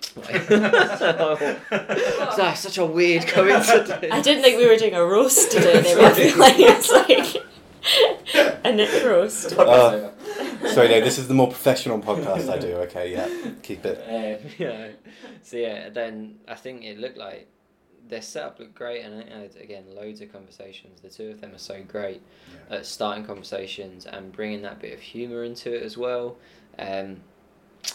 so, 0.14 1.36
such 2.54 2.78
a 2.78 2.84
weird 2.84 3.26
coincidence. 3.26 4.12
I 4.12 4.20
didn't 4.20 4.42
think 4.42 4.58
we 4.58 4.66
were 4.66 4.76
doing 4.76 4.94
a 4.94 5.04
roast 5.04 5.52
today. 5.52 5.80
They 5.80 5.94
were 5.94 6.10
Sorry. 6.14 6.32
like 6.34 6.56
it's 6.58 6.90
like 6.90 7.36
a 8.64 8.72
knit 8.72 9.04
roast. 9.04 9.52
Uh, 9.52 10.10
Sorry, 10.68 10.88
no, 10.88 11.00
this 11.00 11.18
is 11.18 11.28
the 11.28 11.34
more 11.34 11.48
professional 11.48 12.00
podcast 12.00 12.50
I 12.50 12.58
do. 12.58 12.74
Okay, 12.78 13.12
yeah, 13.12 13.28
keep 13.62 13.84
it. 13.84 13.98
Um, 14.06 14.50
yeah. 14.58 14.88
So 15.42 15.56
yeah, 15.56 15.88
then 15.88 16.38
I 16.48 16.54
think 16.54 16.84
it 16.84 16.98
looked 16.98 17.16
like 17.16 17.48
their 18.08 18.22
setup 18.22 18.58
looked 18.58 18.74
great, 18.74 19.04
and 19.04 19.24
I 19.32 19.38
had, 19.38 19.56
again 19.56 19.84
loads 19.94 20.20
of 20.20 20.32
conversations. 20.32 21.00
The 21.00 21.08
two 21.08 21.30
of 21.30 21.40
them 21.40 21.54
are 21.54 21.58
so 21.58 21.82
great 21.86 22.22
at 22.68 22.84
starting 22.84 23.24
conversations 23.24 24.06
and 24.06 24.32
bringing 24.32 24.62
that 24.62 24.80
bit 24.80 24.92
of 24.92 25.00
humour 25.00 25.44
into 25.44 25.74
it 25.74 25.82
as 25.82 25.96
well. 25.96 26.36
Um, 26.78 27.20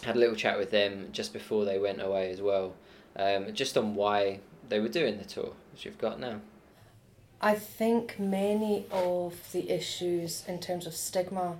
had 0.04 0.16
a 0.16 0.20
little 0.20 0.36
chat 0.36 0.58
with 0.58 0.72
them 0.72 1.10
just 1.12 1.34
before 1.34 1.66
they 1.66 1.80
went 1.80 2.02
away 2.02 2.32
as 2.32 2.42
well, 2.42 2.74
um, 3.16 3.54
just 3.54 3.78
on 3.78 3.96
why 3.96 4.40
they 4.70 4.80
were 4.80 4.90
doing 4.90 5.18
the 5.18 5.26
tour, 5.26 5.54
which 5.72 5.86
you've 5.86 5.98
got 5.98 6.20
now. 6.20 6.42
I 7.42 7.56
think 7.56 8.20
many 8.20 8.86
of 8.92 9.52
the 9.52 9.70
issues 9.70 10.44
in 10.48 10.60
terms 10.60 10.88
of 10.88 10.94
stigma 10.94 11.58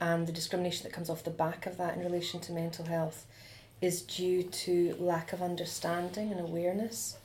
and 0.00 0.26
the 0.26 0.32
discrimination 0.32 0.84
that 0.84 0.92
comes 0.92 1.10
off 1.10 1.24
the 1.24 1.30
back 1.30 1.66
of 1.66 1.76
that 1.78 1.96
in 1.96 2.02
relation 2.02 2.40
to 2.40 2.52
mental 2.52 2.84
health 2.84 3.26
is 3.80 4.02
due 4.02 4.42
to 4.42 4.96
lack 4.98 5.32
of 5.32 5.42
understanding 5.42 6.30
and 6.30 6.40
awareness. 6.40 7.18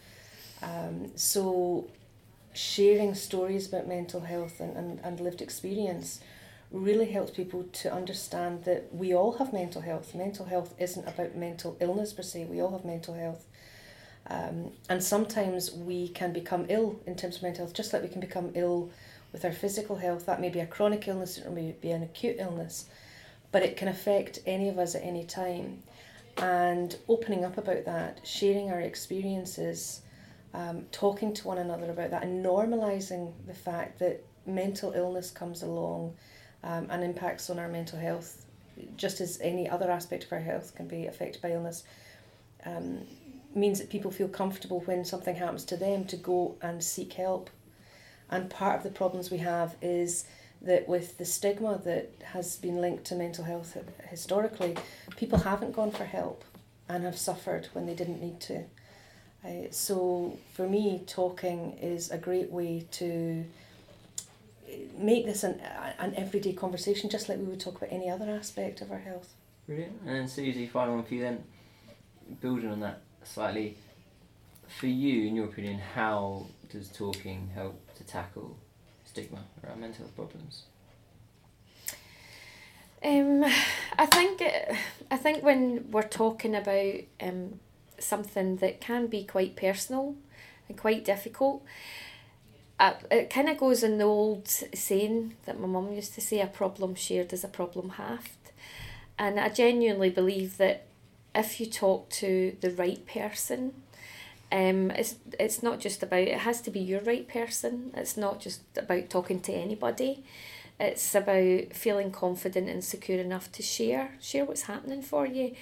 Um, 0.62 1.12
so, 1.16 1.88
sharing 2.54 3.16
stories 3.16 3.68
about 3.68 3.88
mental 3.88 4.22
health 4.22 4.60
and, 4.60 4.78
and, 4.78 5.00
and 5.04 5.20
lived 5.20 5.42
experience 5.42 6.20
really 6.74 7.06
helps 7.06 7.32
people 7.32 7.64
to 7.72 7.94
understand 7.94 8.64
that 8.66 8.94
we 8.94 9.14
all 9.14 9.34
have 9.34 9.54
mental 9.54 9.82
health. 9.82 10.16
Mental 10.16 10.46
health 10.46 10.74
isn't 10.80 11.08
about 11.08 11.36
mental 11.36 11.78
illness 11.80 12.12
per 12.12 12.24
se, 12.24 12.46
we 12.46 12.60
all 12.60 12.72
have 12.72 12.84
mental 12.84 13.14
health. 13.14 13.46
Um, 14.28 14.72
and 14.90 15.04
sometimes 15.04 15.72
we 15.72 16.08
can 16.08 16.34
become 16.34 16.66
ill 16.70 17.00
in 17.06 17.16
terms 17.16 17.38
of 17.38 17.44
mental 17.44 17.66
health, 17.66 17.76
just 17.76 17.94
like 17.94 18.02
we 18.02 18.10
can 18.10 18.22
become 18.22 18.52
ill 18.56 18.90
with 19.32 19.46
our 19.46 19.52
physical 19.52 19.98
health. 19.98 20.26
That 20.26 20.42
may 20.42 20.50
be 20.50 20.62
a 20.62 20.66
chronic 20.66 21.08
illness 21.08 21.40
or 21.40 21.52
may 21.52 21.76
be 21.80 21.92
an 21.92 22.02
acute 22.02 22.38
illness, 22.40 22.88
but 23.52 23.62
it 23.62 23.78
can 23.78 23.88
affect 23.88 24.40
any 24.48 24.68
of 24.68 24.80
us 24.80 24.96
at 24.96 25.04
any 25.04 25.26
time. 25.26 25.84
And 26.38 26.98
opening 27.08 27.46
up 27.46 27.60
about 27.60 27.86
that, 27.86 28.22
sharing 28.24 28.72
our 28.72 28.80
experiences, 28.80 30.02
um, 30.56 30.86
talking 30.92 31.36
to 31.36 31.48
one 31.48 31.60
another 31.60 31.92
about 31.92 32.10
that, 32.10 32.24
and 32.24 32.44
normalising 32.44 33.34
the 33.46 33.54
fact 33.54 34.00
that 34.00 34.24
mental 34.48 34.94
illness 34.94 35.30
comes 35.30 35.62
along 35.62 36.16
um, 36.64 36.88
and 36.90 37.04
impacts 37.04 37.50
on 37.50 37.60
our 37.60 37.68
mental 37.68 38.00
health, 38.00 38.46
just 38.98 39.22
as 39.22 39.40
any 39.42 39.70
other 39.70 39.92
aspect 39.92 40.24
of 40.24 40.32
our 40.32 40.40
health 40.40 40.76
can 40.76 40.88
be 40.88 41.06
affected 41.08 41.42
by 41.42 41.52
illness. 41.52 41.84
Um, 42.66 43.02
means 43.56 43.80
that 43.80 43.90
people 43.90 44.10
feel 44.10 44.28
comfortable 44.28 44.80
when 44.82 45.06
something 45.06 45.36
happens 45.36 45.64
to 45.66 45.78
them 45.78 46.06
to 46.06 46.16
go 46.16 46.56
and 46.62 46.84
seek 46.84 47.14
help. 47.14 47.50
And 48.30 48.50
part 48.50 48.78
of 48.78 48.84
the 48.84 48.90
problems 48.90 49.30
we 49.30 49.38
have 49.40 49.76
is 49.82 50.26
that 50.62 50.88
with 50.88 51.18
the 51.18 51.26
stigma 51.26 51.80
that 51.84 52.10
has 52.24 52.56
been 52.58 52.78
linked 52.78 53.06
to 53.06 53.16
mental 53.16 53.44
health 53.44 53.78
historically, 54.10 54.76
people 55.18 55.40
haven't 55.40 55.74
gone 55.74 55.92
for 55.92 56.06
help 56.06 56.44
and 56.90 57.04
have 57.04 57.18
suffered 57.18 57.68
when 57.74 57.86
they 57.86 57.94
didn't 57.94 58.22
need 58.22 58.40
to. 58.40 58.64
Uh, 59.46 59.68
so 59.72 60.38
for 60.54 60.68
me, 60.68 61.04
talking 61.06 61.78
is 61.82 62.12
a 62.12 62.18
great 62.18 62.50
way 62.50 62.86
to 62.92 63.44
make 64.98 65.26
this 65.26 65.44
an, 65.44 65.60
an 66.00 66.14
everyday 66.16 66.54
conversation, 66.54 67.10
just 67.10 67.30
like 67.30 67.38
we 67.38 67.46
would 67.46 67.60
talk 67.60 67.78
about 67.78 67.92
any 67.92 68.10
other 68.10 68.30
aspect 68.30 68.82
of 68.82 68.92
our 68.92 69.00
health. 69.00 69.34
Brilliant. 69.68 69.94
And 70.06 70.16
then 70.16 70.26
Suzie, 70.26 70.70
final 70.70 70.96
one 70.96 71.04
for 71.04 71.14
you 71.14 71.22
then. 71.22 71.44
Building 72.42 72.72
on 72.72 72.80
that 72.82 73.02
slightly, 73.24 73.78
for 74.68 74.88
you, 74.88 75.28
in 75.28 75.36
your 75.36 75.46
opinion, 75.46 75.80
how 75.94 76.46
does 76.70 76.90
talking 76.90 77.50
help 77.54 77.80
to 77.96 78.04
tackle 78.04 78.58
stigma 79.06 79.40
around 79.64 79.82
mental 79.82 80.06
health 80.06 80.16
problems? 80.16 80.64
Um, 83.04 83.44
I 83.98 84.06
think 84.06 84.42
it, 84.42 84.76
I 85.12 85.18
think 85.18 85.44
when 85.44 85.92
we're 85.92 86.04
talking 86.04 86.56
about 86.56 86.96
um, 87.22 87.60
something 88.00 88.58
that 88.58 88.80
can 88.80 89.08
be 89.08 89.26
quite 89.26 89.56
personal 89.56 90.16
and 90.70 90.78
quite 90.78 91.04
difficult, 91.04 91.64
it 92.80 93.30
kind 93.30 93.50
of 93.50 93.58
goes 93.58 93.84
in 93.84 93.98
the 93.98 94.04
old 94.06 94.48
saying 94.48 95.36
that 95.46 95.60
my 95.60 95.68
mum 95.68 95.94
used 95.94 96.14
to 96.16 96.22
say: 96.22 96.42
"A 96.42 96.48
problem 96.48 96.96
shared 96.96 97.34
is 97.34 97.44
a 97.44 97.48
problem 97.48 97.90
halved," 97.92 98.52
and 99.18 99.40
I 99.40 99.50
genuinely 99.50 100.10
believe 100.10 100.58
that 100.58 100.86
if 101.36 101.60
you 101.60 101.66
talk 101.66 102.10
to 102.10 102.56
the 102.62 102.72
right 102.72 103.06
person. 103.06 103.74
Um, 104.52 104.92
it's 104.92 105.16
it's 105.40 105.64
not 105.64 105.80
just 105.80 106.04
about 106.04 106.20
it 106.28 106.38
has 106.38 106.62
to 106.62 106.72
be 106.72 106.80
your 106.80 107.02
right 107.02 107.28
person. 107.28 107.92
It's 107.96 108.18
not 108.18 108.40
just 108.40 108.62
about 108.78 109.10
talking 109.10 109.40
to 109.42 109.52
anybody. 109.52 110.24
It's 110.80 111.16
about 111.16 111.74
feeling 111.74 112.12
confident 112.12 112.70
and 112.70 112.84
secure 112.84 113.20
enough 113.20 113.52
to 113.54 113.64
share 113.64 114.12
share 114.22 114.46
what's 114.46 114.64
happening 114.64 115.02
for 115.02 115.26
you. 115.26 115.56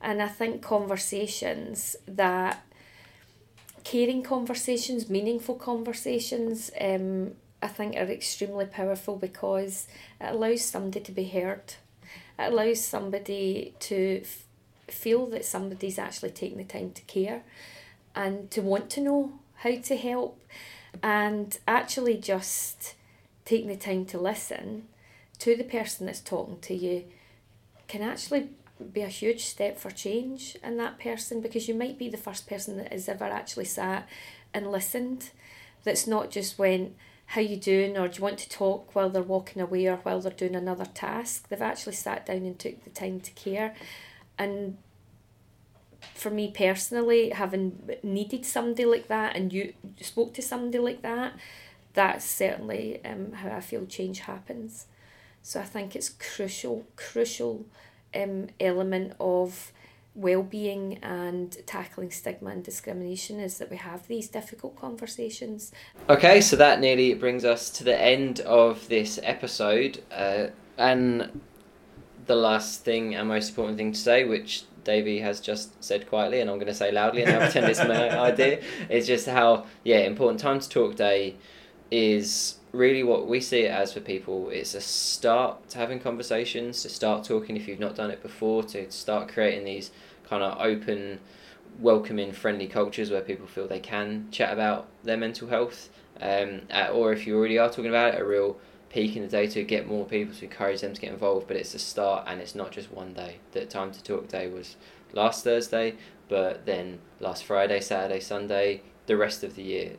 And 0.00 0.22
I 0.22 0.28
think 0.28 0.62
conversations 0.62 1.96
that 2.06 2.64
caring 3.84 4.22
conversations, 4.22 5.08
meaningful 5.08 5.54
conversations, 5.54 6.70
um, 6.80 7.32
I 7.62 7.68
think 7.68 7.96
are 7.96 8.10
extremely 8.10 8.66
powerful 8.66 9.16
because 9.16 9.86
it 10.20 10.34
allows 10.34 10.62
somebody 10.62 11.00
to 11.00 11.12
be 11.12 11.24
heard. 11.24 11.74
It 12.38 12.52
allows 12.52 12.82
somebody 12.82 13.74
to 13.80 14.22
f- 14.22 14.44
feel 14.88 15.26
that 15.26 15.44
somebody's 15.44 15.98
actually 15.98 16.30
taking 16.30 16.58
the 16.58 16.64
time 16.64 16.92
to 16.92 17.02
care 17.02 17.42
and 18.14 18.50
to 18.50 18.62
want 18.62 18.90
to 18.90 19.00
know 19.00 19.32
how 19.56 19.76
to 19.76 19.96
help 19.96 20.40
and 21.02 21.58
actually 21.68 22.16
just 22.16 22.94
taking 23.44 23.68
the 23.68 23.76
time 23.76 24.04
to 24.06 24.18
listen 24.18 24.88
to 25.38 25.56
the 25.56 25.64
person 25.64 26.06
that's 26.06 26.20
talking 26.20 26.58
to 26.60 26.74
you 26.74 27.04
can 27.88 28.02
actually 28.02 28.48
be 28.92 29.02
a 29.02 29.08
huge 29.08 29.44
step 29.44 29.78
for 29.78 29.90
change 29.90 30.56
in 30.62 30.76
that 30.78 30.98
person 30.98 31.40
because 31.40 31.68
you 31.68 31.74
might 31.74 31.98
be 31.98 32.08
the 32.08 32.16
first 32.16 32.48
person 32.48 32.76
that 32.78 32.92
has 32.92 33.08
ever 33.08 33.24
actually 33.24 33.64
sat 33.64 34.08
and 34.52 34.70
listened. 34.70 35.30
That's 35.84 36.06
not 36.06 36.30
just 36.30 36.58
went 36.58 36.94
how 37.26 37.40
you 37.40 37.56
doing? 37.56 37.96
or 37.96 38.08
do 38.08 38.16
you 38.16 38.22
want 38.22 38.38
to 38.38 38.48
talk 38.48 38.94
while 38.94 39.08
they're 39.08 39.22
walking 39.22 39.62
away 39.62 39.86
or 39.86 39.96
while 39.96 40.20
they're 40.20 40.32
doing 40.32 40.56
another 40.56 40.86
task? 40.86 41.48
They've 41.48 41.62
actually 41.62 41.94
sat 41.94 42.26
down 42.26 42.38
and 42.38 42.58
took 42.58 42.82
the 42.84 42.90
time 42.90 43.20
to 43.20 43.30
care. 43.32 43.74
And 44.38 44.78
for 46.14 46.30
me 46.30 46.50
personally 46.50 47.28
having 47.28 47.78
needed 48.02 48.44
somebody 48.46 48.86
like 48.86 49.06
that 49.08 49.36
and 49.36 49.52
you 49.52 49.74
spoke 50.00 50.32
to 50.32 50.40
somebody 50.40 50.78
like 50.78 51.02
that 51.02 51.34
that's 51.94 52.24
certainly 52.24 53.04
um, 53.04 53.32
how 53.32 53.50
I 53.50 53.60
feel 53.60 53.86
change 53.86 54.20
happens. 54.20 54.86
So 55.42 55.60
I 55.60 55.64
think 55.64 55.96
it's 55.96 56.08
crucial, 56.08 56.86
crucial 56.96 57.66
um, 58.14 58.48
element 58.58 59.14
of 59.20 59.72
well-being 60.14 60.98
and 61.02 61.56
tackling 61.66 62.10
stigma 62.10 62.50
and 62.50 62.64
discrimination 62.64 63.38
is 63.38 63.58
that 63.58 63.70
we 63.70 63.76
have 63.76 64.06
these 64.08 64.28
difficult 64.28 64.76
conversations. 64.76 65.72
Okay, 66.08 66.40
so 66.40 66.56
that 66.56 66.80
nearly 66.80 67.14
brings 67.14 67.44
us 67.44 67.70
to 67.70 67.84
the 67.84 68.00
end 68.00 68.40
of 68.40 68.88
this 68.88 69.20
episode, 69.22 70.02
uh, 70.10 70.46
and 70.76 71.40
the 72.26 72.34
last 72.34 72.84
thing 72.84 73.14
and 73.14 73.28
most 73.28 73.50
important 73.50 73.78
thing 73.78 73.92
to 73.92 73.98
say, 73.98 74.24
which 74.24 74.64
Davey 74.84 75.20
has 75.20 75.40
just 75.40 75.82
said 75.82 76.08
quietly, 76.08 76.40
and 76.40 76.50
I'm 76.50 76.56
going 76.56 76.66
to 76.66 76.74
say 76.74 76.90
loudly, 76.90 77.22
and 77.22 77.32
I'll 77.32 77.40
pretend 77.40 77.66
it's 77.66 77.80
my 77.80 78.18
idea, 78.30 78.62
is 78.88 79.06
just 79.06 79.26
how 79.26 79.66
yeah 79.84 79.98
important 79.98 80.40
time 80.40 80.60
to 80.60 80.68
talk 80.68 80.96
day 80.96 81.36
is 81.90 82.56
really 82.72 83.02
what 83.02 83.26
we 83.26 83.40
see 83.40 83.62
it 83.62 83.70
as 83.70 83.92
for 83.92 84.00
people 84.00 84.48
it's 84.50 84.74
a 84.74 84.80
start 84.80 85.68
to 85.68 85.78
having 85.78 85.98
conversations 85.98 86.82
to 86.82 86.88
start 86.88 87.24
talking 87.24 87.56
if 87.56 87.66
you've 87.66 87.80
not 87.80 87.96
done 87.96 88.10
it 88.10 88.22
before 88.22 88.62
to 88.62 88.90
start 88.90 89.28
creating 89.28 89.64
these 89.64 89.90
kind 90.28 90.42
of 90.42 90.60
open 90.60 91.18
welcoming 91.78 92.32
friendly 92.32 92.66
cultures 92.66 93.10
where 93.10 93.20
people 93.20 93.46
feel 93.46 93.66
they 93.66 93.80
can 93.80 94.28
chat 94.30 94.52
about 94.52 94.86
their 95.02 95.16
mental 95.16 95.48
health 95.48 95.88
um, 96.20 96.60
or 96.92 97.12
if 97.12 97.26
you 97.26 97.36
already 97.36 97.58
are 97.58 97.68
talking 97.68 97.88
about 97.88 98.14
it 98.14 98.20
a 98.20 98.24
real 98.24 98.56
peak 98.90 99.16
in 99.16 99.22
the 99.22 99.28
day 99.28 99.46
to 99.46 99.62
get 99.62 99.86
more 99.86 100.04
people 100.04 100.34
to 100.34 100.44
encourage 100.44 100.80
them 100.80 100.92
to 100.92 101.00
get 101.00 101.12
involved. 101.12 101.46
But 101.46 101.56
it's 101.56 101.74
a 101.74 101.78
start 101.78 102.24
and 102.26 102.40
it's 102.40 102.56
not 102.56 102.72
just 102.72 102.90
one 102.90 103.14
day. 103.14 103.36
That 103.52 103.70
time 103.70 103.92
to 103.92 104.02
talk 104.02 104.26
day 104.26 104.48
was 104.48 104.76
last 105.12 105.44
thursday 105.44 105.94
but 106.28 106.66
then 106.66 106.98
last 107.18 107.44
friday 107.44 107.80
saturday 107.80 108.20
sunday 108.20 108.82
the 109.06 109.16
rest 109.16 109.42
of 109.42 109.56
the 109.56 109.62
year 109.62 109.92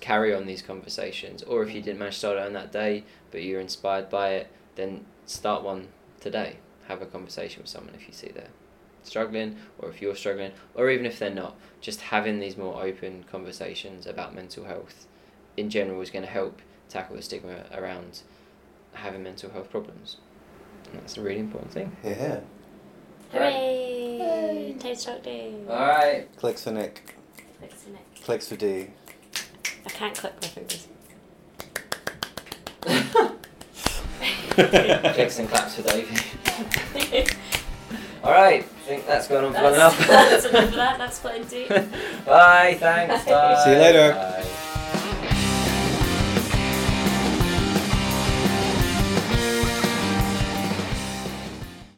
carry 0.00 0.34
on 0.34 0.46
these 0.46 0.62
conversations. 0.62 1.42
Or 1.42 1.62
if 1.62 1.74
you 1.74 1.82
didn't 1.82 1.98
manage 1.98 2.14
to 2.14 2.18
start 2.18 2.38
it 2.38 2.46
on 2.46 2.52
that 2.54 2.72
day, 2.72 3.04
but 3.30 3.42
you're 3.42 3.60
inspired 3.60 4.10
by 4.10 4.30
it, 4.30 4.48
then 4.74 5.04
start 5.26 5.62
one 5.62 5.88
today. 6.20 6.56
Have 6.88 7.02
a 7.02 7.06
conversation 7.06 7.62
with 7.62 7.70
someone 7.70 7.94
if 7.94 8.06
you 8.06 8.14
see 8.14 8.28
they're 8.28 8.48
struggling, 9.02 9.56
or 9.78 9.88
if 9.88 10.02
you're 10.02 10.16
struggling, 10.16 10.52
or 10.74 10.90
even 10.90 11.06
if 11.06 11.18
they're 11.18 11.30
not. 11.30 11.56
Just 11.80 12.00
having 12.00 12.40
these 12.40 12.56
more 12.56 12.82
open 12.82 13.24
conversations 13.30 14.06
about 14.06 14.34
mental 14.34 14.64
health 14.64 15.06
in 15.56 15.70
general 15.70 16.00
is 16.00 16.10
going 16.10 16.24
to 16.24 16.30
help 16.30 16.60
tackle 16.88 17.16
the 17.16 17.22
stigma 17.22 17.64
around 17.72 18.22
having 18.92 19.22
mental 19.22 19.50
health 19.50 19.70
problems. 19.70 20.16
And 20.90 21.00
that's 21.00 21.16
a 21.16 21.20
really 21.20 21.40
important 21.40 21.72
thing. 21.72 21.96
Yeah. 22.02 22.40
Hooray! 23.32 24.76
Time 24.78 24.96
Talk 24.96 25.22
Day. 25.22 25.54
Alright. 25.68 26.36
Clicks 26.36 26.64
for 26.64 26.70
Nick. 26.70 27.14
Clicks 27.58 27.82
to 27.84 27.90
Nick. 27.90 28.22
Clicks 28.22 28.48
for 28.48 28.56
Dee. 28.56 28.88
I 29.84 29.88
can't 29.90 30.16
click 30.16 30.34
my 30.40 30.48
fingers. 30.48 30.88
Clicks 35.14 35.38
and 35.38 35.48
claps 35.48 35.76
for 35.76 35.82
Davey. 35.82 36.16
Alright, 38.24 38.62
I 38.62 38.88
think 38.88 39.06
that's 39.06 39.28
gone 39.28 39.44
on 39.44 39.52
for 39.54 39.62
long 39.62 39.72
That's, 39.72 39.98
enough. 39.98 40.08
that's 40.08 40.44
enough 40.50 40.64
of 40.64 40.74
that. 40.74 40.98
That's 40.98 41.18
plenty. 41.20 41.68
Bye, 41.68 42.76
thanks. 42.80 43.24
Bye. 43.24 43.62
See 43.64 43.70
you 43.70 43.78
later. 43.78 44.12
Bye. 44.12 44.46